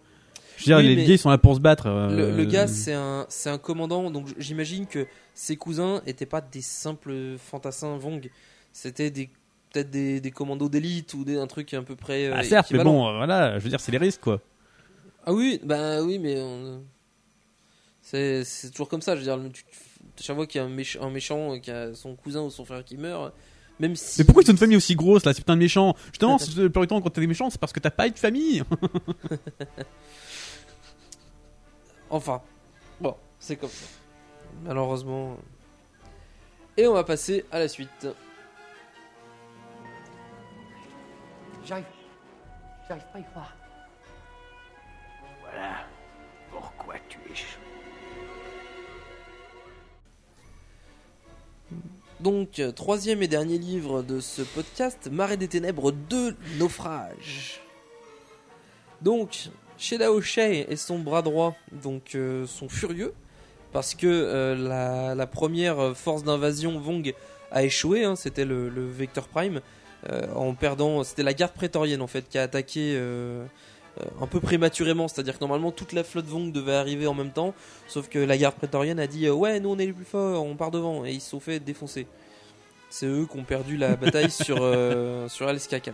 Je 0.58 0.64
veux 0.64 0.66
dire, 0.66 0.78
Oui, 0.78 0.96
les 0.96 1.08
mais 1.08 1.18
sont 1.18 1.30
là 1.30 1.38
pour 1.38 1.54
se 1.56 1.60
battre. 1.60 1.86
euh, 1.86 2.36
Le, 2.36 2.46
gars, 2.46 2.66
c'est 2.68 2.94
un, 2.94 3.28
c'est 3.30 3.50
un 3.52 3.60
commandant, 3.60 4.10
donc 4.10 4.28
j'imagine 4.40 4.88
que 4.88 5.06
ses 5.36 5.56
cousins 5.56 6.02
étaient 6.08 6.26
pas 6.26 6.42
des 6.42 6.64
simples 6.64 7.36
fantassins 7.38 7.96
Vong. 7.98 8.28
C'était 8.74 9.12
des 9.12 9.30
peut-être 9.72 9.92
des, 9.92 10.20
des 10.20 10.32
commandos 10.32 10.70
d'élite 10.70 11.14
ou 11.14 11.24
des, 11.24 11.38
un 11.38 11.46
truc 11.46 11.74
à 11.76 11.82
peu 11.84 11.96
près. 11.96 12.26
euh, 12.26 12.34
Ah, 12.36 12.42
certes, 12.44 12.72
mais 12.72 12.78
équivalent. 12.80 12.92
bon, 12.92 13.08
euh, 13.10 13.18
voilà, 13.18 13.60
je 13.60 13.64
veux 13.64 13.70
dire, 13.70 13.80
c'est 13.80 13.92
les 13.92 13.98
risques 14.00 14.22
quoi. 14.22 14.42
Ah 15.26 15.34
oui, 15.34 15.60
bah 15.64 16.02
oui, 16.02 16.18
mais 16.18 16.42
on- 16.42 16.84
c'est 18.02 18.44
c'est 18.44 18.72
toujours 18.72 18.90
comme 18.90 19.02
ça. 19.02 19.16
Je 19.16 19.20
veux 19.22 19.26
dire, 19.26 19.40
tu- 19.54 19.64
chaque 20.24 20.36
fois 20.36 20.46
qu'il 20.48 20.60
y 20.60 20.64
a 20.64 20.68
un, 20.68 20.70
méch- 20.70 20.98
un 21.02 21.10
méchant 21.10 21.54
euh, 21.54 21.58
qui 21.60 21.72
a 21.72 21.94
son 21.94 22.16
cousin 22.16 22.42
ou 22.42 22.50
son 22.50 22.66
frère 22.66 22.84
qui 22.84 22.98
meurt, 22.98 23.34
même 23.80 23.96
si. 23.96 24.20
Mais 24.22 24.26
pourquoi 24.26 24.44
ils 24.44 24.50
ont 24.50 24.54
une 24.54 24.58
famille 24.58 24.78
aussi 24.78 24.96
grosse 24.96 25.26
là, 25.26 25.34
ces 25.34 25.42
putains 25.42 25.56
de 25.56 25.62
méchants? 25.62 25.96
Justement, 26.08 26.38
c'est 26.40 26.56
le 26.56 26.70
plus 26.70 26.82
du 26.82 26.88
temps 26.88 27.02
quand 27.02 27.10
t'es 27.10 27.22
des 27.22 27.28
méchants, 27.28 27.50
c'est 27.50 27.60
parce 27.60 27.74
que 27.74 27.80
t'as 27.80 27.92
pas 27.92 28.08
eu 28.08 28.12
de 28.12 28.20
famille. 28.20 28.64
Enfin, 32.10 32.42
bon, 33.02 33.16
c'est 33.38 33.58
comme 33.58 33.70
ça. 33.70 33.86
Malheureusement. 34.64 35.38
Et 36.78 36.88
on 36.88 36.94
va 36.94 37.04
passer 37.04 37.44
à 37.52 37.60
la 37.60 37.68
suite. 37.68 38.08
J'arrive. 41.66 41.84
J'arrive 42.88 43.04
pas 43.12 43.18
à 43.18 43.20
y 43.20 43.24
croire. 43.26 43.54
Voilà 45.42 45.86
pourquoi 46.50 46.96
tu 47.10 47.18
es 47.30 47.36
chaud. 47.36 47.60
Donc, 52.20 52.58
euh, 52.58 52.72
troisième 52.72 53.22
et 53.22 53.28
dernier 53.28 53.60
livre 53.60 54.02
de 54.02 54.20
ce 54.20 54.42
podcast, 54.42 55.08
Marée 55.12 55.38
des 55.38 55.48
Ténèbres 55.48 55.92
2, 55.92 56.36
Naufrage. 56.58 57.62
Donc, 59.04 59.50
Shedao 59.78 60.20
Shei 60.20 60.66
et 60.68 60.76
son 60.78 60.98
bras 60.98 61.22
droit 61.22 61.56
euh, 62.16 62.48
sont 62.48 62.70
furieux 62.70 63.14
parce 63.72 63.94
que 63.94 64.08
euh, 64.08 65.14
la, 65.16 65.28
première 65.28 65.96
force 65.96 66.24
d'invasion 66.24 66.80
Vong 66.80 67.14
a 67.52 67.64
échoué, 67.64 68.04
hein, 68.04 68.16
c'était 68.16 68.46
le, 68.46 68.70
Vector 68.90 69.28
Prime, 69.28 69.62
en 70.36 70.54
perdant, 70.54 71.04
c'était 71.04 71.24
la 71.24 71.34
garde 71.34 71.54
prétorienne 71.54 72.02
en 72.02 72.08
fait 72.08 72.30
qui 72.30 72.38
a 72.38 72.44
attaqué 72.44 72.98
un 74.22 74.28
peu 74.28 74.40
prématurément, 74.40 75.08
c'est-à-dire 75.08 75.36
que 75.36 75.40
normalement 75.44 75.72
toute 75.72 75.94
la 75.94 76.04
flotte 76.04 76.26
Vong 76.26 76.52
devait 76.52 76.76
arriver 76.76 77.08
en 77.08 77.14
même 77.14 77.32
temps, 77.32 77.54
sauf 77.88 78.10
que 78.10 78.20
la 78.20 78.38
garde 78.38 78.56
prétorienne 78.56 79.00
a 79.00 79.08
dit 79.08 79.26
euh, 79.28 79.34
ouais 79.34 79.60
nous 79.60 79.70
on 79.70 79.78
est 79.80 79.86
les 79.86 79.94
plus 79.94 80.06
forts, 80.06 80.44
on 80.44 80.56
part 80.56 80.72
devant, 80.72 81.06
et 81.06 81.12
ils 81.14 81.22
se 81.22 81.30
sont 81.32 81.40
fait 81.40 81.60
défoncer. 81.60 82.08
C'est 82.90 83.06
eux 83.06 83.28
qui 83.32 83.38
ont 83.38 83.44
perdu 83.44 83.78
la 83.78 83.96
bataille 83.98 84.32
sur, 84.32 84.58
euh, 84.62 85.28
sur 85.30 85.48
LSK4. 85.48 85.92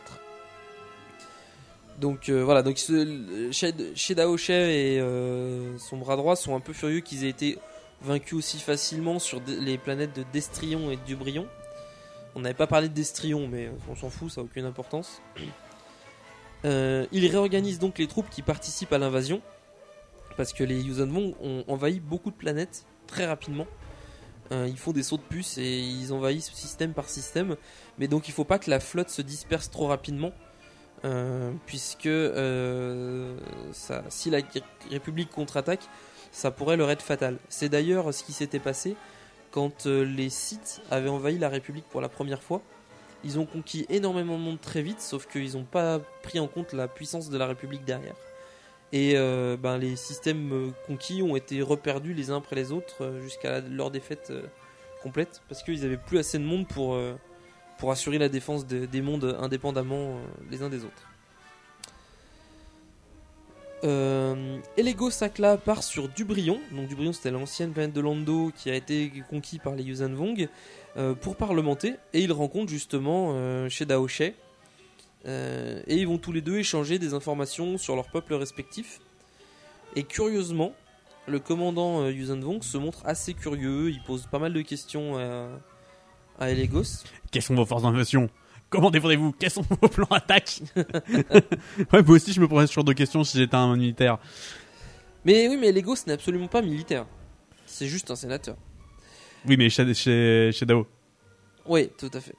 Donc 2.00 2.30
euh, 2.30 2.44
voilà, 2.44 2.64
donc 2.64 2.78
ce, 2.80 3.50
Shed- 3.52 3.96
Shedao 3.96 4.36
et 4.38 5.00
euh, 5.00 5.78
son 5.78 5.98
bras 5.98 6.16
droit 6.16 6.36
sont 6.36 6.56
un 6.56 6.60
peu 6.60 6.74
furieux 6.74 7.02
qu'ils 7.02 7.24
aient 7.24 7.30
été 7.30 7.58
vaincus 8.02 8.34
aussi 8.38 8.60
facilement 8.60 9.20
sur 9.20 9.42
les 9.48 9.78
planètes 9.78 10.16
de 10.16 10.24
Destrion 10.34 10.92
et 10.92 10.98
de 10.98 11.02
Dubrion. 11.06 11.48
On 12.36 12.40
n'avait 12.40 12.56
pas 12.56 12.66
parlé 12.68 12.90
de 12.90 12.94
Destrion, 12.94 13.48
mais 13.48 13.70
on 13.90 13.96
s'en 13.96 14.10
fout, 14.10 14.32
ça 14.32 14.42
n'a 14.42 14.46
aucune 14.46 14.66
importance. 14.66 15.22
Euh, 16.66 17.06
ils 17.12 17.28
réorganisent 17.28 17.80
donc 17.80 17.98
les 17.98 18.08
troupes 18.08 18.30
qui 18.30 18.42
participent 18.42 18.94
à 18.94 18.98
l'invasion. 18.98 19.42
Parce 20.38 20.54
que 20.54 20.64
les 20.64 20.82
Yuuzhan 20.82 21.10
ont 21.42 21.64
envahi 21.68 22.00
beaucoup 22.00 22.32
de 22.32 22.36
planètes 22.36 22.86
très 23.06 23.26
rapidement. 23.26 23.68
Euh, 24.52 24.68
ils 24.68 24.78
font 24.78 24.92
des 24.92 25.04
sauts 25.04 25.18
de 25.18 25.22
puce 25.22 25.58
et 25.58 25.80
ils 25.80 26.12
envahissent 26.12 26.52
système 26.52 26.94
par 26.94 27.08
système. 27.08 27.56
Mais 28.00 28.08
donc 28.08 28.28
il 28.28 28.32
faut 28.32 28.46
pas 28.46 28.60
que 28.60 28.70
la 28.70 28.80
flotte 28.80 29.10
se 29.10 29.22
disperse 29.22 29.70
trop 29.70 29.88
rapidement. 29.88 30.32
euh, 31.06 31.52
puisque 31.66 32.10
si 34.10 34.30
la 34.30 34.40
République 34.90 35.30
contre-attaque, 35.30 35.88
ça 36.32 36.52
pourrait 36.52 36.78
leur 36.78 36.90
être 36.90 37.02
fatal. 37.02 37.38
C'est 37.50 37.70
d'ailleurs 37.70 38.14
ce 38.14 38.24
qui 38.24 38.34
s'était 38.34 38.60
passé 38.60 38.96
quand 39.52 39.86
les 39.86 40.30
Sith 40.30 40.82
avaient 40.90 41.10
envahi 41.10 41.38
la 41.38 41.50
République 41.50 41.86
pour 41.90 42.02
la 42.02 42.10
première 42.10 42.42
fois. 42.42 42.62
Ils 43.24 43.40
ont 43.40 43.46
conquis 43.46 43.86
énormément 43.90 44.38
de 44.38 44.44
monde 44.44 44.60
très 44.60 44.82
vite, 44.82 45.02
sauf 45.02 45.28
qu'ils 45.28 45.54
n'ont 45.54 45.64
pas 45.64 46.00
pris 46.22 46.40
en 46.40 46.48
compte 46.48 46.74
la 46.74 46.88
puissance 46.88 47.30
de 47.30 47.38
la 47.38 47.48
République 47.48 47.86
derrière. 47.86 48.16
Et 48.92 49.14
euh, 49.16 49.58
ben, 49.58 49.78
les 49.78 49.96
systèmes 49.96 50.52
euh, 50.52 50.72
conquis 50.86 51.24
ont 51.24 51.36
été 51.36 51.62
reperdus 51.62 52.14
les 52.14 52.30
uns 52.30 52.38
après 52.38 52.56
les 52.56 52.72
autres 52.72 53.04
euh, 53.04 53.22
jusqu'à 53.22 53.62
leur 53.62 53.90
défaite 53.92 54.32
complète, 55.02 55.42
parce 55.50 55.64
qu'ils 55.64 55.82
n'avaient 55.82 55.98
plus 55.98 56.18
assez 56.18 56.38
de 56.38 56.44
monde 56.44 56.68
pour, 56.68 56.98
pour 57.78 57.92
assurer 57.92 58.18
la 58.18 58.30
défense 58.30 58.66
de- 58.68 58.86
des 58.86 59.02
mondes 59.02 59.36
indépendamment 59.40 60.18
les 60.50 60.62
uns 60.62 60.70
des 60.70 60.84
autres. 60.86 61.10
Euh, 63.84 64.60
Elego 64.78 65.10
Sakla 65.10 65.58
part 65.58 65.84
sur 65.84 66.08
Dubrion. 66.08 66.58
Donc 66.72 66.88
Dubrion 66.88 67.12
c'était 67.12 67.32
l'ancienne 67.32 67.74
planète 67.74 67.92
de 67.92 68.00
Lando 68.00 68.52
qui 68.56 68.70
a 68.70 68.76
été 68.76 69.12
conquis 69.30 69.60
par 69.60 69.76
les 69.76 69.84
Yuuzhan 69.84 70.14
Vong 70.14 70.48
pour 71.22 71.36
parlementer 71.36 71.96
et 72.14 72.22
ils 72.22 72.32
rencontrent 72.32 72.70
justement 72.72 73.32
euh, 73.34 73.70
chez 73.70 73.86
Daoshe 73.86 74.22
Euh, 75.26 75.82
et 75.88 75.96
ils 75.98 76.06
vont 76.08 76.18
tous 76.18 76.34
les 76.34 76.42
deux 76.42 76.58
échanger 76.58 77.00
des 77.00 77.14
informations 77.14 77.78
sur 77.78 77.96
leurs 77.96 78.12
peuples 78.12 78.34
respectifs. 78.34 79.00
Et 79.96 80.04
curieusement, 80.04 80.74
le 81.28 81.40
commandant 81.40 82.02
euh, 82.02 82.12
Yuuzhan 82.12 82.42
Vong 82.42 82.62
se 82.62 82.78
montre 82.78 83.00
assez 83.06 83.34
curieux. 83.34 83.90
Il 83.90 84.04
pose 84.04 84.28
pas 84.28 84.40
mal 84.40 84.52
de 84.52 84.62
questions 84.62 85.18
à, 85.18 85.48
à 86.40 86.50
Elegos. 86.50 87.06
Quelles 87.32 87.42
sont 87.42 87.56
vos 87.56 87.66
forces 87.66 87.84
d'invasion? 87.84 88.30
Comment 88.70 88.92
défendez-vous? 88.92 89.32
Quels 89.40 89.52
sont 89.52 89.64
vos 89.82 89.88
plans 89.88 90.08
d'attaque? 90.12 90.62
Ouais, 91.94 92.02
moi 92.04 92.16
aussi 92.16 92.34
je 92.34 92.42
me 92.42 92.48
posais 92.48 92.68
ce 92.68 92.74
genre 92.74 92.84
de 92.84 92.94
questions 92.94 93.24
si 93.24 93.38
j'étais 93.38 93.56
un 93.56 93.76
militaire. 93.78 94.18
Mais 95.24 95.48
oui, 95.48 95.56
mais 95.58 95.70
Elegos 95.70 95.96
n'est 96.06 96.14
absolument 96.14 96.48
pas 96.50 96.62
militaire. 96.62 97.06
C'est 97.66 97.88
juste 97.88 98.12
un 98.12 98.16
sénateur. 98.18 98.58
Oui, 99.48 99.58
mais 99.58 99.70
chez, 99.70 99.94
chez, 99.94 100.52
chez 100.54 100.66
Dao. 100.66 100.88
Oui, 101.66 101.90
tout 101.98 102.12
à 102.14 102.20
fait. 102.20 102.36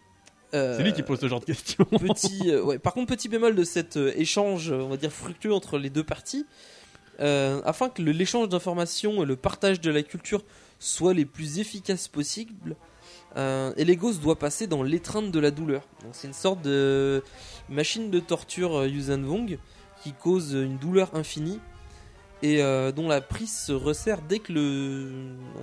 Euh, 0.54 0.76
C'est 0.76 0.84
lui 0.84 0.92
qui 0.92 1.02
pose 1.02 1.18
ce 1.18 1.28
genre 1.28 1.40
de 1.40 1.44
questions. 1.46 1.84
petit, 1.84 2.50
euh, 2.50 2.62
ouais. 2.62 2.78
Par 2.78 2.94
contre, 2.94 3.14
petit 3.14 3.28
bémol 3.28 3.54
de 3.54 3.64
cet 3.64 3.96
euh, 3.96 4.12
échange, 4.16 4.70
on 4.70 4.88
va 4.88 4.96
dire 4.96 5.12
fructueux 5.12 5.52
entre 5.52 5.78
les 5.78 5.90
deux 5.90 6.04
parties, 6.04 6.46
afin 7.18 7.88
que 7.90 8.02
l'échange 8.02 8.48
d'informations 8.48 9.22
et 9.22 9.26
le 9.26 9.36
partage 9.36 9.80
de 9.80 9.90
la 9.90 10.02
culture 10.02 10.44
soient 10.80 11.14
les 11.14 11.24
plus 11.24 11.60
efficaces 11.60 12.08
possibles, 12.08 12.76
Elegos 13.36 14.14
doit 14.14 14.36
passer 14.38 14.66
dans 14.66 14.82
l'étreinte 14.82 15.30
de 15.30 15.38
la 15.38 15.52
douleur. 15.52 15.82
Donc, 16.02 16.10
C'est 16.12 16.26
une 16.26 16.34
sorte 16.34 16.62
de 16.62 17.22
machine 17.68 18.10
de 18.10 18.18
torture 18.18 18.84
Yuuzhan 18.86 19.22
Vong 19.22 19.58
qui 20.02 20.12
cause 20.12 20.54
une 20.54 20.76
douleur 20.76 21.14
infinie 21.14 21.60
et 22.44 22.62
euh, 22.62 22.92
dont 22.92 23.08
la 23.08 23.22
prise 23.22 23.56
se 23.56 23.72
resserre 23.72 24.20
dès 24.20 24.38
que 24.38 24.52
le, 24.52 25.10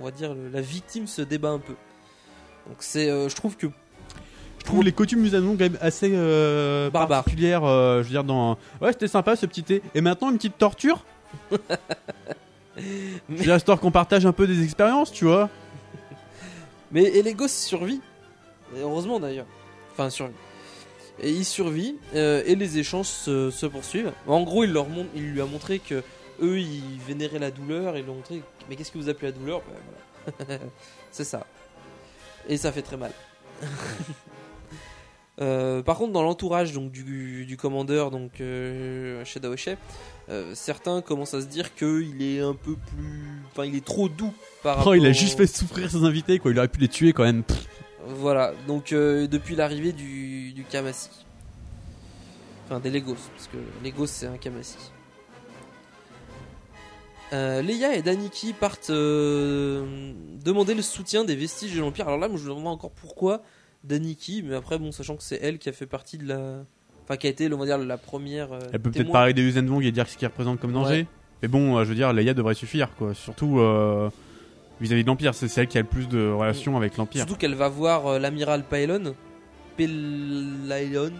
on 0.00 0.04
va 0.04 0.10
dire, 0.10 0.34
la 0.52 0.60
victime 0.60 1.06
se 1.06 1.22
débat 1.22 1.50
un 1.50 1.60
peu. 1.60 1.74
Donc 2.66 2.78
c'est, 2.80 3.08
euh, 3.08 3.28
je 3.28 3.36
trouve 3.36 3.56
que 3.56 3.68
Je 4.58 4.64
trouve 4.64 4.82
les 4.82 4.90
coutumes 4.90 5.20
musulmanes 5.20 5.56
quand 5.56 5.62
même 5.62 5.78
assez 5.80 6.10
euh, 6.12 6.90
particulières. 6.90 7.62
euh, 7.62 7.98
je 7.98 8.08
veux 8.08 8.10
dire, 8.10 8.24
dans. 8.24 8.58
Ouais, 8.80 8.90
c'était 8.90 9.06
sympa 9.06 9.36
ce 9.36 9.46
petit 9.46 9.62
thé. 9.62 9.80
Et 9.94 10.00
maintenant, 10.00 10.30
une 10.30 10.38
petite 10.38 10.58
torture 10.58 11.04
Je 12.76 12.80
veux 13.28 13.44
dire, 13.44 13.54
histoire 13.54 13.78
qu'on 13.78 13.92
partage 13.92 14.26
un 14.26 14.32
peu 14.32 14.48
des 14.48 14.64
expériences, 14.64 15.12
tu 15.12 15.24
vois. 15.26 15.50
Mais 16.90 17.04
Elegos 17.04 17.46
survit. 17.48 18.00
Et 18.76 18.80
heureusement 18.80 19.20
d'ailleurs. 19.20 19.46
Enfin, 19.92 20.10
survit. 20.10 20.34
Et 21.20 21.30
il 21.30 21.44
survit 21.44 21.96
euh, 22.16 22.42
et 22.44 22.56
les 22.56 22.78
échanges 22.78 23.06
se, 23.06 23.50
se 23.50 23.66
poursuivent. 23.66 24.12
En 24.26 24.42
gros, 24.42 24.64
il, 24.64 24.72
leur 24.72 24.86
il 25.14 25.30
lui 25.30 25.40
a 25.40 25.46
montré 25.46 25.78
que 25.78 26.02
eux, 26.42 26.58
ils 26.58 26.98
vénéraient 27.06 27.38
la 27.38 27.50
douleur 27.50 27.96
et 27.96 28.00
ils 28.00 28.04
lui 28.04 28.10
ont 28.10 28.16
montré 28.16 28.42
Mais 28.68 28.76
qu'est-ce 28.76 28.90
que 28.92 28.98
vous 28.98 29.08
appelez 29.08 29.28
la 29.28 29.38
douleur? 29.38 29.62
Ben, 30.26 30.36
voilà. 30.46 30.58
C'est 31.10 31.24
ça. 31.24 31.46
Et 32.48 32.56
ça 32.56 32.72
fait 32.72 32.82
très 32.82 32.96
mal. 32.96 33.12
Euh, 35.40 35.82
par 35.82 35.96
contre, 35.96 36.12
dans 36.12 36.22
l'entourage 36.22 36.72
donc 36.74 36.92
du, 36.92 37.46
du 37.46 37.56
commandeur 37.56 38.10
donc 38.10 38.42
euh, 38.42 39.24
Shadow 39.24 39.54
euh, 40.28 40.52
certains 40.54 41.00
commencent 41.00 41.34
à 41.34 41.40
se 41.40 41.46
dire 41.46 41.74
qu'il 41.74 42.22
est 42.22 42.40
un 42.40 42.54
peu 42.54 42.76
plus, 42.76 43.42
enfin, 43.50 43.64
il 43.64 43.74
est 43.74 43.84
trop 43.84 44.08
doux 44.08 44.32
par 44.62 44.76
rapport. 44.76 44.92
Oh, 44.92 44.94
il 44.94 45.04
a 45.06 45.12
juste 45.12 45.36
fait 45.36 45.46
souffrir 45.46 45.90
ses 45.90 46.04
invités, 46.04 46.38
quoi. 46.38 46.52
Il 46.52 46.58
aurait 46.58 46.68
pu 46.68 46.80
les 46.80 46.88
tuer 46.88 47.12
quand 47.12 47.24
même. 47.24 47.42
Voilà, 48.06 48.52
donc 48.66 48.92
euh, 48.92 49.26
depuis 49.26 49.56
l'arrivée 49.56 49.92
du, 49.92 50.52
du 50.52 50.64
Kamasi. 50.64 51.08
Enfin, 52.66 52.78
des 52.78 52.90
Legos, 52.90 53.16
parce 53.34 53.48
que 53.48 53.56
Legos 53.84 54.06
c'est 54.06 54.26
un 54.26 54.36
Kamasi. 54.36 54.91
Euh, 57.32 57.62
Leia 57.62 57.94
et 57.94 58.02
Daniki 58.02 58.52
partent 58.52 58.90
euh, 58.90 60.12
demander 60.44 60.74
le 60.74 60.82
soutien 60.82 61.24
des 61.24 61.34
vestiges 61.34 61.74
de 61.74 61.80
l'Empire. 61.80 62.06
Alors 62.06 62.20
là, 62.20 62.28
moi 62.28 62.36
je 62.38 62.44
me 62.44 62.50
demande 62.50 62.74
encore 62.74 62.90
pourquoi 62.90 63.42
Daniki, 63.84 64.42
mais 64.42 64.54
après, 64.54 64.78
bon, 64.78 64.92
sachant 64.92 65.16
que 65.16 65.22
c'est 65.22 65.38
elle 65.42 65.58
qui 65.58 65.68
a 65.68 65.72
fait 65.72 65.86
partie 65.86 66.18
de 66.18 66.28
la. 66.28 66.64
Enfin, 67.04 67.16
qui 67.16 67.26
a 67.26 67.30
été, 67.30 67.52
on 67.52 67.58
va 67.58 67.64
dire, 67.64 67.78
la 67.78 67.96
première. 67.96 68.52
euh, 68.52 68.60
Elle 68.72 68.80
peut 68.80 68.90
peut-être 68.90 69.10
parler 69.10 69.32
des 69.32 69.42
Usain 69.42 69.64
Vong 69.64 69.82
et 69.82 69.90
dire 69.92 70.08
ce 70.08 70.16
qu'ils 70.16 70.28
représentent 70.28 70.60
comme 70.60 70.72
danger. 70.72 71.00
Ouais. 71.00 71.06
Mais 71.42 71.48
bon, 71.48 71.82
je 71.82 71.88
veux 71.88 71.94
dire, 71.94 72.12
Leia 72.12 72.34
devrait 72.34 72.54
suffire, 72.54 72.94
quoi. 72.96 73.14
Surtout 73.14 73.60
vis-à-vis 74.80 75.02
de 75.02 75.08
l'Empire. 75.08 75.34
C'est 75.34 75.48
c'est 75.48 75.62
elle 75.62 75.68
qui 75.68 75.78
a 75.78 75.80
le 75.80 75.86
plus 75.86 76.08
de 76.08 76.30
relations 76.30 76.76
avec 76.76 76.96
l'Empire. 76.96 77.22
Surtout 77.22 77.36
qu'elle 77.36 77.54
va 77.54 77.68
voir 77.68 78.18
l'amiral 78.20 78.62
Pylon. 78.62 79.14
Pylon. 79.76 81.12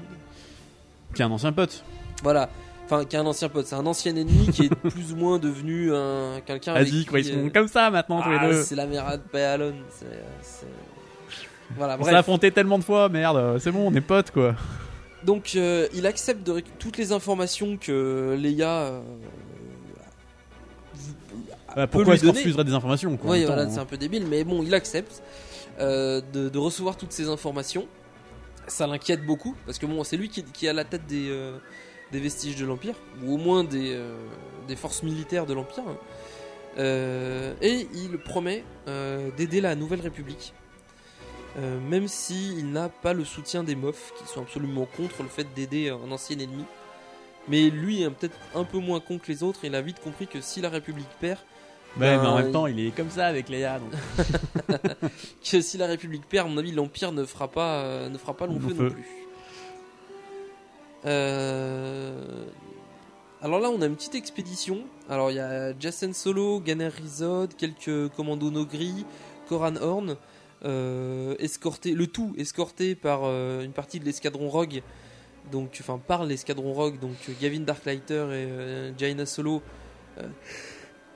Qui 1.14 1.22
est 1.22 1.24
un 1.24 1.30
ancien 1.30 1.52
pote. 1.52 1.84
Voilà. 2.22 2.48
Enfin, 2.92 3.06
qui 3.06 3.16
est 3.16 3.18
un 3.18 3.26
ancien 3.26 3.48
pote. 3.48 3.66
C'est 3.66 3.74
un 3.74 3.86
ancien 3.86 4.14
ennemi 4.14 4.48
qui 4.48 4.66
est 4.66 4.74
plus 4.90 5.12
ou 5.12 5.16
moins 5.16 5.38
devenu 5.38 5.94
un 5.94 6.40
quelqu'un 6.44 6.74
avec 6.74 6.92
Vas-y, 6.92 7.04
quoi. 7.06 7.20
Ils 7.20 7.24
sont 7.24 7.46
euh, 7.46 7.50
comme 7.50 7.68
ça 7.68 7.90
maintenant, 7.90 8.20
tous 8.20 8.28
ah, 8.30 8.46
les 8.46 8.52
deux. 8.52 8.62
C'est 8.62 8.74
l'amiral 8.74 9.20
Pylon. 9.32 9.74
C'est. 9.90 10.06
c'est- 10.42 10.66
Voilà, 11.74 11.96
On 11.98 12.04
s'est 12.04 12.14
affronté 12.14 12.50
tellement 12.50 12.78
de 12.78 12.84
fois, 12.84 13.08
merde. 13.08 13.58
C'est 13.60 13.72
bon, 13.72 13.90
on 13.90 13.94
est 13.94 14.02
potes, 14.02 14.30
quoi. 14.30 14.54
Donc, 15.24 15.52
euh, 15.54 15.88
il 15.94 16.06
accepte 16.06 16.46
de 16.46 16.62
toutes 16.78 16.98
les 16.98 17.12
informations 17.12 17.78
que 17.78 18.36
Leia. 18.38 18.68
euh, 18.68 19.00
Bah, 21.74 21.86
pourquoi 21.86 22.14
est-ce 22.14 22.26
qu'on 22.26 22.32
refuserait 22.32 22.64
des 22.64 22.74
informations, 22.74 23.16
quoi 23.16 23.30
Oui, 23.30 23.44
voilà, 23.44 23.62
hein. 23.62 23.70
c'est 23.70 23.78
un 23.78 23.86
peu 23.86 23.96
débile, 23.96 24.26
mais 24.28 24.44
bon, 24.44 24.62
il 24.62 24.74
accepte 24.74 25.22
euh, 25.80 26.20
de, 26.34 26.50
de 26.50 26.58
recevoir 26.58 26.96
toutes 26.96 27.12
ces 27.12 27.28
informations. 27.28 27.86
Ça 28.66 28.86
l'inquiète 28.86 29.24
beaucoup, 29.24 29.56
parce 29.64 29.78
que 29.78 29.86
bon, 29.86 30.04
c'est 30.04 30.18
lui 30.18 30.28
qui, 30.28 30.44
qui 30.44 30.66
est 30.66 30.68
à 30.68 30.74
la 30.74 30.84
tête 30.84 31.06
des, 31.06 31.30
euh, 31.30 31.56
des 32.12 32.20
vestiges 32.20 32.56
de 32.56 32.66
l'Empire, 32.66 32.94
ou 33.24 33.34
au 33.34 33.36
moins 33.38 33.64
des, 33.64 33.92
euh, 33.94 34.14
des 34.68 34.76
forces 34.76 35.02
militaires 35.02 35.46
de 35.46 35.54
l'Empire. 35.54 35.84
hein. 35.88 35.96
Euh, 36.78 37.54
et 37.60 37.86
il 37.94 38.18
promet 38.18 38.64
euh, 38.88 39.30
d'aider 39.36 39.60
la 39.60 39.74
Nouvelle 39.74 40.00
République, 40.00 40.54
euh, 41.58 41.78
même 41.80 42.08
s'il 42.08 42.70
n'a 42.72 42.88
pas 42.88 43.12
le 43.12 43.24
soutien 43.24 43.62
des 43.62 43.74
MOF, 43.74 44.12
qui 44.16 44.26
sont 44.32 44.40
absolument 44.42 44.86
contre 44.96 45.22
le 45.22 45.28
fait 45.28 45.46
d'aider 45.54 45.90
un 45.90 46.10
ancien 46.10 46.38
ennemi. 46.38 46.64
Mais 47.48 47.70
lui 47.70 48.02
est 48.02 48.10
peut-être 48.10 48.36
un 48.54 48.64
peu 48.64 48.78
moins 48.78 49.00
con 49.00 49.18
que 49.18 49.26
les 49.30 49.42
autres, 49.42 49.64
et 49.64 49.66
il 49.66 49.74
a 49.74 49.82
vite 49.82 50.00
compris 50.00 50.26
que 50.28 50.40
si 50.40 50.60
la 50.60 50.68
République 50.70 51.08
perd, 51.20 51.38
Ouais, 52.00 52.16
mais 52.16 52.26
en 52.26 52.36
ben, 52.36 52.42
même 52.44 52.52
temps, 52.52 52.66
il 52.66 52.80
est 52.80 52.90
comme 52.96 53.10
ça 53.10 53.26
avec 53.26 53.50
Leia. 53.50 53.78
Donc... 53.78 53.90
que 55.50 55.60
si 55.60 55.76
la 55.76 55.86
République 55.86 56.26
perd, 56.26 56.46
à 56.46 56.50
mon 56.50 56.56
avis, 56.56 56.72
l'Empire 56.72 57.12
ne 57.12 57.24
fera 57.26 57.48
pas, 57.48 57.82
euh, 57.82 58.08
ne 58.08 58.16
fera 58.16 58.34
pas 58.34 58.46
long 58.46 58.54
Long 58.54 58.60
feu 58.60 58.74
feu. 58.74 58.84
non 58.84 58.90
plus. 58.90 59.04
Euh, 61.04 62.44
Alors 63.42 63.60
là, 63.60 63.70
on 63.70 63.82
a 63.82 63.86
une 63.86 63.96
petite 63.96 64.14
expédition. 64.14 64.84
Alors 65.08 65.30
il 65.30 65.36
y 65.36 65.40
a 65.40 65.78
Jacen 65.78 66.12
Solo, 66.14 66.60
Ganner 66.60 66.88
Rizod, 66.88 67.54
quelques 67.56 68.08
commandos 68.10 68.50
Nogri, 68.50 69.04
Koran 69.48 69.76
Horn, 69.76 70.16
euh, 70.64 71.34
escorté, 71.38 71.92
le 71.92 72.06
tout 72.06 72.34
escorté 72.38 72.94
par 72.94 73.22
euh, 73.24 73.62
une 73.62 73.72
partie 73.72 73.98
de 73.98 74.04
l'escadron 74.04 74.48
Rogue. 74.48 74.82
Donc, 75.50 75.76
enfin, 75.80 75.98
par 75.98 76.24
l'escadron 76.24 76.72
Rogue, 76.72 77.00
donc 77.00 77.16
Gavin 77.40 77.60
Darklighter 77.60 78.26
et 78.32 78.92
Jaina 78.96 79.26
Solo. 79.26 79.60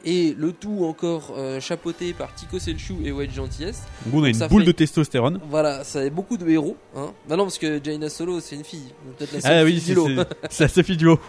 Euh, 0.06 0.10
et 0.10 0.34
le 0.38 0.52
tout 0.52 0.84
encore 0.84 1.34
euh, 1.36 1.60
chapeauté 1.60 2.12
par 2.12 2.34
Tico 2.34 2.58
Selchou 2.58 2.98
et 3.04 3.12
Wedge 3.12 3.34
Gentillesse. 3.34 3.82
En 4.06 4.10
gros, 4.10 4.20
on 4.20 4.24
a 4.24 4.28
une 4.28 4.34
Ça 4.34 4.48
boule 4.48 4.62
fait- 4.62 4.66
de 4.68 4.72
testostérone. 4.72 5.40
Voilà, 5.50 5.84
ça 5.84 6.00
a 6.00 6.10
beaucoup 6.10 6.36
de 6.36 6.48
héros. 6.48 6.76
Hein. 6.96 7.12
Bah 7.28 7.36
non, 7.36 7.44
parce 7.44 7.58
que 7.58 7.80
Jaina 7.82 8.08
Solo, 8.08 8.40
c'est 8.40 8.56
une 8.56 8.64
fille. 8.64 8.92
Donc 9.04 9.16
Peut-être 9.16 9.32
la 9.32 9.40
seule 9.40 9.52
Ah 9.52 9.64
fille 9.66 9.74
oui, 9.74 9.80
du 9.80 9.86
c'est 9.86 9.94
lot. 9.94 10.06
c'est- 10.08 10.26
c'est 10.50 10.64
la 10.64 10.68
Sophie 10.68 10.96
Duo. 10.96 11.18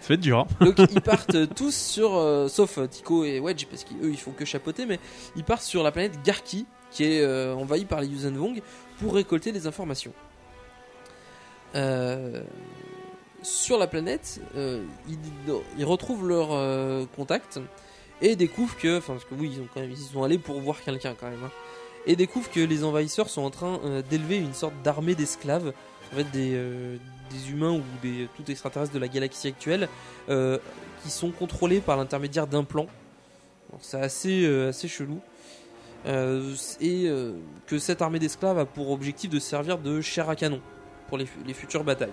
Ça 0.00 0.08
va 0.08 0.14
être 0.14 0.20
dur, 0.20 0.46
hein. 0.60 0.64
Donc 0.64 0.76
ils 0.92 1.00
partent 1.00 1.54
tous 1.54 1.74
sur, 1.74 2.14
euh, 2.16 2.48
sauf 2.48 2.78
euh, 2.78 2.86
Tico 2.86 3.24
et 3.24 3.40
Wedge, 3.40 3.66
parce 3.70 3.84
qu'eux 3.84 4.10
ils 4.10 4.16
font 4.18 4.32
que 4.32 4.44
chapeauter, 4.44 4.86
mais 4.86 4.98
ils 5.36 5.44
partent 5.44 5.62
sur 5.62 5.82
la 5.82 5.92
planète 5.92 6.18
Garki, 6.24 6.66
qui 6.90 7.04
est 7.04 7.20
euh, 7.22 7.54
envahie 7.54 7.84
par 7.84 8.00
les 8.00 8.06
Yuuzhan 8.08 8.32
Vong, 8.32 8.60
pour 9.00 9.14
récolter 9.14 9.52
des 9.52 9.66
informations. 9.66 10.12
Euh, 11.76 12.42
sur 13.42 13.78
la 13.78 13.86
planète, 13.86 14.40
euh, 14.56 14.84
ils, 15.78 15.84
retrouvent 15.84 16.28
leur 16.28 16.48
euh, 16.52 17.04
contact 17.16 17.60
et 18.20 18.36
découvrent 18.36 18.76
que, 18.76 18.98
enfin 18.98 19.14
parce 19.14 19.24
que 19.24 19.34
oui, 19.34 19.52
ils 19.54 19.60
ont 19.60 19.68
quand 19.72 19.80
même, 19.80 19.90
ils 19.90 19.96
sont 19.96 20.22
allés 20.22 20.38
pour 20.38 20.60
voir 20.60 20.82
quelqu'un 20.82 21.14
quand 21.18 21.30
même, 21.30 21.44
hein, 21.44 21.50
et 22.06 22.16
découvrent 22.16 22.50
que 22.50 22.60
les 22.60 22.84
envahisseurs 22.84 23.28
sont 23.28 23.42
en 23.42 23.50
train 23.50 23.80
euh, 23.84 24.02
d'élever 24.08 24.38
une 24.38 24.54
sorte 24.54 24.74
d'armée 24.82 25.14
d'esclaves, 25.14 25.72
en 26.12 26.16
fait 26.16 26.30
des, 26.30 26.98
humains 27.48 27.72
ou 27.72 27.82
des 28.02 28.28
tout 28.36 28.50
extraterrestres 28.50 28.92
de 28.92 28.98
la 28.98 29.08
galaxie 29.08 29.48
actuelle, 29.48 29.88
qui 30.26 31.10
sont 31.10 31.30
contrôlés 31.30 31.80
par 31.80 31.96
l'intermédiaire 31.96 32.48
d'implants. 32.48 32.88
Donc, 33.70 33.80
C'est 33.82 34.00
assez 34.00 34.44
assez 34.66 34.88
chelou. 34.88 35.20
Et 36.06 37.08
que 37.68 37.78
cette 37.78 38.02
armée 38.02 38.18
d'esclaves 38.18 38.58
a 38.58 38.66
pour 38.66 38.90
objectif 38.90 39.30
de 39.30 39.38
servir 39.38 39.78
de 39.78 40.00
chair 40.00 40.28
à 40.28 40.34
canon 40.34 40.60
pour 41.08 41.18
les 41.18 41.54
futures 41.54 41.84
batailles. 41.84 42.10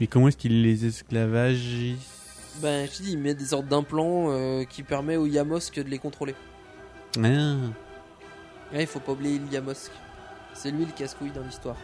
Mais 0.00 0.06
comment 0.06 0.28
est-ce 0.28 0.36
qu'ils 0.36 0.62
les 0.62 0.86
esclavagisent 0.86 1.96
Ben, 2.62 2.86
je 2.86 2.96
te 2.96 3.02
dis, 3.02 3.12
il 3.12 3.18
met 3.18 3.34
des 3.34 3.46
sortes 3.46 3.66
d'implants 3.66 4.26
euh, 4.30 4.64
qui 4.64 4.82
permet 4.82 5.16
au 5.16 5.26
Yamosk 5.26 5.74
de 5.76 5.88
les 5.88 5.98
contrôler. 5.98 6.34
Ah. 7.16 7.56
Ouais, 8.72 8.82
il 8.82 8.86
faut 8.86 9.00
pas 9.00 9.12
oublier 9.12 9.38
le 9.38 9.52
Yamosk. 9.52 9.90
C'est 10.54 10.70
lui 10.70 10.84
le 10.84 10.92
casse-couille 10.92 11.32
dans 11.32 11.42
l'histoire. 11.42 11.76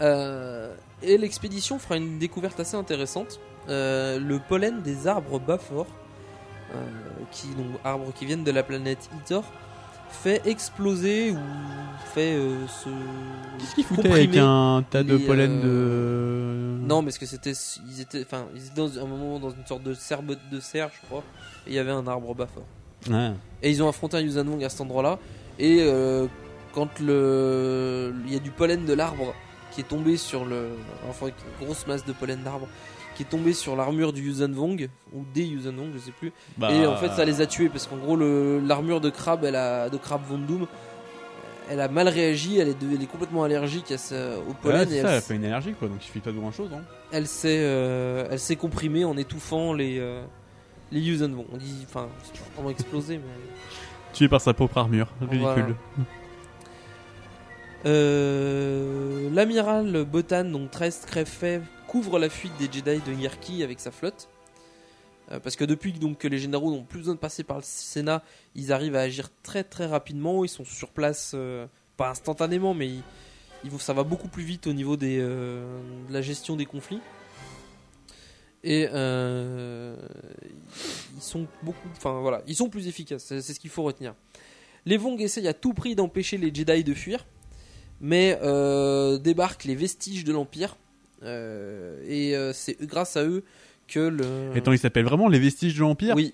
Euh, 0.00 0.74
et 1.02 1.18
l'expédition 1.18 1.78
fera 1.78 1.96
une 1.96 2.18
découverte 2.18 2.58
assez 2.58 2.76
intéressante. 2.76 3.38
Euh, 3.68 4.18
le 4.18 4.38
pollen 4.40 4.82
des 4.82 5.06
arbres 5.06 5.38
Bafor, 5.38 5.86
qui, 7.30 7.48
donc, 7.48 7.66
arbres 7.84 8.12
qui 8.12 8.26
viennent 8.26 8.44
de 8.44 8.50
la 8.50 8.62
planète 8.62 9.08
Itor, 9.20 9.44
fait 10.10 10.46
exploser 10.46 11.32
ou 11.32 11.38
fait 12.14 12.34
euh, 12.34 12.66
se. 12.66 12.88
Qu'est-ce 13.58 13.74
qu'ils 13.74 13.84
foutaient 13.84 14.10
avec 14.10 14.36
un 14.36 14.84
tas 14.88 15.02
de 15.02 15.16
les, 15.16 15.26
pollen 15.26 15.60
euh, 15.64 16.78
de. 16.78 16.86
Non, 16.86 17.02
parce 17.02 17.18
que 17.18 17.26
c'était, 17.26 17.52
ils 17.86 18.00
étaient, 18.00 18.22
enfin, 18.22 18.46
ils 18.54 18.66
étaient 18.66 18.76
dans 18.76 18.98
un 18.98 19.06
moment 19.06 19.38
dans 19.38 19.50
une 19.50 19.66
sorte 19.66 19.82
de 19.82 19.94
serbe 19.94 20.36
de 20.50 20.60
serre, 20.60 20.90
je 21.00 21.06
crois. 21.06 21.22
Et 21.66 21.70
il 21.70 21.74
y 21.74 21.78
avait 21.78 21.90
un 21.90 22.06
arbre 22.06 22.34
Bafor. 22.34 22.64
Ouais. 23.08 23.32
Et 23.62 23.70
ils 23.70 23.82
ont 23.82 23.88
affronté 23.88 24.16
un 24.16 24.20
Yuuzhan 24.20 24.60
à 24.62 24.68
cet 24.68 24.80
endroit-là. 24.80 25.18
Et 25.58 25.78
euh, 25.80 26.26
quand 26.72 27.00
le, 27.00 28.14
il 28.26 28.32
y 28.32 28.36
a 28.36 28.40
du 28.40 28.50
pollen 28.50 28.84
de 28.84 28.92
l'arbre 28.92 29.34
qui 29.72 29.80
est 29.80 29.88
tombé 29.88 30.16
sur 30.16 30.44
le, 30.44 30.70
enfin 31.08 31.26
une 31.26 31.66
grosse 31.66 31.86
masse 31.86 32.04
de 32.04 32.12
pollen 32.12 32.42
d'arbre 32.42 32.68
qui 33.18 33.24
est 33.24 33.26
tombé 33.26 33.52
sur 33.52 33.74
l'armure 33.74 34.12
du 34.12 34.22
Yuuzhan 34.22 34.52
Vong 34.52 34.88
ou 35.12 35.24
des 35.34 35.42
Yuuzhan 35.42 35.72
Vong, 35.72 35.90
je 35.92 35.98
sais 35.98 36.12
plus. 36.12 36.32
Bah, 36.56 36.70
Et 36.72 36.86
en 36.86 36.96
fait, 36.96 37.08
ça 37.08 37.24
les 37.24 37.40
a 37.40 37.46
tués 37.46 37.68
parce 37.68 37.88
qu'en 37.88 37.96
gros, 37.96 38.16
l'armure 38.16 39.00
de 39.00 39.10
crabe, 39.10 39.44
elle 39.44 39.56
a, 39.56 39.90
de 39.90 39.96
crabe 39.96 40.20
Von 40.28 40.38
Doom, 40.38 40.68
elle 41.68 41.80
a 41.80 41.88
mal 41.88 42.06
réagi. 42.06 42.58
Elle 42.60 42.68
est, 42.68 42.76
elle 42.80 43.02
est 43.02 43.10
complètement 43.10 43.42
allergique 43.42 43.90
à 43.90 43.96
au 44.48 44.54
pollen. 44.54 44.88
et 44.92 45.02
ça, 45.02 45.08
elle, 45.08 45.14
elle 45.16 45.20
fait 45.20 45.34
une 45.34 45.44
allergie 45.46 45.72
quoi, 45.72 45.88
donc 45.88 45.96
il 46.00 46.04
suffit 46.04 46.20
pas 46.20 46.30
de 46.30 46.38
grand 46.38 46.52
chose. 46.52 46.70
Hein. 46.72 46.82
elle 47.10 47.26
s'est 47.26 47.58
euh, 47.58 48.28
elle 48.30 48.38
s'est 48.38 48.54
comprimée 48.54 49.04
en 49.04 49.16
étouffant 49.16 49.72
les 49.72 49.98
euh, 49.98 50.22
les 50.92 51.00
Yuuzhan 51.00 51.30
Vong. 51.30 51.46
On 51.52 51.56
dit, 51.56 51.84
enfin, 51.88 52.06
c'est 52.22 52.34
pas 52.38 52.46
vraiment 52.54 52.70
explosé, 52.70 53.16
mais. 53.16 54.12
Tué 54.12 54.28
par 54.28 54.40
sa 54.40 54.54
propre 54.54 54.78
armure, 54.78 55.08
ridicule. 55.20 55.40
Voilà. 55.42 55.74
Euh, 57.86 59.30
L'amiral 59.30 60.04
Botan, 60.04 60.44
donc 60.44 60.70
Trest 60.70 61.06
Crève 61.06 61.62
couvre 61.86 62.18
la 62.18 62.28
fuite 62.28 62.52
des 62.58 62.64
Jedi 62.64 63.00
de 63.00 63.12
Yerki 63.12 63.62
avec 63.62 63.80
sa 63.80 63.90
flotte. 63.90 64.28
Euh, 65.30 65.40
parce 65.40 65.56
que 65.56 65.64
depuis 65.64 65.92
donc, 65.92 66.18
que 66.18 66.28
les 66.28 66.38
généraux 66.38 66.70
n'ont 66.70 66.84
plus 66.84 66.98
besoin 67.00 67.14
de 67.14 67.20
passer 67.20 67.44
par 67.44 67.58
le 67.58 67.62
Sénat, 67.64 68.22
ils 68.54 68.72
arrivent 68.72 68.96
à 68.96 69.00
agir 69.00 69.30
très 69.42 69.62
très 69.64 69.86
rapidement. 69.86 70.44
Ils 70.44 70.48
sont 70.48 70.64
sur 70.64 70.90
place, 70.90 71.32
euh, 71.34 71.66
pas 71.96 72.10
instantanément, 72.10 72.74
mais 72.74 72.90
ça 73.78 73.92
va 73.92 74.02
beaucoup 74.02 74.28
plus 74.28 74.44
vite 74.44 74.66
au 74.66 74.72
niveau 74.72 74.96
de 74.96 75.62
la 76.10 76.22
gestion 76.22 76.56
des 76.56 76.66
conflits. 76.66 77.00
Et 78.64 78.82
ils 78.82 79.96
sont 81.20 81.46
beaucoup, 81.62 81.88
enfin 81.96 82.20
voilà, 82.20 82.42
ils 82.46 82.56
sont 82.56 82.68
plus 82.68 82.88
efficaces. 82.88 83.24
C'est 83.24 83.40
ce 83.40 83.60
qu'il 83.60 83.70
faut 83.70 83.82
retenir. 83.82 84.14
Les 84.86 84.96
Vong 84.96 85.20
essayent 85.20 85.48
à 85.48 85.54
tout 85.54 85.74
prix 85.74 85.94
d'empêcher 85.94 86.38
les 86.38 86.54
Jedi 86.54 86.84
de 86.84 86.94
fuir, 86.94 87.26
mais 88.00 88.38
euh, 88.42 89.18
débarquent 89.18 89.64
les 89.64 89.74
vestiges 89.74 90.24
de 90.24 90.32
l'Empire. 90.32 90.76
euh, 91.22 92.02
et 92.06 92.36
euh, 92.36 92.52
c'est 92.52 92.76
grâce 92.82 93.16
à 93.16 93.24
eux 93.24 93.44
que 93.88 94.00
le. 94.00 94.52
Attends, 94.56 94.72
il 94.72 94.78
s'appelle 94.78 95.04
vraiment 95.04 95.28
les 95.28 95.38
vestiges 95.38 95.74
de 95.74 95.80
l'Empire? 95.80 96.14
Oui, 96.16 96.32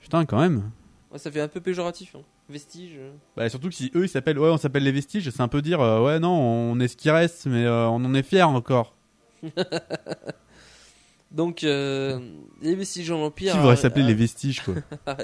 Putain, 0.00 0.24
quand 0.24 0.40
même. 0.40 0.70
Ouais, 1.12 1.18
ça 1.18 1.30
fait 1.30 1.40
un 1.40 1.48
peu 1.48 1.60
péjoratif. 1.60 2.14
hein. 2.16 2.20
Vestiges. 2.48 2.98
Bah, 3.36 3.46
surtout 3.50 3.68
que 3.68 3.74
si 3.74 3.90
eux 3.94 4.04
ils 4.04 4.08
s'appellent, 4.08 4.38
ouais, 4.38 4.48
on 4.48 4.56
s'appelle 4.56 4.82
les 4.84 4.92
vestiges, 4.92 5.28
c'est 5.28 5.40
un 5.42 5.48
peu 5.48 5.60
dire, 5.60 5.80
euh, 5.82 6.02
ouais, 6.02 6.18
non, 6.18 6.30
on 6.30 6.80
est 6.80 6.88
ce 6.88 6.96
qui 6.96 7.10
reste, 7.10 7.44
mais 7.46 7.64
euh, 7.66 7.86
on 7.88 7.96
en 8.04 8.14
est 8.14 8.22
fiers 8.22 8.42
encore. 8.42 8.94
Donc, 11.30 11.62
euh, 11.62 12.18
les 12.62 12.74
vestiges 12.74 13.08
de 13.08 13.12
l'Empire. 13.12 13.52
Qui 13.52 13.58
voudrait 13.58 13.76
s'appeler 13.76 14.06
les 14.06 14.14
vestiges, 14.14 14.62
quoi? 14.62 14.74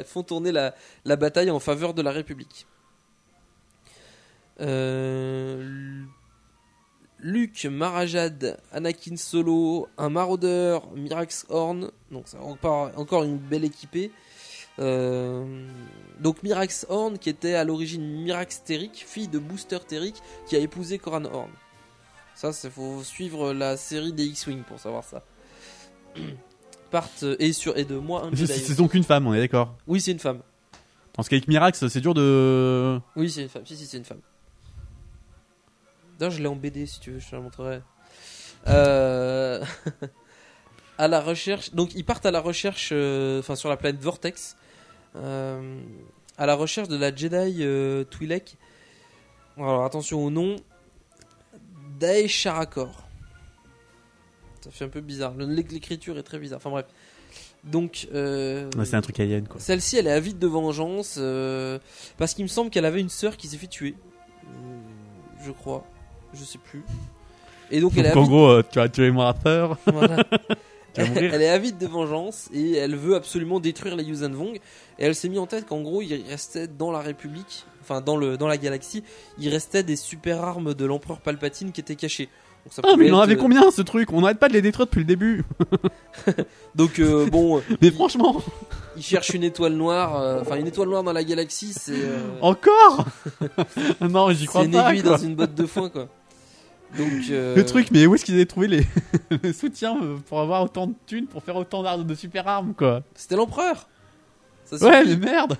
font 0.04 0.22
tourner 0.22 0.52
la, 0.52 0.74
la 1.06 1.16
bataille 1.16 1.50
en 1.50 1.60
faveur 1.60 1.94
de 1.94 2.02
la 2.02 2.10
République. 2.10 2.66
Euh, 4.60 5.62
Lu- 5.62 6.06
Luke, 7.20 7.64
Marajad, 7.70 8.58
Anakin 8.72 9.16
Solo, 9.16 9.88
un 9.96 10.10
maraudeur, 10.10 10.90
Mirax 10.94 11.46
Horn, 11.48 11.90
donc 12.10 12.24
c'est 12.26 12.36
encore, 12.38 12.90
encore 12.96 13.24
une 13.24 13.38
belle 13.38 13.64
équipée. 13.64 14.10
Euh, 14.80 15.66
donc 16.20 16.42
Mirax 16.42 16.84
Horn 16.88 17.16
qui 17.18 17.30
était 17.30 17.54
à 17.54 17.64
l'origine 17.64 18.04
Mirax 18.22 18.64
Terrik, 18.64 19.04
fille 19.06 19.28
de 19.28 19.38
Booster 19.38 19.78
Terrik 19.86 20.16
qui 20.46 20.56
a 20.56 20.58
épousé 20.58 20.98
Coran 20.98 21.24
Horn. 21.24 21.50
Ça, 22.34 22.50
il 22.64 22.70
faut 22.70 23.02
suivre 23.04 23.52
la 23.54 23.76
série 23.76 24.12
des 24.12 24.24
X-Wing 24.26 24.62
pour 24.64 24.78
savoir 24.80 25.04
ça. 25.04 25.22
Partent 26.90 27.24
et 27.38 27.52
sur 27.52 27.76
et 27.78 27.84
de 27.84 27.96
moi 27.96 28.28
c'est 28.34 28.76
donc 28.76 28.94
une 28.94 29.02
femme, 29.04 29.26
on 29.26 29.34
est 29.34 29.40
d'accord? 29.40 29.74
Oui, 29.86 30.00
c'est 30.00 30.12
une 30.12 30.18
femme. 30.18 30.40
Parce 31.14 31.28
qu'avec 31.28 31.48
Mirax, 31.48 31.86
c'est 31.88 32.00
dur 32.00 32.12
de. 32.14 33.00
Oui, 33.16 33.30
c'est 33.30 33.42
une 33.42 33.48
femme. 33.48 33.64
Si, 33.64 33.76
si, 33.76 33.86
c'est 33.86 33.96
une 33.98 34.04
femme. 34.04 34.20
D'ailleurs, 36.18 36.32
je 36.32 36.40
l'ai 36.42 36.48
en 36.48 36.56
BD 36.56 36.86
si 36.86 37.00
tu 37.00 37.12
veux, 37.12 37.18
je 37.18 37.28
te 37.28 37.34
la 37.36 37.42
montrerai. 37.42 37.80
Euh... 38.66 39.64
à 40.98 41.08
la 41.08 41.20
recherche. 41.20 41.74
Donc, 41.74 41.94
ils 41.94 42.04
partent 42.04 42.26
à 42.26 42.30
la 42.30 42.40
recherche, 42.40 42.90
euh, 42.92 43.40
enfin, 43.40 43.56
sur 43.56 43.68
la 43.68 43.76
planète 43.76 44.00
Vortex, 44.00 44.56
euh, 45.16 45.80
à 46.38 46.46
la 46.46 46.54
recherche 46.54 46.88
de 46.88 46.96
la 46.96 47.14
Jedi 47.14 47.64
Twi'lek. 48.10 48.56
Alors, 49.56 49.84
attention 49.84 50.24
au 50.24 50.30
nom. 50.30 50.56
Dae 51.98 52.26
Sharakor. 52.26 53.04
Ça 54.60 54.70
fait 54.70 54.84
un 54.84 54.88
peu 54.88 55.00
bizarre. 55.00 55.34
L'écriture 55.36 56.18
est 56.18 56.22
très 56.22 56.38
bizarre. 56.38 56.56
Enfin, 56.56 56.70
bref. 56.70 56.86
Donc, 57.64 58.08
euh, 58.12 58.70
Ouais, 58.76 58.84
c'est 58.84 58.96
un 58.96 59.00
truc 59.00 59.18
alien, 59.20 59.46
quoi. 59.48 59.60
celle-ci, 59.60 59.96
elle 59.96 60.06
est 60.06 60.12
avide 60.12 60.38
de 60.38 60.46
vengeance 60.46 61.16
euh, 61.18 61.78
parce 62.18 62.34
qu'il 62.34 62.44
me 62.44 62.48
semble 62.48 62.70
qu'elle 62.70 62.84
avait 62.84 63.00
une 63.00 63.08
sœur 63.08 63.36
qui 63.36 63.48
s'est 63.48 63.56
fait 63.56 63.66
tuer. 63.66 63.94
Je 65.44 65.50
crois. 65.50 65.86
Je 66.34 66.44
sais 66.44 66.58
plus. 66.58 66.82
Et 67.70 67.80
donc, 67.80 67.92
elle 67.96 68.06
est 68.06 68.12
Donc 68.12 68.16
en 68.16 68.20
avide, 68.20 68.30
gros, 68.30 68.48
euh, 68.48 68.62
tu 68.70 68.78
as 68.80 68.88
tué 68.88 69.10
mon 69.10 69.20
rappeur. 69.22 69.78
voilà. 69.86 70.24
Elle 70.96 71.42
est 71.42 71.48
avide 71.48 71.76
de 71.76 71.88
vengeance 71.88 72.48
et 72.54 72.74
elle 72.76 72.94
veut 72.94 73.16
absolument 73.16 73.58
détruire 73.58 73.96
les 73.96 74.04
Yuuzhan 74.04 74.30
Vong. 74.30 74.54
Et 74.54 74.60
elle 75.04 75.16
s'est 75.16 75.28
mis 75.28 75.40
en 75.40 75.46
tête 75.46 75.66
qu'en 75.66 75.80
gros, 75.80 76.02
il 76.02 76.22
restait 76.30 76.68
dans 76.68 76.92
la 76.92 77.00
République, 77.00 77.64
enfin 77.82 78.00
dans, 78.00 78.16
le, 78.16 78.36
dans 78.36 78.46
la 78.46 78.56
galaxie, 78.58 79.02
il 79.36 79.48
restait 79.48 79.82
des 79.82 79.96
super 79.96 80.44
armes 80.44 80.72
de 80.72 80.84
l'empereur 80.84 81.18
Palpatine 81.20 81.72
qui 81.72 81.80
étaient 81.80 81.96
cachées. 81.96 82.28
Donc, 82.64 82.72
ça 82.74 82.82
Ah, 82.84 82.94
mais 82.96 83.08
il 83.08 83.12
en 83.14 83.18
avait 83.18 83.34
euh, 83.34 83.38
combien 83.40 83.68
ce 83.72 83.82
truc? 83.82 84.12
On 84.12 84.20
n'arrête 84.20 84.38
pas 84.38 84.46
de 84.46 84.52
les 84.52 84.62
détruire 84.62 84.86
depuis 84.86 85.00
le 85.00 85.04
début. 85.06 85.42
Donc, 86.76 87.00
euh, 87.00 87.26
bon, 87.26 87.60
Mais 87.82 87.90
franchement, 87.90 88.40
il 88.96 89.02
cherche 89.02 89.30
une 89.30 89.42
étoile 89.42 89.72
noire. 89.74 90.14
euh, 90.20 90.40
Enfin, 90.42 90.56
une 90.56 90.68
étoile 90.68 90.88
noire 90.90 91.02
dans 91.02 91.12
la 91.12 91.24
galaxie, 91.24 91.72
c'est. 91.76 91.92
euh, 91.92 92.20
encore? 92.40 93.04
Non, 94.00 94.30
j'y 94.30 94.42
C'est 94.42 94.46
crois 94.46 94.64
une 94.64 94.70
pas. 94.70 94.90
aiguille 94.92 95.02
quoi. 95.02 95.16
dans 95.18 95.24
une 95.24 95.34
botte 95.34 95.54
de 95.56 95.66
foin, 95.66 95.88
quoi. 95.90 96.08
Donc, 96.98 97.10
euh, 97.30 97.56
Le 97.56 97.64
truc, 97.66 97.90
mais 97.90 98.06
où 98.06 98.14
est-ce 98.14 98.24
qu'ils 98.24 98.34
avaient 98.34 98.46
trouvé 98.46 98.68
les... 98.68 98.86
le 99.42 99.52
soutien 99.52 99.96
pour 100.28 100.40
avoir 100.40 100.62
autant 100.62 100.86
de 100.86 100.94
thunes 101.06 101.26
pour 101.26 101.42
faire 101.42 101.56
autant 101.56 101.82
d'armes 101.82 102.04
de 102.06 102.14
super 102.14 102.46
armes, 102.48 102.74
quoi? 102.74 103.02
C'était 103.14 103.36
l'empereur. 103.36 103.88
Ouais, 104.80 105.04
mais 105.04 105.16
merde 105.16 105.56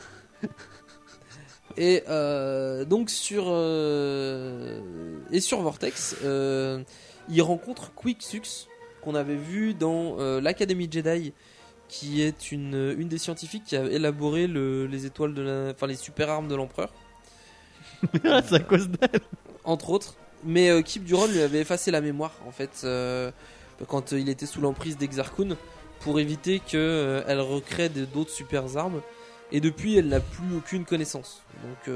Et 1.76 2.02
euh, 2.08 2.84
donc 2.84 3.10
sur 3.10 3.44
euh, 3.48 4.80
et 5.32 5.40
sur 5.40 5.60
Vortex, 5.60 6.16
euh, 6.24 6.82
il 7.28 7.42
rencontre 7.42 7.92
Quicksux 7.94 8.68
qu'on 9.02 9.14
avait 9.14 9.34
vu 9.36 9.74
dans 9.74 10.16
l'Académie 10.40 10.88
Jedi, 10.90 11.32
qui 11.88 12.22
est 12.22 12.52
une 12.52 12.94
une 12.96 13.08
des 13.08 13.18
scientifiques 13.18 13.64
qui 13.64 13.76
a 13.76 13.84
élaboré 13.84 14.46
le- 14.46 14.86
les 14.86 15.04
étoiles 15.04 15.34
de 15.34 15.42
la, 15.42 15.70
enfin 15.72 15.86
les 15.86 15.96
super 15.96 16.30
armes 16.30 16.48
de 16.48 16.54
l'empereur, 16.54 16.92
C'est 18.22 18.54
à 18.54 18.60
cause 18.60 18.88
d'elle. 18.88 19.20
entre 19.64 19.90
autres. 19.90 20.14
Mais 20.44 20.68
euh, 20.70 20.82
Kip 20.82 21.04
Duron 21.04 21.26
lui 21.26 21.40
avait 21.40 21.60
effacé 21.60 21.90
la 21.90 22.00
mémoire 22.00 22.32
en 22.46 22.50
fait 22.50 22.82
euh, 23.80 23.84
quand 23.88 24.12
euh, 24.12 24.20
il 24.20 24.28
était 24.28 24.46
sous 24.46 24.60
l'emprise 24.60 24.96
d'Exarchun 24.96 25.56
pour 26.00 26.20
éviter 26.20 26.60
que 26.60 26.76
euh, 26.76 27.24
elle 27.26 27.40
recrée 27.40 27.88
d'autres 27.88 28.30
super 28.30 28.76
armes. 28.76 29.00
Et 29.52 29.60
depuis, 29.60 29.96
elle 29.96 30.08
n'a 30.08 30.20
plus 30.20 30.56
aucune 30.56 30.84
connaissance. 30.84 31.42
Donc, 31.62 31.94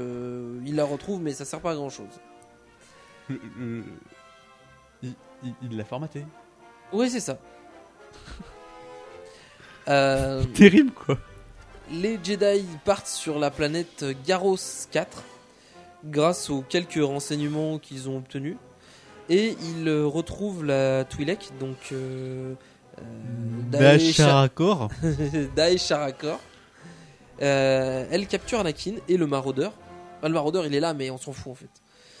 il 0.65 0.75
la 0.75 0.85
retrouve, 0.85 1.21
mais 1.21 1.33
ça 1.33 1.43
sert 1.45 1.59
pas 1.59 1.71
à 1.71 1.75
grand 1.75 1.89
chose. 1.89 2.07
Il 5.01 5.77
l'a 5.77 5.83
formaté. 5.83 6.25
Oui, 6.93 7.09
c'est 7.09 7.19
ça. 7.19 7.37
Terrible 10.53 10.91
quoi. 10.91 11.17
les 11.91 12.19
Jedi 12.23 12.65
partent 12.85 13.07
sur 13.07 13.39
la 13.39 13.49
planète 13.49 14.05
Garros 14.25 14.57
4 14.91 15.23
grâce 16.05 16.49
aux 16.49 16.61
quelques 16.61 17.03
renseignements 17.03 17.79
qu'ils 17.79 18.09
ont 18.09 18.17
obtenus 18.17 18.57
et 19.29 19.55
ils 19.61 19.87
euh, 19.87 20.05
retrouvent 20.05 20.65
la 20.65 21.03
Twi'lek 21.05 21.51
donc 21.59 21.77
euh, 21.91 22.53
euh, 22.97 23.01
Daesh-. 23.71 24.17
Daesh 25.55 25.85
Sharakor. 25.85 26.39
Euh, 27.41 28.05
elle 28.11 28.27
capture 28.27 28.59
Anakin 28.59 28.95
et 29.07 29.15
le 29.15 29.25
maraudeur. 29.25 29.71
Ah, 30.21 30.27
le 30.27 30.33
maraudeur 30.33 30.65
il 30.65 30.75
est 30.75 30.81
là 30.81 30.93
mais 30.93 31.09
on 31.09 31.17
s'en 31.17 31.31
fout 31.31 31.53
en 31.53 31.55
fait. 31.55 31.69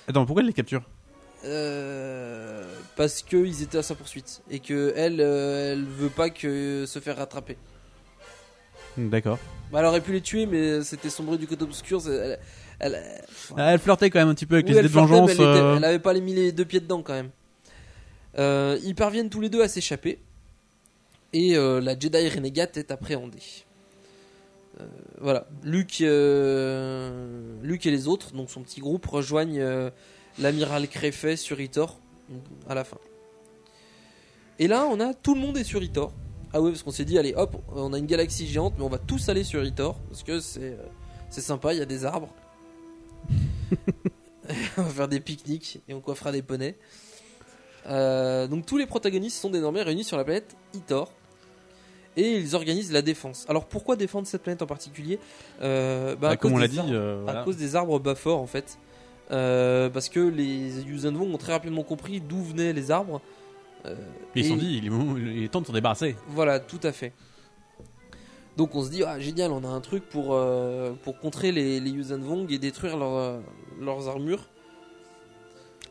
Attends, 0.07 0.25
pourquoi 0.25 0.41
elle 0.41 0.47
les 0.47 0.53
capture? 0.53 0.81
Euh, 1.43 2.63
parce 2.95 3.21
qu'ils 3.21 3.61
étaient 3.61 3.77
à 3.77 3.83
sa 3.83 3.95
poursuite 3.95 4.41
et 4.49 4.59
que 4.59 4.93
elle, 4.95 5.21
euh, 5.21 5.73
elle 5.73 5.85
veut 5.85 6.09
pas 6.09 6.29
que 6.29 6.85
se 6.87 6.99
faire 6.99 7.17
rattraper. 7.17 7.57
D'accord. 8.97 9.39
Bah, 9.71 9.79
elle 9.79 9.85
aurait 9.85 10.01
pu 10.01 10.11
les 10.11 10.21
tuer, 10.21 10.45
mais 10.45 10.81
c'était 10.83 11.09
sombré 11.09 11.37
du 11.37 11.47
côté 11.47 11.63
obscur. 11.63 12.01
Elle, 12.07 12.39
elle, 12.79 13.01
Ah, 13.57 13.73
elle 13.73 13.79
flirtait 13.79 14.09
quand 14.09 14.19
même 14.19 14.29
un 14.29 14.33
petit 14.35 14.45
peu 14.45 14.55
avec 14.55 14.67
oui, 14.67 14.73
les 14.73 14.79
idées 14.79 14.87
de 14.87 14.93
vengeance. 14.93 15.27
mais 15.27 15.33
elle, 15.33 15.39
était- 15.41 15.43
euh, 15.61 15.77
elle 15.77 15.83
avait 15.85 15.99
pas 15.99 16.13
les 16.13 16.21
mis 16.21 16.33
les 16.33 16.51
deux 16.51 16.65
pieds 16.65 16.79
dedans 16.79 17.01
quand 17.01 17.13
même. 17.13 17.29
Euh, 18.37 18.77
ils 18.83 18.95
parviennent 18.95 19.29
tous 19.29 19.41
les 19.41 19.49
deux 19.49 19.61
à 19.63 19.67
s'échapper 19.67 20.19
et 21.33 21.55
euh, 21.57 21.81
la 21.81 21.97
Jedi 21.97 22.29
Renegade 22.29 22.77
est 22.77 22.91
appréhendée. 22.91 23.39
Euh, 24.79 24.85
voilà, 25.19 25.47
Luke, 25.63 25.97
euh, 26.01 27.55
Luke 27.63 27.85
et 27.85 27.91
les 27.91 28.07
autres, 28.07 28.31
donc 28.33 28.49
son 28.49 28.61
petit 28.61 28.79
groupe, 28.79 29.05
rejoignent 29.07 29.59
euh, 29.59 29.89
l'amiral 30.39 30.87
Crefet 30.87 31.35
sur 31.35 31.59
Itor 31.59 31.99
à 32.69 32.75
la 32.75 32.83
fin. 32.83 32.97
Et 34.59 34.67
là, 34.67 34.85
on 34.89 34.99
a 34.99 35.13
tout 35.13 35.33
le 35.35 35.41
monde 35.41 35.57
est 35.57 35.63
sur 35.63 35.81
Itor. 35.83 36.13
Ah 36.53 36.61
ouais, 36.61 36.71
parce 36.71 36.83
qu'on 36.83 36.91
s'est 36.91 37.05
dit, 37.05 37.17
allez 37.17 37.33
hop, 37.35 37.55
on 37.75 37.93
a 37.93 37.97
une 37.97 38.05
galaxie 38.07 38.47
géante, 38.47 38.73
mais 38.77 38.83
on 38.83 38.89
va 38.89 38.97
tous 38.99 39.27
aller 39.29 39.43
sur 39.43 39.63
Itor 39.63 39.95
parce 40.09 40.23
que 40.23 40.39
c'est 40.39 40.61
euh, 40.73 40.77
c'est 41.29 41.41
sympa, 41.41 41.73
il 41.73 41.79
y 41.79 41.81
a 41.81 41.85
des 41.85 42.05
arbres. 42.05 42.29
on 44.77 44.81
va 44.83 44.89
faire 44.89 45.07
des 45.07 45.19
pique-niques 45.19 45.79
et 45.87 45.93
on 45.93 46.01
coiffera 46.01 46.31
des 46.31 46.41
poneys. 46.41 46.75
Euh, 47.87 48.47
donc 48.47 48.65
tous 48.65 48.77
les 48.77 48.85
protagonistes 48.85 49.37
sont 49.39 49.49
désormais 49.49 49.81
réunis 49.81 50.03
sur 50.03 50.17
la 50.17 50.23
planète 50.23 50.55
Itor 50.73 51.11
et 52.17 52.37
ils 52.37 52.55
organisent 52.55 52.91
la 52.91 53.01
défense. 53.01 53.45
Alors 53.47 53.65
pourquoi 53.65 53.95
défendre 53.95 54.27
cette 54.27 54.43
planète 54.43 54.61
en 54.61 54.67
particulier? 54.67 55.19
Euh, 55.61 56.15
bah, 56.15 56.29
bah, 56.29 56.37
comme 56.37 56.53
on 56.53 56.57
l'a 56.57 56.67
dit, 56.67 56.79
arbres- 56.79 56.91
euh, 56.93 57.27
à 57.27 57.43
cause 57.43 57.57
des 57.57 57.75
arbres 57.75 57.99
Bafor 57.99 58.39
en 58.39 58.47
fait. 58.47 58.77
Euh, 59.31 59.89
parce 59.89 60.09
que 60.09 60.19
les 60.19 60.81
Yuuzhan 60.81 61.11
Vong 61.13 61.31
ont 61.33 61.37
très 61.37 61.51
rapidement 61.53 61.83
compris 61.83 62.19
d'où 62.19 62.43
venaient 62.43 62.73
les 62.73 62.89
arbres. 62.91 63.21
Ils 64.35 64.43
se 64.43 64.49
sont 64.49 64.57
dit, 64.57 64.77
il 64.77 64.85
est, 64.87 64.91
il 65.37 65.43
est 65.43 65.47
temps 65.49 65.61
de 65.61 65.67
s'en 65.67 65.71
débarrasser. 65.73 66.15
Voilà, 66.27 66.59
tout 66.59 66.79
à 66.83 66.91
fait. 66.91 67.13
Donc 68.59 68.75
on 68.75 68.83
se 68.83 68.89
dit, 68.89 69.03
ah 69.05 69.17
génial, 69.21 69.51
on 69.53 69.63
a 69.63 69.69
un 69.69 69.79
truc 69.79 70.03
pour, 70.09 70.33
euh, 70.33 70.91
pour 71.03 71.17
contrer 71.17 71.53
les, 71.53 71.79
les 71.79 71.89
Yuuzhan 71.91 72.17
Vong 72.19 72.45
et 72.51 72.57
détruire 72.59 72.97
leur, 72.97 73.13
euh, 73.15 73.39
leurs 73.79 74.09
armures. 74.09 74.49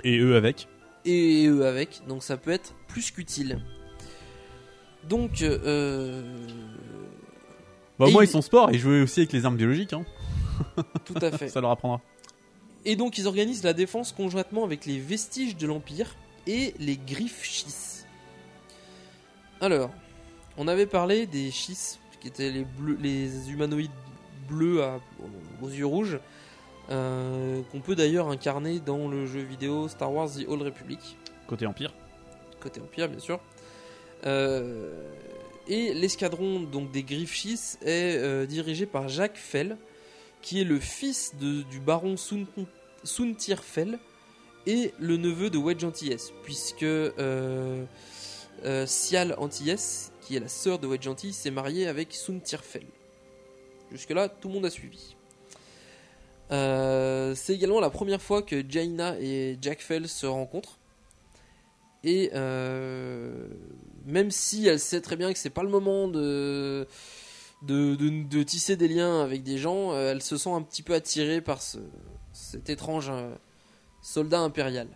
Et 0.04 0.18
eux 0.18 0.36
avec. 0.36 0.68
et 1.06 1.46
eux 1.46 1.64
avec, 1.66 2.02
donc 2.06 2.22
ça 2.22 2.36
peut 2.36 2.50
être 2.50 2.74
plus 2.86 3.10
qu'utile. 3.10 3.62
Donc, 5.08 5.40
euh, 5.40 6.22
Bah, 7.98 8.06
Et 8.08 8.12
moi, 8.12 8.22
il- 8.24 8.28
ils 8.28 8.30
sont 8.30 8.42
sport, 8.42 8.70
ils 8.70 8.78
jouaient 8.78 9.00
aussi 9.00 9.20
avec 9.20 9.32
les 9.32 9.46
armes 9.46 9.56
biologiques. 9.56 9.94
Hein. 9.94 10.04
tout 11.06 11.14
à 11.22 11.30
fait. 11.32 11.48
Ça 11.48 11.62
leur 11.62 11.70
apprendra. 11.70 12.02
Et 12.84 12.96
donc 12.96 13.16
ils 13.16 13.26
organisent 13.26 13.64
la 13.64 13.72
défense 13.72 14.12
conjointement 14.12 14.64
avec 14.64 14.84
les 14.84 14.98
vestiges 14.98 15.56
de 15.56 15.66
l'Empire 15.66 16.14
et 16.46 16.74
les 16.78 16.98
griffes 16.98 17.42
Chiss. 17.44 18.04
Alors, 19.62 19.90
on 20.58 20.68
avait 20.68 20.86
parlé 20.86 21.26
des 21.26 21.50
Chiss, 21.50 21.98
qui 22.30 22.42
étaient 22.42 22.50
les, 22.50 22.64
bleus, 22.64 22.98
les 23.00 23.50
humanoïdes 23.50 23.90
bleus 24.48 24.82
à- 24.82 25.00
aux 25.62 25.68
yeux 25.68 25.86
rouges, 25.86 26.18
euh, 26.90 27.60
qu'on 27.70 27.80
peut 27.80 27.94
d'ailleurs 27.94 28.28
incarner 28.28 28.80
dans 28.80 29.08
le 29.08 29.26
jeu 29.26 29.40
vidéo 29.40 29.88
Star 29.88 30.12
Wars 30.12 30.28
The 30.30 30.44
Old 30.48 30.62
Republic. 30.62 31.16
Côté 31.46 31.66
Empire. 31.66 31.92
côté 32.60 32.80
Empire 32.80 33.08
bien 33.08 33.18
sûr. 33.20 33.40
Euh, 34.26 34.90
et 35.68 35.94
l'escadron 35.94 36.60
donc 36.60 36.90
des 36.90 37.02
Griffes 37.02 37.34
Schiss 37.34 37.78
est 37.82 38.16
euh, 38.16 38.46
dirigé 38.46 38.84
par 38.86 39.08
Jacques 39.08 39.36
Fell, 39.36 39.76
qui 40.42 40.60
est 40.60 40.64
le 40.64 40.78
fils 40.80 41.34
de- 41.40 41.62
du 41.62 41.78
baron 41.80 42.16
Sun, 42.16 42.46
Suntir 43.04 43.62
Fell 43.62 43.98
et 44.66 44.92
le 44.98 45.16
neveu 45.16 45.50
de 45.50 45.56
Wedge 45.58 45.84
Antilles, 45.84 46.16
puisque 46.42 46.84
Sial 48.86 49.34
Antilles, 49.38 49.76
qui 50.28 50.36
est 50.36 50.40
la 50.40 50.48
sœur 50.48 50.78
de 50.78 50.86
Wedge 50.86 51.08
Antilles, 51.08 51.32
s'est 51.32 51.50
mariée 51.50 51.86
avec 51.88 52.12
Suntir 52.12 52.62
Fell. 52.62 52.84
Jusque-là, 53.90 54.28
tout 54.28 54.48
le 54.48 54.54
monde 54.54 54.66
a 54.66 54.70
suivi. 54.70 55.16
Euh, 56.52 57.34
c'est 57.34 57.54
également 57.54 57.80
la 57.80 57.88
première 57.88 58.20
fois 58.20 58.42
que 58.42 58.62
Jaina 58.68 59.18
et 59.20 59.56
Jack 59.62 59.80
Fell 59.80 60.06
se 60.06 60.26
rencontrent. 60.26 60.78
Et 62.04 62.30
euh, 62.34 63.48
même 64.04 64.30
si 64.30 64.66
elle 64.66 64.78
sait 64.78 65.00
très 65.00 65.16
bien 65.16 65.32
que 65.32 65.38
c'est 65.38 65.48
pas 65.48 65.62
le 65.62 65.70
moment 65.70 66.08
de, 66.08 66.86
de, 67.62 68.42
tisser 68.42 68.76
des 68.76 68.88
liens 68.88 69.22
avec 69.22 69.42
des 69.42 69.56
gens, 69.56 69.92
euh, 69.92 70.12
elle 70.12 70.20
se 70.20 70.36
sent 70.36 70.50
un 70.50 70.60
petit 70.60 70.82
peu 70.82 70.92
attirée 70.92 71.40
par 71.40 71.62
ce, 71.62 71.78
cet 72.34 72.68
étrange 72.68 73.10
soldat 74.02 74.40
impérial. 74.40 74.88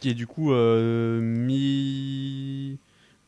Qui 0.00 0.10
est 0.10 0.14
du 0.14 0.26
coup. 0.26 0.50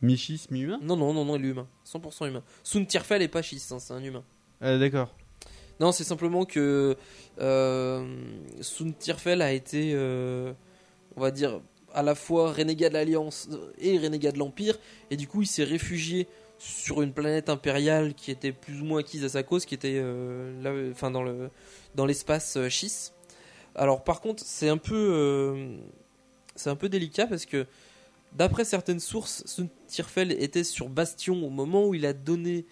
Mi-schis, 0.03 0.47
mi-humain 0.51 0.79
Non, 0.83 0.97
non, 0.97 1.13
non, 1.13 1.25
non, 1.25 1.37
il 1.37 1.47
est 1.47 1.49
humain. 1.49 1.69
100% 1.87 2.29
humain. 2.29 2.43
Sun 2.63 2.87
Tirfel 2.87 3.23
est 3.23 3.29
pas 3.29 3.43
schiste, 3.43 3.73
hein, 3.73 3.79
c'est 3.79 3.95
un 3.95 4.03
humain. 4.03 4.25
Ah, 4.61 4.79
D'accord. 4.79 5.15
Non, 5.81 5.93
c'est 5.93 6.05
simplement 6.05 6.45
que 6.45 6.97
euh, 7.41 8.17
Sun 8.61 8.95
Tirfel 8.95 9.43
a 9.43 9.53
été, 9.53 9.93
euh, 9.95 10.53
on 11.17 11.21
va 11.21 11.31
dire, 11.31 11.61
à 11.95 12.03
la 12.03 12.15
fois 12.15 12.53
renégat 12.53 12.89
de 12.89 12.95
l'Alliance 12.95 13.49
et 13.79 13.99
renégat 13.99 14.33
de 14.33 14.39
l'Empire, 14.39 14.79
et 15.11 15.17
du 15.17 15.27
coup 15.27 15.43
il 15.43 15.47
s'est 15.47 15.65
réfugié 15.65 16.27
sur 16.59 17.03
une 17.03 17.13
planète 17.13 17.49
impériale 17.49 18.15
qui 18.15 18.31
était 18.31 18.53
plus 18.53 18.81
ou 18.81 18.85
moins 18.85 19.01
acquise 19.01 19.25
à 19.25 19.29
sa 19.29 19.43
cause, 19.43 19.65
qui 19.65 19.75
était 19.75 19.99
euh, 20.03 20.61
là, 20.63 20.73
enfin 20.91 21.11
dans 21.11 21.23
le 21.23 21.51
dans 21.95 22.05
l'espace 22.05 22.57
euh, 22.57 22.69
Schiss. 22.69 23.15
Alors 23.75 24.03
par 24.03 24.21
contre, 24.21 24.43
c'est 24.45 24.69
un 24.69 24.77
peu 24.77 24.95
euh, 24.97 25.77
c'est 26.57 26.71
un 26.71 26.77
peu 26.77 26.89
délicat 26.89 27.27
parce 27.27 27.47
que 27.47 27.67
d'après 28.33 28.64
certaines 28.64 29.01
sources, 29.01 29.43
Sun 29.47 29.68
Tirfel 29.87 30.33
était 30.33 30.64
sur 30.64 30.89
Bastion 30.89 31.45
au 31.45 31.51
moment 31.51 31.87
où 31.87 31.95
il 31.95 32.07
a 32.07 32.12
donné 32.12 32.66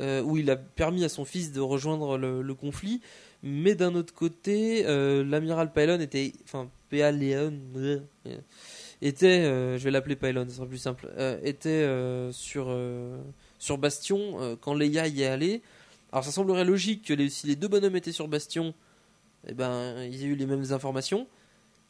euh, 0.00 0.22
où 0.22 0.36
il 0.36 0.50
a 0.50 0.56
permis 0.56 1.04
à 1.04 1.08
son 1.08 1.24
fils 1.24 1.52
de 1.52 1.60
rejoindre 1.60 2.18
le, 2.18 2.54
conflit. 2.54 3.00
Mais 3.44 3.76
d'un 3.76 3.94
autre 3.94 4.12
côté, 4.12 4.84
euh, 4.86 5.22
l'amiral 5.22 5.72
Pylon 5.72 6.00
était, 6.00 6.32
enfin 6.42 6.68
euh, 6.92 7.50
était, 9.02 9.44
je 9.44 9.84
vais 9.84 9.90
l'appeler 9.92 10.16
Pylon, 10.16 10.46
ce 10.48 10.56
sera 10.56 10.66
plus 10.66 10.78
simple, 10.78 11.08
était 11.44 11.88
sur 12.32 12.76
sur 13.58 13.78
Bastion 13.78 14.58
quand 14.60 14.74
Leia 14.74 15.06
y 15.06 15.22
est 15.22 15.26
allée. 15.26 15.62
Alors 16.12 16.24
ça 16.24 16.32
semblerait 16.32 16.64
logique 16.64 17.04
que 17.04 17.28
si 17.28 17.46
les 17.46 17.56
deux 17.56 17.68
bonhommes 17.68 17.96
étaient 17.96 18.12
sur 18.12 18.26
Bastion, 18.26 18.74
eh 19.46 19.54
ben 19.54 20.02
ils 20.04 20.24
aient 20.24 20.26
eu 20.26 20.36
les 20.36 20.46
mêmes 20.46 20.72
informations. 20.72 21.28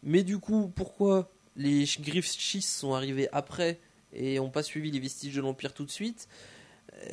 Mais 0.03 0.23
du 0.23 0.39
coup, 0.39 0.71
pourquoi 0.75 1.31
les 1.57 1.85
Griffs 2.01 2.33
Schiss 2.39 2.67
sont 2.79 2.95
arrivés 2.95 3.29
après 3.33 3.79
et 4.13 4.37
n'ont 4.39 4.51
pas 4.51 4.63
suivi 4.63 4.91
les 4.91 5.01
vestiges 5.01 5.35
de 5.35 5.41
l'Empire 5.41 5.73
tout 5.75 5.85
de 5.85 5.91
suite 5.91 6.29
Euh, 6.95 7.09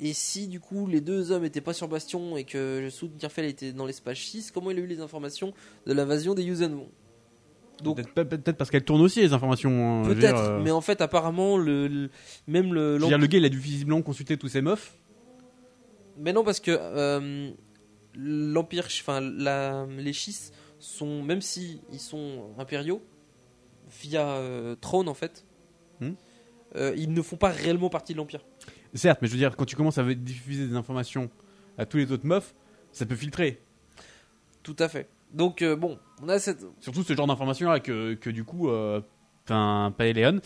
et 0.00 0.12
si 0.14 0.46
du 0.46 0.60
coup 0.60 0.86
les 0.86 1.00
deux 1.02 1.30
hommes 1.32 1.44
étaient 1.44 1.60
pas 1.60 1.74
sur 1.74 1.88
Bastion 1.88 2.36
et 2.38 2.44
que 2.44 2.88
Soud 2.90 3.16
Tirfel 3.18 3.44
était 3.44 3.72
dans 3.72 3.84
l'espace 3.84 4.16
6, 4.18 4.50
comment 4.52 4.70
il 4.70 4.78
a 4.78 4.80
eu 4.80 4.86
les 4.86 5.00
informations 5.00 5.52
de 5.86 5.92
l'invasion 5.92 6.34
des 6.34 6.44
Yuuzhan 6.44 6.86
Donc 7.82 7.96
Peut-être 7.96 8.14
peut- 8.14 8.24
peut-être 8.28 8.56
parce 8.56 8.70
qu'elle 8.70 8.84
tourne 8.84 9.02
aussi 9.02 9.20
les 9.20 9.32
informations. 9.34 10.04
hein, 10.04 10.06
peut-être, 10.06 10.38
euh, 10.38 10.62
mais 10.62 10.70
en 10.70 10.80
fait 10.80 11.00
apparemment 11.02 11.58
le, 11.58 11.88
le- 11.88 12.10
même 12.46 12.72
le, 12.72 12.96
je 12.96 13.02
veux 13.02 13.08
dire, 13.08 13.18
le 13.18 13.26
gars, 13.26 13.38
il 13.38 13.44
a 13.44 13.48
dû 13.50 13.58
visiblement 13.58 14.00
consulter 14.02 14.36
tous 14.38 14.48
ses 14.48 14.62
meufs. 14.62 14.96
mais 16.16 16.32
non 16.32 16.44
parce 16.44 16.60
que 16.60 16.70
euh, 16.70 17.50
l'empire, 18.14 18.86
enfin 19.00 19.20
les 19.20 20.12
Schiss 20.12 20.52
sont 20.78 21.22
même 21.22 21.42
si 21.42 21.80
ils 21.92 22.00
sont 22.00 22.46
impériaux 22.58 23.02
via 24.02 24.26
euh, 24.28 24.74
trône 24.80 25.08
en 25.08 25.14
fait, 25.14 25.44
Hmm. 26.00 26.12
euh, 26.76 26.94
ils 26.96 27.12
ne 27.12 27.22
font 27.22 27.36
pas 27.36 27.48
réellement 27.48 27.88
partie 27.90 28.12
de 28.12 28.18
l'empire. 28.18 28.44
Certes, 28.94 29.18
mais 29.20 29.26
je 29.28 29.32
veux 29.32 29.38
dire, 29.38 29.56
quand 29.56 29.64
tu 29.64 29.74
commences 29.74 29.98
à 29.98 30.14
diffuser 30.14 30.68
des 30.68 30.76
informations 30.76 31.28
à 31.76 31.86
tous 31.86 31.96
les 31.96 32.12
autres 32.12 32.26
meufs, 32.26 32.54
ça 32.92 33.04
peut 33.04 33.16
filtrer. 33.16 33.60
Tout 34.62 34.76
à 34.78 34.88
fait. 34.88 35.08
Donc 35.32 35.62
euh, 35.62 35.76
bon, 35.76 35.98
on 36.22 36.28
a 36.28 36.38
cette 36.38 36.64
Surtout 36.80 37.02
ce 37.02 37.14
genre 37.14 37.26
d'informations-là 37.26 37.80
que, 37.80 38.14
que 38.14 38.30
du 38.30 38.44
coup, 38.44 38.70
euh, 38.70 39.00
Paeléon 39.46 40.40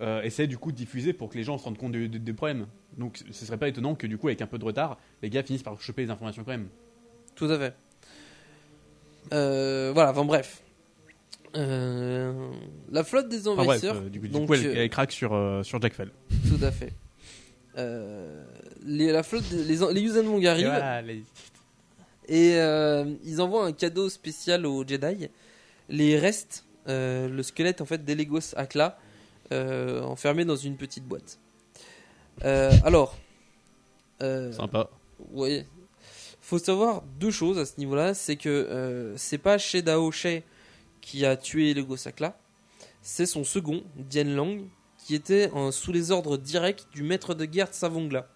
euh, 0.00 0.22
essaie 0.22 0.46
du 0.46 0.58
coup 0.58 0.72
de 0.72 0.76
diffuser 0.76 1.12
pour 1.12 1.28
que 1.28 1.36
les 1.36 1.44
gens 1.44 1.56
se 1.56 1.64
rendent 1.64 1.78
compte 1.78 1.92
des 1.92 2.08
des 2.08 2.32
problèmes. 2.32 2.66
Donc 2.96 3.22
ce 3.30 3.46
serait 3.46 3.58
pas 3.58 3.68
étonnant 3.68 3.94
que 3.94 4.06
du 4.06 4.18
coup, 4.18 4.28
avec 4.28 4.42
un 4.42 4.46
peu 4.46 4.58
de 4.58 4.64
retard, 4.64 4.98
les 5.22 5.30
gars 5.30 5.42
finissent 5.42 5.62
par 5.62 5.80
choper 5.80 6.02
les 6.02 6.10
informations 6.10 6.42
quand 6.44 6.52
même. 6.52 6.68
Tout 7.34 7.46
à 7.46 7.58
fait. 7.58 7.74
Euh, 9.32 9.92
voilà, 9.94 10.10
enfin 10.10 10.24
bref. 10.24 10.62
Euh, 11.56 12.50
la 12.90 13.02
flotte 13.04 13.28
des 13.28 13.48
Enfin, 13.48 13.64
bref, 13.64 13.66
envahisseurs. 13.84 13.96
euh, 13.96 14.08
du 14.08 14.20
coup, 14.20 14.26
du 14.26 14.32
donc, 14.32 14.46
coup, 14.46 14.54
elle, 14.54 14.66
euh, 14.66 14.74
elle 14.76 14.90
craque 14.90 15.12
sur, 15.12 15.32
euh, 15.34 15.62
sur 15.62 15.80
Jack 15.80 15.94
Fell. 15.94 16.10
Tout 16.48 16.62
à 16.64 16.70
fait. 16.70 16.92
Euh, 17.78 18.44
les, 18.84 19.10
la 19.12 19.22
flotte, 19.22 19.48
des- 19.50 19.64
les, 19.64 19.76
les 19.92 20.00
Yuuzhan 20.00 20.22
Vong 20.22 20.44
arrivent 20.46 20.66
Et 20.66 20.70
voilà, 20.70 21.02
les- 21.02 21.22
et 22.28 22.54
euh, 22.56 23.04
ils 23.24 23.40
envoient 23.40 23.64
un 23.66 23.72
cadeau 23.72 24.08
spécial 24.08 24.66
aux 24.66 24.86
Jedi. 24.86 25.28
Les 25.88 26.18
restes, 26.18 26.64
euh, 26.88 27.28
le 27.28 27.42
squelette 27.42 27.80
en 27.80 27.84
fait 27.86 28.04
d'Elegos 28.04 28.54
Akla, 28.56 28.98
euh, 29.52 30.02
enfermé 30.02 30.44
dans 30.44 30.56
une 30.56 30.76
petite 30.76 31.04
boîte. 31.04 31.38
Euh, 32.44 32.72
alors, 32.84 33.16
euh, 34.22 34.52
Sympa. 34.52 34.90
Ouais. 35.32 35.66
Faut 36.40 36.58
savoir 36.58 37.02
deux 37.20 37.30
choses 37.30 37.58
à 37.58 37.66
ce 37.66 37.78
niveau-là, 37.78 38.14
c'est 38.14 38.36
que 38.36 38.48
euh, 38.48 39.16
c'est 39.16 39.38
pas 39.38 39.58
Shedao 39.58 40.10
She 40.12 40.42
qui 41.06 41.24
a 41.24 41.36
tué 41.36 41.72
le 41.72 41.84
Gosakla, 41.84 42.36
c'est 43.00 43.26
son 43.26 43.44
second, 43.44 43.84
Dian 43.94 44.24
Lang, 44.24 44.64
qui 44.98 45.14
était 45.14 45.52
sous 45.70 45.92
les 45.92 46.10
ordres 46.10 46.36
directs 46.36 46.86
du 46.92 47.04
maître 47.04 47.32
de 47.32 47.44
guerre 47.44 47.72
Savongla. 47.72 48.28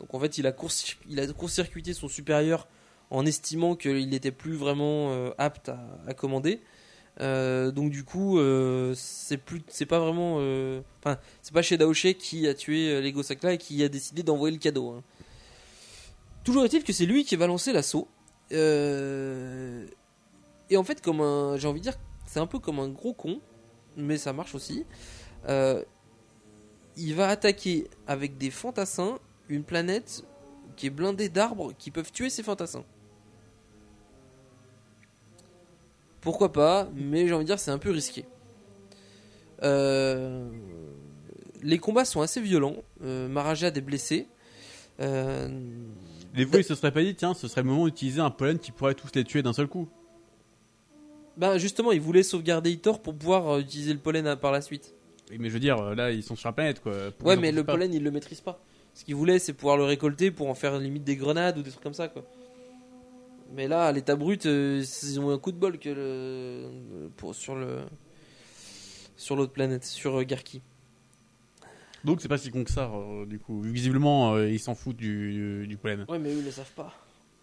Donc 0.00 0.14
en 0.14 0.18
fait, 0.18 0.38
il 0.38 0.46
a, 0.46 0.52
court-circuité 0.52 1.92
son 1.92 2.08
supérieur 2.08 2.66
en 3.10 3.26
estimant 3.26 3.76
qu'il 3.76 4.08
n'était 4.08 4.30
plus 4.30 4.54
vraiment 4.54 5.10
euh, 5.10 5.32
apte 5.36 5.68
à, 5.68 6.14
commander. 6.14 6.62
Euh, 7.20 7.72
donc 7.72 7.90
du 7.90 8.04
coup, 8.04 8.38
euh, 8.38 8.94
c'est 8.96 9.36
pas 9.86 9.98
vraiment, 9.98 10.36
euh, 10.38 10.80
enfin, 11.00 11.18
c'est 11.42 11.52
pas 11.52 11.60
She 11.60 11.74
qui 12.18 12.48
a 12.48 12.54
tué 12.54 13.02
les 13.02 13.12
Gosakla 13.12 13.52
et 13.52 13.58
qui 13.58 13.84
a 13.84 13.90
décidé 13.90 14.22
d'envoyer 14.22 14.56
le 14.56 14.60
cadeau. 14.60 14.92
hein. 14.92 15.02
Toujours 16.42 16.64
est-il 16.64 16.84
que 16.84 16.94
c'est 16.94 17.04
lui 17.04 17.24
qui 17.26 17.36
va 17.36 17.46
lancer 17.46 17.74
l'assaut. 17.74 18.08
Et 20.70 20.76
en 20.76 20.84
fait, 20.84 21.00
comme 21.00 21.20
un, 21.20 21.56
j'ai 21.56 21.68
envie 21.68 21.80
de 21.80 21.84
dire, 21.84 21.98
c'est 22.26 22.40
un 22.40 22.46
peu 22.46 22.58
comme 22.58 22.78
un 22.78 22.88
gros 22.88 23.14
con, 23.14 23.40
mais 23.96 24.18
ça 24.18 24.32
marche 24.32 24.54
aussi. 24.54 24.84
Euh, 25.48 25.82
Il 26.96 27.14
va 27.14 27.28
attaquer 27.28 27.88
avec 28.06 28.38
des 28.38 28.50
fantassins 28.50 29.18
une 29.48 29.64
planète 29.64 30.24
qui 30.76 30.86
est 30.86 30.90
blindée 30.90 31.28
d'arbres 31.28 31.72
qui 31.78 31.90
peuvent 31.90 32.12
tuer 32.12 32.30
ces 32.30 32.42
fantassins. 32.42 32.84
Pourquoi 36.20 36.52
pas, 36.52 36.88
mais 36.94 37.26
j'ai 37.26 37.34
envie 37.34 37.44
de 37.44 37.48
dire 37.48 37.58
c'est 37.58 37.70
un 37.70 37.78
peu 37.78 37.90
risqué. 37.90 38.26
Euh, 39.62 40.50
Les 41.62 41.78
combats 41.78 42.04
sont 42.04 42.20
assez 42.20 42.40
violents. 42.40 42.76
Euh, 43.02 43.28
Marajad 43.28 43.76
est 43.76 43.80
blessé. 43.80 44.28
Euh, 45.00 45.48
Les 46.34 46.44
fois, 46.44 46.58
ils 46.58 46.64
se 46.64 46.74
seraient 46.74 46.92
pas 46.92 47.02
dit, 47.02 47.14
tiens, 47.14 47.34
ce 47.34 47.48
serait 47.48 47.62
le 47.62 47.68
moment 47.68 47.86
d'utiliser 47.86 48.20
un 48.20 48.30
pollen 48.30 48.58
qui 48.58 48.72
pourrait 48.72 48.94
tous 48.94 49.10
les 49.14 49.24
tuer 49.24 49.42
d'un 49.42 49.52
seul 49.52 49.68
coup. 49.68 49.88
Bah 51.38 51.56
justement, 51.56 51.92
il 51.92 52.00
voulait 52.00 52.22
sauvegarder 52.24 52.70
Itor 52.72 53.00
pour 53.00 53.14
pouvoir 53.14 53.48
euh, 53.48 53.60
utiliser 53.60 53.92
le 53.92 53.98
pollen 54.00 54.26
à- 54.26 54.36
par 54.36 54.52
la 54.52 54.60
suite. 54.60 54.92
Oui, 55.30 55.36
Mais 55.38 55.48
je 55.48 55.54
veux 55.54 55.60
dire, 55.60 55.78
euh, 55.78 55.94
là, 55.94 56.10
ils 56.10 56.22
sont 56.22 56.34
sur 56.36 56.48
la 56.48 56.52
planète, 56.52 56.80
quoi. 56.80 56.92
Pourquoi 57.16 57.28
Ouais, 57.32 57.34
ils 57.38 57.40
mais 57.40 57.52
le 57.52 57.62
pas 57.64 57.72
pollen, 57.72 57.92
il 57.94 58.02
le 58.02 58.10
maîtrise 58.10 58.40
pas. 58.40 58.60
Ce 58.94 59.04
qu'il 59.04 59.14
voulait, 59.14 59.38
c'est 59.38 59.52
pouvoir 59.52 59.76
le 59.76 59.84
récolter 59.84 60.30
pour 60.32 60.48
en 60.50 60.54
faire 60.54 60.78
limite 60.78 61.04
des 61.04 61.14
grenades 61.16 61.56
ou 61.58 61.62
des 61.62 61.70
trucs 61.70 61.82
comme 61.82 61.94
ça, 61.94 62.08
quoi. 62.08 62.24
Mais 63.54 63.68
là, 63.68 63.86
à 63.86 63.92
l'état 63.92 64.16
brut, 64.16 64.46
euh, 64.46 64.82
ils 65.04 65.20
ont 65.20 65.30
eu 65.30 65.34
un 65.34 65.38
coup 65.38 65.52
de 65.52 65.56
bol 65.56 65.78
que 65.78 65.88
le... 65.88 67.08
pour, 67.16 67.34
sur 67.34 67.54
le 67.54 67.78
sur 69.16 69.36
l'autre 69.36 69.52
planète, 69.52 69.84
sur 69.84 70.18
euh, 70.18 70.24
Garki. 70.24 70.60
Donc, 72.04 72.20
c'est 72.20 72.28
pas 72.28 72.38
si 72.38 72.50
con 72.50 72.62
que 72.64 72.70
ça, 72.70 72.90
euh, 72.92 73.26
du 73.26 73.38
coup. 73.38 73.60
Visiblement, 73.62 74.34
euh, 74.34 74.48
ils 74.50 74.60
s'en 74.60 74.74
foutent 74.74 74.96
du, 74.96 75.66
du 75.66 75.76
pollen. 75.76 76.04
Ouais, 76.08 76.18
mais 76.18 76.30
eux, 76.32 76.38
ils 76.38 76.44
le 76.44 76.50
savent 76.50 76.72
pas. 76.72 76.92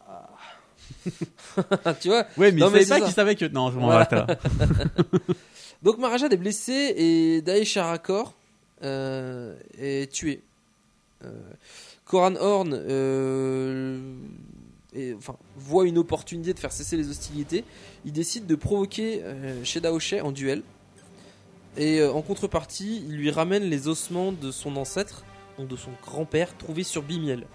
Ah. 0.08 0.30
tu 2.02 2.08
vois 2.10 2.26
Ouais, 2.38 2.52
mais 2.52 2.60
Non, 2.62 2.68
ils 2.70 2.74
mais 2.74 2.84
savaient 2.84 2.84
c'est 2.84 2.90
pas 2.90 3.00
ça. 3.00 3.06
qu'ils 3.06 3.14
savaient 3.14 3.36
que. 3.36 3.46
Non, 3.46 3.72
je 3.72 3.78
m'en 3.80 3.86
Voilà. 3.86 4.08
arrête 4.12 4.12
là. 4.12 4.36
Donc 5.84 5.98
Marajad 6.00 6.32
est 6.34 6.38
blessé 6.38 6.94
et 6.98 7.42
Daesh 7.42 7.78
Arakor 7.78 8.34
euh, 8.84 9.56
est 9.78 10.12
tué. 10.12 10.42
Euh, 11.24 11.32
Koran 12.06 12.36
Horn 12.36 12.74
euh, 12.74 14.00
enfin, 15.18 15.36
voit 15.58 15.86
une 15.88 15.98
opportunité 15.98 16.54
de 16.54 16.60
faire 16.60 16.72
cesser 16.72 16.98
les 16.98 17.10
hostilités. 17.10 17.64
Il 18.06 18.12
décide 18.14 18.46
de 18.48 18.56
provoquer 18.56 19.22
euh, 19.24 19.64
Sheda 19.64 19.92
Oshe 19.94 20.14
en 20.22 20.32
duel. 20.32 20.62
Et 21.78 22.02
en 22.06 22.22
contrepartie, 22.22 23.04
il 23.06 23.18
lui 23.18 23.30
ramène 23.32 23.64
les 23.64 23.90
ossements 23.90 24.32
de 24.32 24.50
son 24.50 24.78
ancêtre, 24.78 25.26
donc 25.58 25.68
de 25.68 25.76
son 25.76 25.90
grand-père, 26.06 26.56
trouvé 26.58 26.84
sur 26.84 27.04
Bimiel. 27.04 27.46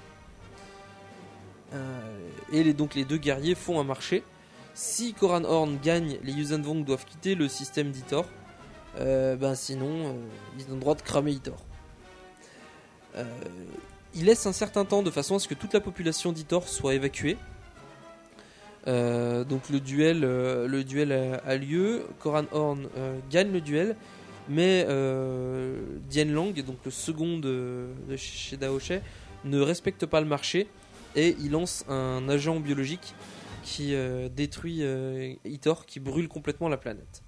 Euh, 1.73 2.31
et 2.53 2.73
donc 2.73 2.95
les 2.95 3.05
deux 3.05 3.17
guerriers 3.17 3.55
font 3.55 3.81
un 3.81 3.85
marché. 3.85 4.23
Si 4.75 5.15
Koran 5.15 5.45
Horn 5.45 5.79
gagne, 5.83 6.19
les 6.23 6.33
Yuuzhan 6.33 6.63
Vong 6.63 6.85
doivent 6.85 7.05
quitter 7.05 7.35
le 7.35 7.49
système 7.49 7.91
d'Itor. 7.91 8.27
Euh, 8.99 9.37
ben 9.37 9.55
sinon, 9.55 10.09
euh, 10.09 10.13
ils 10.59 10.65
ont 10.71 10.75
le 10.75 10.81
droit 10.81 10.95
de 10.95 11.03
cramer 11.03 11.33
Itor. 11.33 11.59
Il 14.15 14.25
laisse 14.25 14.47
un 14.47 14.53
certain 14.53 14.85
temps 14.85 15.03
de 15.03 15.11
façon 15.11 15.37
à 15.37 15.39
ce 15.39 15.49
que 15.49 15.55
toute 15.55 15.73
la 15.73 15.81
population 15.81 16.33
d'Itor 16.33 16.69
soit 16.69 16.95
évacuée. 16.95 17.37
Donc 18.87 19.69
le 19.69 19.79
duel, 19.81 20.21
le 20.21 20.85
duel 20.85 21.13
a, 21.13 21.57
lieu. 21.57 22.07
Koran 22.21 22.45
Horn 22.53 22.89
gagne 23.31 23.53
le 23.53 23.61
duel, 23.61 23.97
mais 24.49 24.85
Dian 26.09 26.27
Lang, 26.27 26.65
donc 26.65 26.79
le 26.85 26.91
second 26.93 27.39
de, 27.39 27.89
de 28.09 28.17
Sheda 28.17 28.73
Oshe, 28.73 28.93
ne 29.45 29.61
respecte 29.61 30.07
pas 30.07 30.21
le 30.21 30.27
marché 30.27 30.69
et 31.17 31.37
il 31.41 31.51
lance 31.51 31.85
un 31.89 32.29
agent 32.29 32.61
biologique 32.61 33.15
qui 33.63 33.95
euh, 33.95 34.29
détruit 34.29 34.79
euh, 34.83 35.35
Itor, 35.45 35.87
qui 35.87 36.01
brûle 36.01 36.29
complètement 36.29 36.69
la 36.69 36.77
planète. 36.77 37.23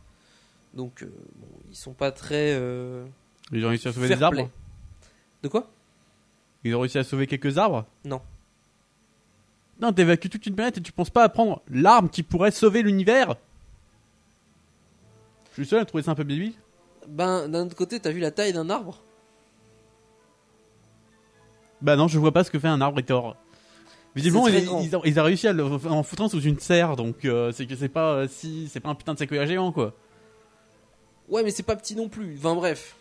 Donc, 0.75 1.03
euh, 1.03 1.13
bon, 1.37 1.49
ils 1.71 1.77
sont 1.77 1.93
pas 1.93 2.11
très. 2.13 2.53
Ils 3.53 3.65
ont 3.65 3.69
réussi 3.69 3.89
à 3.89 3.93
sauver 3.93 4.09
des 4.09 4.23
arbres 4.23 4.37
play. 4.37 4.49
De 5.43 5.49
quoi? 5.49 5.71
Ils 6.65 6.75
ont 6.75 6.81
réussi 6.81 6.99
à 6.99 7.05
sauver 7.05 7.27
quelques 7.27 7.59
arbres? 7.59 7.87
Non. 8.05 8.23
Non, 9.81 9.93
t'évacues 9.93 10.31
toute 10.31 10.47
une 10.47 10.55
planète 10.55 10.79
et 10.79 10.81
tu 10.81 10.93
penses 10.93 11.11
pas 11.11 11.25
à 11.25 11.29
prendre 11.29 11.61
l'arme 11.69 12.09
qui 12.09 12.23
pourrait 12.23 12.53
sauver 12.53 12.83
l'univers? 12.83 13.35
Je 15.51 15.63
suis 15.63 15.67
seul 15.67 15.81
à 15.81 15.85
trouver 15.85 16.05
ça 16.05 16.13
un 16.13 16.15
peu 16.15 16.25
baby. 16.25 16.57
Ben, 17.09 17.49
d'un 17.49 17.67
autre 17.67 17.75
côté, 17.75 17.99
t'as 17.99 18.11
vu 18.11 18.21
la 18.21 18.31
taille 18.31 18.53
d'un 18.53 18.71
arbre? 18.71 19.03
Bah 21.81 21.97
non, 21.97 22.07
je 22.07 22.19
vois 22.19 22.33
pas 22.33 22.45
ce 22.45 22.51
que 22.51 22.61
fait 22.61 22.69
un 22.69 22.81
arbre 22.81 23.01
et 23.01 23.03
tort. 23.03 23.37
Visiblement, 24.15 24.49
ils, 24.49 24.57
ils 24.57 24.97
ont, 24.97 25.03
ils 25.05 25.19
ont 25.21 25.23
réussi 25.23 25.49
à 25.49 25.53
le 25.53 25.65
en 25.65 26.03
foutre 26.03 26.23
un 26.23 26.29
sous 26.29 26.43
une 26.43 26.59
serre, 26.59 26.97
donc 26.97 27.25
euh, 27.25 27.51
c'est 27.53 27.67
que 27.67 27.75
c'est 27.75 27.89
pas 27.89 28.13
euh, 28.13 28.29
si 28.29 28.69
c'est 28.71 28.81
pas 28.81 28.91
un 28.91 28.95
putain 28.95 29.15
de 29.15 29.19
séquoia 29.19 29.47
géant 29.47 29.73
quoi. 29.73 29.95
Ouais, 31.29 31.43
mais 31.43 31.51
c'est 31.51 31.63
pas 31.63 31.77
petit 31.77 31.97
non 31.97 32.09
plus. 32.09 32.37
Enfin, 32.39 32.55
bref. 32.55 32.97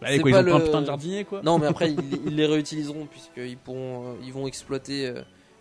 Bah, 0.00 0.08
C'est 0.10 0.20
quoi, 0.20 0.30
ils 0.30 0.44
pas 0.44 0.54
un 0.54 0.60
putain 0.60 0.80
de 0.82 0.86
jardinier 0.86 1.24
quoi. 1.24 1.42
Non, 1.42 1.58
mais 1.58 1.66
après, 1.66 1.90
ils, 1.92 2.20
ils 2.26 2.36
les 2.36 2.46
réutiliseront, 2.46 3.06
puisqu'ils 3.06 3.56
pourront, 3.56 4.10
euh, 4.10 4.14
ils 4.24 4.32
vont 4.32 4.46
exploiter. 4.46 5.12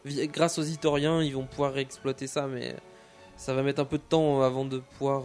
grâce 0.05 0.59
aux 0.59 0.63
Itoriens, 0.63 1.23
ils 1.23 1.33
vont 1.33 1.45
pouvoir 1.45 1.73
réexploiter 1.73 2.27
ça, 2.27 2.47
mais 2.47 2.75
ça 3.37 3.53
va 3.55 3.63
mettre 3.63 3.81
un 3.81 3.85
peu 3.85 3.97
de 3.97 4.03
temps 4.03 4.41
avant 4.43 4.65
de 4.65 4.79
pouvoir 4.97 5.23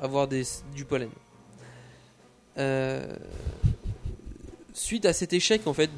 avoir 0.00 0.26
des, 0.26 0.42
du 0.74 0.84
pollen. 0.84 1.10
Euh, 2.58 3.06
suite 4.80 5.04
à 5.04 5.12
cet 5.12 5.32
échec 5.32 5.66
en 5.66 5.74
fait 5.74 5.90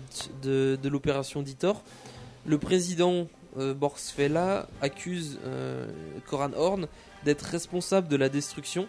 de, 0.42 0.78
de 0.82 0.88
l'opération 0.88 1.42
d'Itor, 1.42 1.82
le 2.44 2.58
président 2.58 3.28
euh, 3.56 3.74
accuse 4.80 5.38
euh, 5.44 5.86
Koran 6.26 6.50
Horn 6.56 6.88
d'être 7.24 7.42
responsable 7.42 8.08
de 8.08 8.16
la 8.16 8.28
destruction 8.28 8.88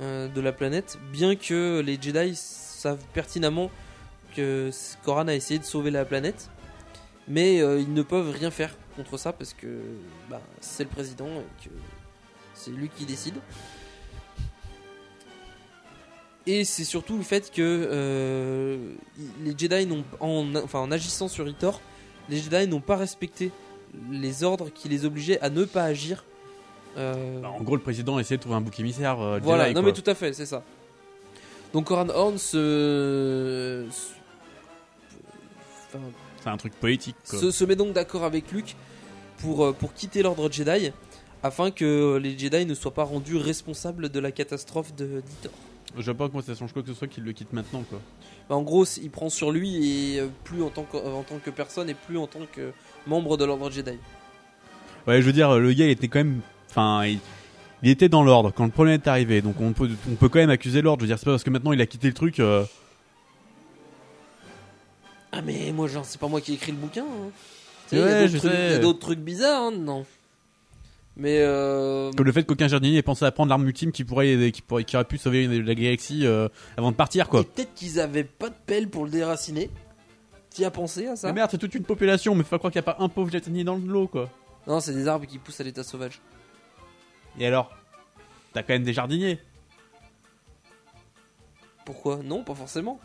euh, 0.00 0.28
de 0.28 0.40
la 0.40 0.52
planète, 0.52 0.98
bien 1.12 1.36
que 1.36 1.80
les 1.84 1.98
Jedi 2.00 2.34
savent 2.34 3.04
pertinemment 3.14 3.70
que 4.34 4.70
Koran 5.04 5.28
a 5.28 5.34
essayé 5.34 5.58
de 5.58 5.64
sauver 5.64 5.90
la 5.90 6.04
planète, 6.04 6.50
mais 7.28 7.62
euh, 7.62 7.80
ils 7.80 7.94
ne 7.94 8.02
peuvent 8.02 8.30
rien 8.30 8.50
faire 8.50 8.74
contre 8.96 9.18
ça 9.18 9.32
parce 9.32 9.54
que 9.54 9.80
bah, 10.28 10.40
c'est 10.60 10.84
le 10.84 10.90
président 10.90 11.26
et 11.26 11.64
que 11.64 11.70
c'est 12.54 12.72
lui 12.72 12.88
qui 12.88 13.06
décide. 13.06 13.36
Et 16.46 16.64
c'est 16.64 16.84
surtout 16.84 17.16
le 17.16 17.22
fait 17.24 17.50
que 17.50 17.60
euh, 17.60 18.78
les 19.42 19.54
Jedi 19.58 19.84
n'ont 19.86 20.04
en, 20.20 20.54
enfin, 20.62 20.78
en 20.80 20.92
agissant 20.92 21.26
sur 21.28 21.48
Itor, 21.48 21.80
les 22.28 22.38
Jedi 22.38 22.68
n'ont 22.68 22.80
pas 22.80 22.96
respecté 22.96 23.50
les 24.10 24.44
ordres 24.44 24.68
qui 24.72 24.88
les 24.88 25.04
obligeaient 25.04 25.40
à 25.40 25.50
ne 25.50 25.64
pas 25.64 25.82
agir. 25.84 26.24
euh, 26.98 27.40
Bah, 27.40 27.48
en 27.50 27.62
gros, 27.62 27.74
le 27.76 27.82
président 27.82 28.16
a 28.16 28.20
essayé 28.20 28.36
de 28.36 28.42
trouver 28.42 28.56
un 28.56 28.60
bouc 28.60 28.78
émissaire. 28.78 29.20
euh, 29.20 29.40
voilà, 29.42 29.64
Jedi, 29.64 29.74
non 29.74 29.80
quoi. 29.82 29.90
mais 29.92 30.00
tout 30.00 30.08
à 30.08 30.14
fait, 30.14 30.32
c'est 30.34 30.46
ça. 30.46 30.62
Donc 31.72 31.86
Koran 31.86 32.08
Horn 32.10 32.38
se... 32.38 33.84
enfin, 35.88 35.98
C'est 36.42 36.48
un 36.48 36.56
truc 36.56 36.74
politique 36.74 37.16
quoi. 37.28 37.40
se, 37.40 37.50
se 37.50 37.64
met 37.64 37.74
donc 37.76 37.92
d'accord 37.92 38.22
avec 38.24 38.52
Luke 38.52 38.76
pour, 39.38 39.74
pour 39.74 39.92
quitter 39.94 40.22
l'ordre 40.22 40.50
Jedi 40.50 40.92
afin 41.42 41.70
que 41.72 42.16
les 42.22 42.38
Jedi 42.38 42.66
ne 42.66 42.74
soient 42.74 42.94
pas 42.94 43.02
rendus 43.04 43.36
responsables 43.36 44.08
de 44.10 44.20
la 44.20 44.30
catastrophe 44.30 44.94
de 44.94 45.20
d'Itor. 45.26 45.52
Je 45.96 46.02
vois 46.04 46.14
pas 46.14 46.28
comment 46.28 46.42
ça 46.42 46.54
change 46.54 46.72
quoi 46.72 46.82
que 46.82 46.88
ce 46.88 46.94
soit 46.94 47.06
qu'il 47.08 47.24
le 47.24 47.32
quitte 47.32 47.52
maintenant 47.52 47.82
quoi. 47.88 48.00
Bah, 48.48 48.54
en 48.56 48.62
gros, 48.62 48.84
il 48.84 49.10
prend 49.10 49.28
sur 49.30 49.50
lui 49.50 50.14
et 50.14 50.20
euh, 50.20 50.28
plus 50.44 50.62
en 50.62 50.68
tant, 50.70 50.82
que, 50.84 50.96
en 50.96 51.22
tant 51.22 51.38
que 51.38 51.50
personne 51.50 51.88
et 51.88 51.94
plus 51.94 52.18
en 52.18 52.26
tant 52.26 52.40
que 52.52 52.72
membre 53.06 53.36
de 53.36 53.44
l'ordre 53.44 53.70
Jedi. 53.70 53.92
Ouais, 55.06 55.20
je 55.22 55.26
veux 55.26 55.32
dire, 55.32 55.58
le 55.58 55.72
gars 55.72 55.84
il 55.86 55.90
était 55.90 56.08
quand 56.08 56.18
même. 56.18 56.40
Enfin, 56.70 57.06
il, 57.06 57.18
il 57.82 57.90
était 57.90 58.08
dans 58.08 58.22
l'ordre 58.24 58.52
quand 58.54 58.64
le 58.64 58.70
problème 58.70 58.94
est 58.94 59.06
arrivé, 59.08 59.40
donc 59.42 59.60
on 59.60 59.72
peut, 59.72 59.88
on 60.10 60.14
peut 60.16 60.28
quand 60.28 60.38
même 60.40 60.50
accuser 60.50 60.82
l'ordre. 60.82 61.00
Je 61.00 61.04
veux 61.04 61.08
dire, 61.08 61.18
c'est 61.18 61.24
pas 61.24 61.30
parce 61.32 61.44
que 61.44 61.50
maintenant 61.50 61.72
il 61.72 61.80
a 61.80 61.86
quitté 61.86 62.08
le 62.08 62.14
truc. 62.14 62.40
euh, 62.40 62.64
Ah 65.32 65.42
mais 65.42 65.72
moi 65.72 65.86
genre 65.88 66.04
c'est 66.04 66.20
pas 66.20 66.28
moi 66.28 66.40
qui 66.40 66.52
ai 66.52 66.54
écrit 66.54 66.72
le 66.72 66.78
bouquin. 66.78 67.04
hein. 67.04 67.30
Tu 67.88 67.96
sais, 67.96 68.02
Ouais, 68.02 68.08
il 68.08 68.10
y 68.10 68.14
a 68.14 68.20
d'autres 68.22 68.32
je 68.32 68.38
trucs- 68.38 68.50
sais. 68.52 68.66
il 68.66 68.72
y 68.72 68.74
a 68.74 68.78
d'autres 68.78 68.98
trucs 68.98 69.18
bizarres 69.20 69.62
hein, 69.64 69.72
dedans. 69.72 70.04
Mais 71.16 71.38
euh, 71.40 72.12
Comme 72.12 72.26
le 72.26 72.32
fait 72.32 72.44
qu'aucun 72.44 72.68
jardinier 72.68 72.98
ait 72.98 73.02
pensé 73.02 73.24
à 73.24 73.32
prendre 73.32 73.48
l'arme 73.48 73.66
ultime 73.66 73.90
qui 73.90 74.04
pourrait, 74.04 74.52
qui 74.52 74.60
pourrait, 74.60 74.84
qui 74.84 74.96
aurait 74.96 75.06
pu 75.06 75.16
sauver 75.16 75.46
la 75.46 75.74
galaxie 75.74 76.26
euh, 76.26 76.48
avant 76.76 76.90
de 76.90 76.96
partir, 76.96 77.28
quoi. 77.28 77.40
et 77.40 77.44
peut-être 77.44 77.72
qu'ils 77.74 77.98
avaient 78.00 78.24
pas 78.24 78.50
de 78.50 78.54
pelle 78.66 78.88
pour 78.88 79.04
le 79.04 79.10
déraciner. 79.10 79.70
Tu 80.54 80.64
as 80.64 80.70
pensé 80.70 81.06
à 81.06 81.16
ça? 81.16 81.28
Mais 81.28 81.34
merde, 81.34 81.50
c'est 81.50 81.58
toute 81.58 81.74
une 81.74 81.84
population, 81.84 82.34
mais 82.34 82.42
faut 82.42 82.50
pas 82.50 82.58
croire 82.58 82.70
qu'il 82.72 82.78
y 82.78 82.84
a 82.86 82.94
pas 82.94 82.96
un 82.98 83.08
pauvre 83.08 83.30
jardinier 83.30 83.64
dans 83.64 83.76
le 83.76 83.86
lot, 83.86 84.08
quoi. 84.08 84.30
Non, 84.66 84.80
c'est 84.80 84.92
des 84.94 85.08
arbres 85.08 85.26
qui 85.26 85.38
poussent 85.38 85.60
à 85.60 85.64
l'état 85.64 85.84
sauvage. 85.84 86.20
Et 87.38 87.46
alors? 87.46 87.70
T'as 88.52 88.62
quand 88.62 88.72
même 88.72 88.84
des 88.84 88.92
jardiniers. 88.92 89.38
Pourquoi? 91.84 92.20
Non, 92.22 92.42
pas 92.42 92.54
forcément. 92.54 92.98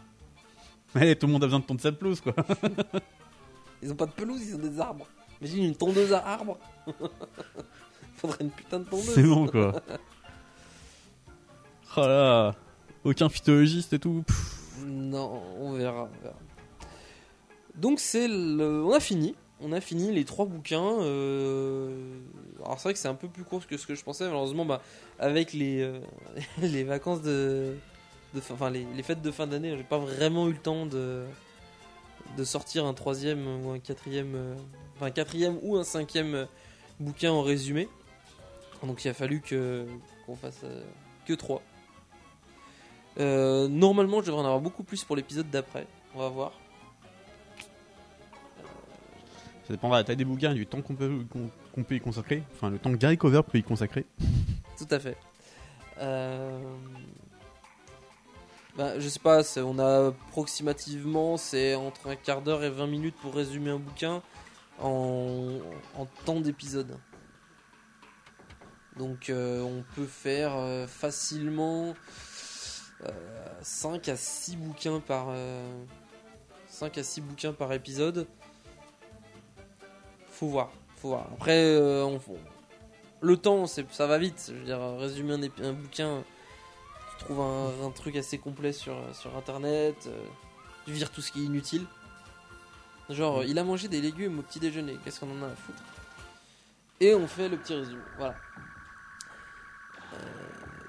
Allez, 0.96 1.16
tout 1.18 1.28
le 1.28 1.34
monde 1.34 1.44
a 1.44 1.48
besoin 1.48 1.60
de 1.60 1.66
tondre 1.66 1.82
sa 1.82 1.92
pelouse, 1.92 2.20
quoi. 2.20 2.34
Ils 3.84 3.92
ont 3.92 3.96
pas 3.96 4.06
de 4.06 4.12
pelouse, 4.12 4.42
ils 4.46 4.56
ont 4.56 4.60
des 4.60 4.80
arbres. 4.80 5.08
Imagine 5.42 5.64
une 5.64 5.76
tondeuse 5.76 6.14
à 6.14 6.20
arbres. 6.24 6.60
Faudrait 8.22 8.38
une 8.44 8.52
putain 8.52 8.80
de 8.80 8.86
tondeuse. 8.86 9.14
C'est 9.16 9.24
bon, 9.24 9.48
quoi. 9.48 9.74
Oh 11.98 12.02
là, 12.08 12.56
aucun 13.04 13.28
phytologiste 13.28 13.92
et 13.92 14.00
tout. 14.00 14.24
Pff. 14.26 14.84
Non, 14.86 15.42
on 15.60 15.74
verra, 15.74 16.04
on 16.04 16.24
verra. 16.24 16.36
Donc 17.76 18.00
c'est 18.00 18.28
le... 18.30 18.82
On 18.86 18.94
a 18.94 19.00
fini. 19.02 19.36
On 19.60 19.74
a 19.74 19.82
fini 19.82 20.12
les 20.14 20.24
trois 20.24 20.46
bouquins. 20.46 21.02
euh, 21.02 22.20
Alors 22.64 22.78
c'est 22.80 22.84
vrai 22.84 22.94
que 22.94 23.00
c'est 23.00 23.10
un 23.10 23.16
peu 23.16 23.28
plus 23.28 23.44
court 23.44 23.68
que 23.68 23.76
ce 23.76 23.86
que 23.86 23.96
je 23.96 24.04
pensais. 24.06 24.24
Malheureusement, 24.26 24.64
bah, 24.66 24.82
avec 25.20 25.52
les, 25.52 25.82
euh, 25.82 26.00
les 26.62 26.84
vacances 26.86 27.22
de... 27.22 27.76
de 28.34 28.40
fin- 28.40 28.54
Enfin, 28.54 28.70
les, 28.70 28.86
les 28.96 29.04
fêtes 29.04 29.22
de 29.22 29.32
fin 29.32 29.46
d'année, 29.48 29.76
j'ai 29.76 29.84
pas 29.84 30.00
vraiment 30.00 30.48
eu 30.48 30.54
le 30.54 30.60
temps 30.60 30.86
de... 30.86 31.26
de 32.38 32.44
sortir 32.46 32.86
un 32.86 32.94
troisième 32.94 33.66
ou 33.66 33.72
un 33.72 33.80
quatrième... 33.80 34.36
euh, 34.36 34.56
Enfin, 34.96 35.08
un 35.08 35.12
quatrième 35.12 35.58
ou 35.62 35.76
un 35.76 35.84
cinquième 35.84 36.48
bouquin 37.02 37.32
en 37.34 37.42
résumé. 37.42 37.90
Donc 38.84 39.04
il 39.06 39.10
a 39.10 39.14
fallu 39.14 39.42
que 39.42 39.86
qu'on 40.26 40.36
fasse 40.36 40.62
euh, 40.64 40.84
que 41.26 41.34
trois. 41.34 41.62
Euh, 43.20 43.68
normalement, 43.68 44.22
je 44.22 44.28
devrais 44.28 44.42
en 44.42 44.46
avoir 44.46 44.62
beaucoup 44.62 44.84
plus 44.84 45.04
pour 45.04 45.16
l'épisode 45.16 45.50
d'après. 45.50 45.86
On 46.16 46.20
va 46.20 46.30
voir. 46.30 46.52
Ça 49.68 49.74
dépendra 49.74 49.98
de 49.98 50.02
la 50.02 50.08
taille 50.08 50.16
des 50.18 50.26
bouquins 50.26 50.52
et 50.52 50.56
du 50.56 50.66
temps 50.66 50.82
qu'on 50.82 50.96
peut, 50.96 51.24
qu'on, 51.32 51.50
qu'on 51.74 51.84
peut 51.84 51.96
y 51.96 52.00
consacrer. 52.02 52.44
Enfin, 52.56 52.70
le 52.70 52.80
temps 52.80 52.92
que 52.92 52.98
Gary 52.98 53.18
Cover 53.18 53.42
peut 53.50 53.58
y 53.58 53.64
consacrer. 53.64 54.06
Tout 54.78 54.88
à 54.90 55.00
fait. 55.00 55.18
Euh... 56.00 56.60
Bah, 58.78 59.00
je 59.00 59.08
sais 59.10 59.20
pas, 59.20 59.44
c'est- 59.44 59.62
on 59.62 59.78
a 59.80 60.08
approximativement 60.08 61.36
c'est 61.38 61.76
entre 61.76 62.08
un 62.08 62.16
quart 62.16 62.42
d'heure 62.42 62.64
et 62.64 62.70
20 62.70 62.88
minutes 62.88 63.16
pour 63.22 63.36
résumer 63.36 63.70
un 63.70 63.78
bouquin 63.80 64.22
en, 64.82 65.58
en 65.98 66.06
temps 66.26 66.40
d'épisode. 66.40 66.98
Donc 68.98 69.30
euh, 69.30 69.62
on 69.62 69.84
peut 69.96 70.06
faire 70.06 70.56
euh, 70.56 70.88
facilement 70.88 71.96
5 73.62 74.10
à 74.10 74.16
6 74.16 74.58
bouquins 74.58 75.00
par 75.00 75.34
5 76.68 76.98
à 76.98 77.04
6 77.04 77.22
bouquins 77.22 77.54
par 77.54 77.74
épisode. 77.74 78.28
Faut 80.30 80.48
voir, 80.48 80.72
faut 80.98 81.10
voir. 81.10 81.28
Après 81.34 81.64
euh, 81.64 82.04
on, 82.04 82.20
le 83.22 83.38
temps, 83.38 83.68
c'est, 83.68 83.92
ça 83.94 84.08
va 84.08 84.18
vite. 84.18 84.48
Je 84.48 84.58
veux 84.58 84.66
dire, 84.66 84.82
résumer 84.98 85.34
un, 85.62 85.74
bouquin, 85.74 86.24
tu 87.12 87.26
trouves 87.26 87.42
un, 87.42 87.86
un 87.86 87.92
truc 87.92 88.16
assez 88.16 88.40
complet 88.40 88.74
sur, 88.74 88.98
sur 89.14 89.38
internet, 89.38 89.96
euh, 90.08 90.26
tu 90.86 90.92
vires 90.92 91.12
tout 91.12 91.22
ce 91.22 91.32
qui 91.32 91.42
est 91.42 91.46
inutile. 91.46 91.86
Genre, 93.10 93.44
il 93.44 93.60
a 93.60 93.64
mangé 93.64 93.88
des 93.88 94.02
légumes 94.02 94.40
au 94.40 94.42
petit 94.42 94.60
déjeuner, 94.60 94.98
qu'est-ce 95.04 95.20
qu'on 95.20 95.40
en 95.40 95.44
a 95.44 95.48
à 95.48 95.56
foutre? 95.56 95.84
Et 97.00 97.14
on 97.14 97.28
fait 97.28 97.50
le 97.50 97.58
petit 97.58 97.74
résumé, 97.74 98.02
voilà. 98.18 98.36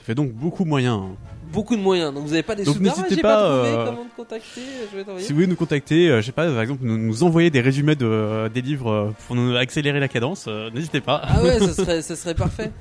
Ça 0.03 0.07
fait 0.07 0.15
donc 0.15 0.33
beaucoup 0.33 0.65
moyen. 0.65 0.95
hein. 0.95 1.15
Beaucoup 1.53 1.75
de 1.77 1.81
moyens. 1.81 2.13
Donc 2.13 2.23
vous 2.23 2.31
n'avez 2.31 2.43
pas 2.43 2.55
des 2.55 2.63
Donc 2.65 2.73
souvenirs. 2.75 2.93
n'hésitez 2.97 3.15
j'ai 3.15 3.21
pas, 3.21 3.35
pas, 3.35 3.53
trouvé 3.63 3.69
euh, 3.69 3.85
comment 3.85 4.03
te 4.05 4.15
contacter. 4.17 4.61
Je 4.91 4.97
vais 4.97 5.03
t'envoyer. 5.03 5.25
Si 5.25 5.31
vous 5.31 5.35
voulez 5.37 5.47
nous 5.47 5.55
contacter, 5.55 6.09
euh, 6.09 6.19
je 6.19 6.25
sais 6.25 6.31
pas, 6.33 6.51
par 6.51 6.61
exemple, 6.61 6.81
nous, 6.83 6.97
nous 6.97 7.23
envoyer 7.23 7.49
des 7.51 7.61
résumés 7.61 7.95
de, 7.95 8.05
euh, 8.05 8.49
des 8.49 8.61
livres 8.61 8.89
euh, 8.91 9.11
pour 9.27 9.35
nous 9.37 9.55
accélérer 9.55 9.99
la 10.01 10.07
cadence, 10.09 10.45
euh, 10.49 10.69
n'hésitez 10.71 10.99
pas. 10.99 11.21
Ah 11.23 11.41
ouais, 11.41 11.59
ça 11.59 11.73
serait, 11.73 12.01
ça 12.01 12.15
serait 12.17 12.33
parfait. 12.35 12.71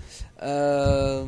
Euh... 0.43 1.25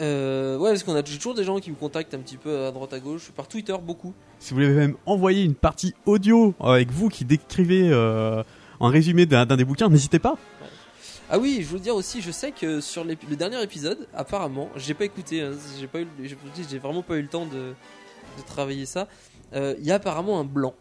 euh, 0.00 0.56
ouais, 0.58 0.70
parce 0.70 0.82
qu'on 0.82 0.94
a 0.96 1.02
toujours 1.02 1.34
des 1.34 1.44
gens 1.44 1.58
qui 1.58 1.70
me 1.70 1.76
contactent 1.76 2.14
un 2.14 2.18
petit 2.20 2.36
peu 2.36 2.66
à 2.66 2.70
droite 2.70 2.92
à 2.92 3.00
gauche, 3.00 3.30
par 3.36 3.46
Twitter 3.48 3.74
beaucoup. 3.82 4.12
Si 4.38 4.50
vous 4.50 4.60
voulez 4.60 4.68
même 4.72 4.94
envoyer 5.06 5.42
une 5.44 5.54
partie 5.54 5.94
audio 6.06 6.54
avec 6.60 6.90
vous 6.90 7.08
qui 7.08 7.24
décrivez 7.24 7.88
euh, 7.90 8.42
un 8.80 8.88
résumé 8.88 9.26
d'un 9.26 9.46
d'un 9.46 9.56
des 9.56 9.64
bouquins, 9.64 9.88
n'hésitez 9.88 10.18
pas. 10.18 10.36
Ah 11.34 11.38
oui, 11.40 11.62
je 11.62 11.66
veux 11.66 11.80
dire 11.80 11.96
aussi, 11.96 12.22
je 12.22 12.30
sais 12.30 12.52
que 12.52 12.80
sur 12.80 13.02
le 13.02 13.16
dernier 13.34 13.60
épisode, 13.60 14.06
apparemment, 14.14 14.70
j'ai 14.76 14.94
pas 14.94 15.04
écouté, 15.04 15.40
hein, 15.40 15.50
j'ai 16.22 16.78
vraiment 16.78 17.02
pas 17.02 17.16
eu 17.16 17.22
le 17.22 17.26
temps 17.26 17.44
de, 17.44 17.74
travailler 18.46 18.86
ça. 18.86 19.08
Euh, 19.52 19.74
Il 19.80 19.84
y 19.84 19.90
a 19.90 19.96
apparemment 19.96 20.38
un 20.38 20.44
blanc 20.44 20.76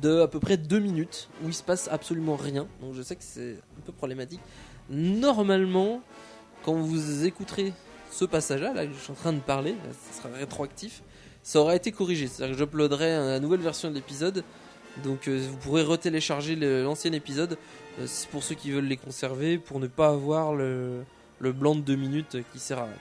de 0.00 0.20
à 0.20 0.26
peu 0.26 0.40
près 0.40 0.56
deux 0.56 0.78
minutes 0.78 1.28
où 1.44 1.48
il 1.48 1.54
se 1.54 1.62
passe 1.62 1.86
absolument 1.92 2.36
rien. 2.36 2.66
Donc 2.80 2.94
je 2.94 3.02
sais 3.02 3.14
que 3.14 3.22
c'est 3.22 3.58
un 3.76 3.82
peu 3.84 3.92
problématique. 3.92 4.40
Normalement, 4.88 6.00
quand 6.64 6.72
vous 6.72 7.26
écouterez 7.26 7.74
ce 8.10 8.24
passage-là, 8.24 8.72
là 8.72 8.86
je 8.86 8.98
suis 8.98 9.12
en 9.12 9.16
train 9.16 9.34
de 9.34 9.40
parler, 9.40 9.74
ça 10.14 10.22
sera 10.22 10.34
rétroactif, 10.34 11.02
ça 11.42 11.60
aura 11.60 11.76
été 11.76 11.92
corrigé. 11.92 12.26
C'est-à-dire 12.26 12.56
que 12.56 12.58
j'uploaderai 12.58 13.18
la 13.18 13.38
nouvelle 13.38 13.60
version 13.60 13.90
de 13.90 13.96
l'épisode. 13.96 14.44
Donc 15.04 15.28
euh, 15.28 15.46
vous 15.50 15.56
pourrez 15.56 15.82
retélécharger 15.82 16.56
l'ancien 16.56 17.12
épisode 17.12 17.56
euh, 18.00 18.06
pour 18.30 18.42
ceux 18.42 18.54
qui 18.54 18.70
veulent 18.70 18.84
les 18.86 18.96
conserver, 18.96 19.58
pour 19.58 19.80
ne 19.80 19.86
pas 19.86 20.08
avoir 20.08 20.54
le, 20.54 21.02
le 21.38 21.52
blanc 21.52 21.74
de 21.74 21.80
deux 21.80 21.96
minutes 21.96 22.38
qui 22.52 22.58
sert 22.58 22.78
à 22.78 22.84
rien. 22.84 22.92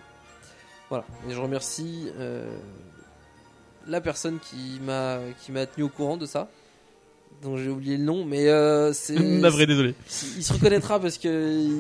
Voilà, 0.90 1.06
et 1.30 1.34
je 1.34 1.40
remercie 1.40 2.08
euh, 2.18 2.50
la 3.88 4.02
personne 4.02 4.40
qui 4.40 4.80
m'a 4.84 5.20
qui 5.44 5.52
m'a 5.52 5.66
tenu 5.66 5.84
au 5.84 5.90
courant 5.90 6.18
de 6.18 6.26
ça. 6.26 6.50
dont 7.44 7.58
j'ai 7.58 7.70
oublié 7.70 7.96
le 7.98 8.04
nom, 8.04 8.26
mais 8.26 8.48
euh, 8.50 8.92
c'est. 8.94 9.14
Navré, 9.20 9.66
désolé. 9.68 9.94
Il 10.38 10.44
se 10.44 10.52
reconnaîtra 10.54 11.00
parce 11.00 11.18
que 11.18 11.30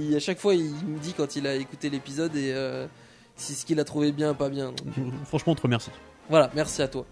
il- 0.10 0.16
à 0.16 0.20
chaque 0.20 0.40
fois 0.40 0.54
il 0.56 0.72
me 0.86 1.00
dit 1.00 1.14
quand 1.14 1.36
il 1.36 1.48
a 1.48 1.56
écouté 1.56 1.90
l'épisode 1.90 2.36
et 2.36 2.54
si 3.36 3.56
ce 3.56 3.66
qu'il 3.66 3.80
a 3.80 3.84
trouvé 3.84 4.12
bien, 4.12 4.34
pas 4.34 4.50
bien. 4.50 4.72
Donc, 4.74 4.88
Franchement, 5.26 5.54
on 5.54 5.56
te 5.56 5.62
remercie. 5.62 5.92
voilà, 6.30 6.52
merci 6.56 6.82
à 6.82 6.88
toi. 6.88 7.06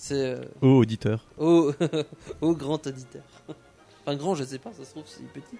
C'est 0.00 0.36
euh, 0.36 0.44
Oh, 0.62 0.76
auditeur. 0.78 1.26
au, 1.38 1.72
au 2.40 2.54
grand 2.54 2.86
auditeur. 2.86 3.22
Enfin, 4.06 4.16
grand, 4.16 4.36
je 4.36 4.44
sais 4.44 4.58
pas, 4.60 4.72
ça 4.72 4.84
se 4.84 4.90
trouve, 4.92 5.02
c'est 5.06 5.24
petit. 5.32 5.56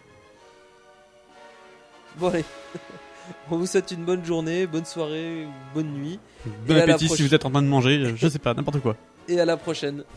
Bon, 2.17 2.29
allez. 2.29 2.45
On 3.51 3.59
vous 3.59 3.67
souhaite 3.67 3.91
une 3.91 4.05
bonne 4.05 4.25
journée, 4.25 4.69
bonne 4.69 4.85
soirée, 4.85 5.49
bonne 5.75 5.93
nuit. 5.93 6.21
Bon 6.67 6.77
Et 6.77 6.81
à 6.81 6.87
la 6.87 6.95
appétit 6.95 7.01
si 7.01 7.07
prochaine. 7.09 7.27
vous 7.27 7.35
êtes 7.35 7.45
en 7.47 7.51
train 7.51 7.63
de 7.63 7.67
manger, 7.67 8.15
je 8.17 8.29
sais 8.29 8.39
pas, 8.39 8.55
n'importe 8.55 8.79
quoi. 8.81 8.97
Et 9.27 9.41
à 9.41 9.45
la 9.45 9.57
prochaine. 9.57 10.05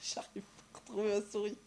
J'arrive 0.00 0.42
pas 0.42 0.64
à 0.74 0.78
retrouver 0.78 1.14
ma 1.14 1.20
souris. 1.30 1.58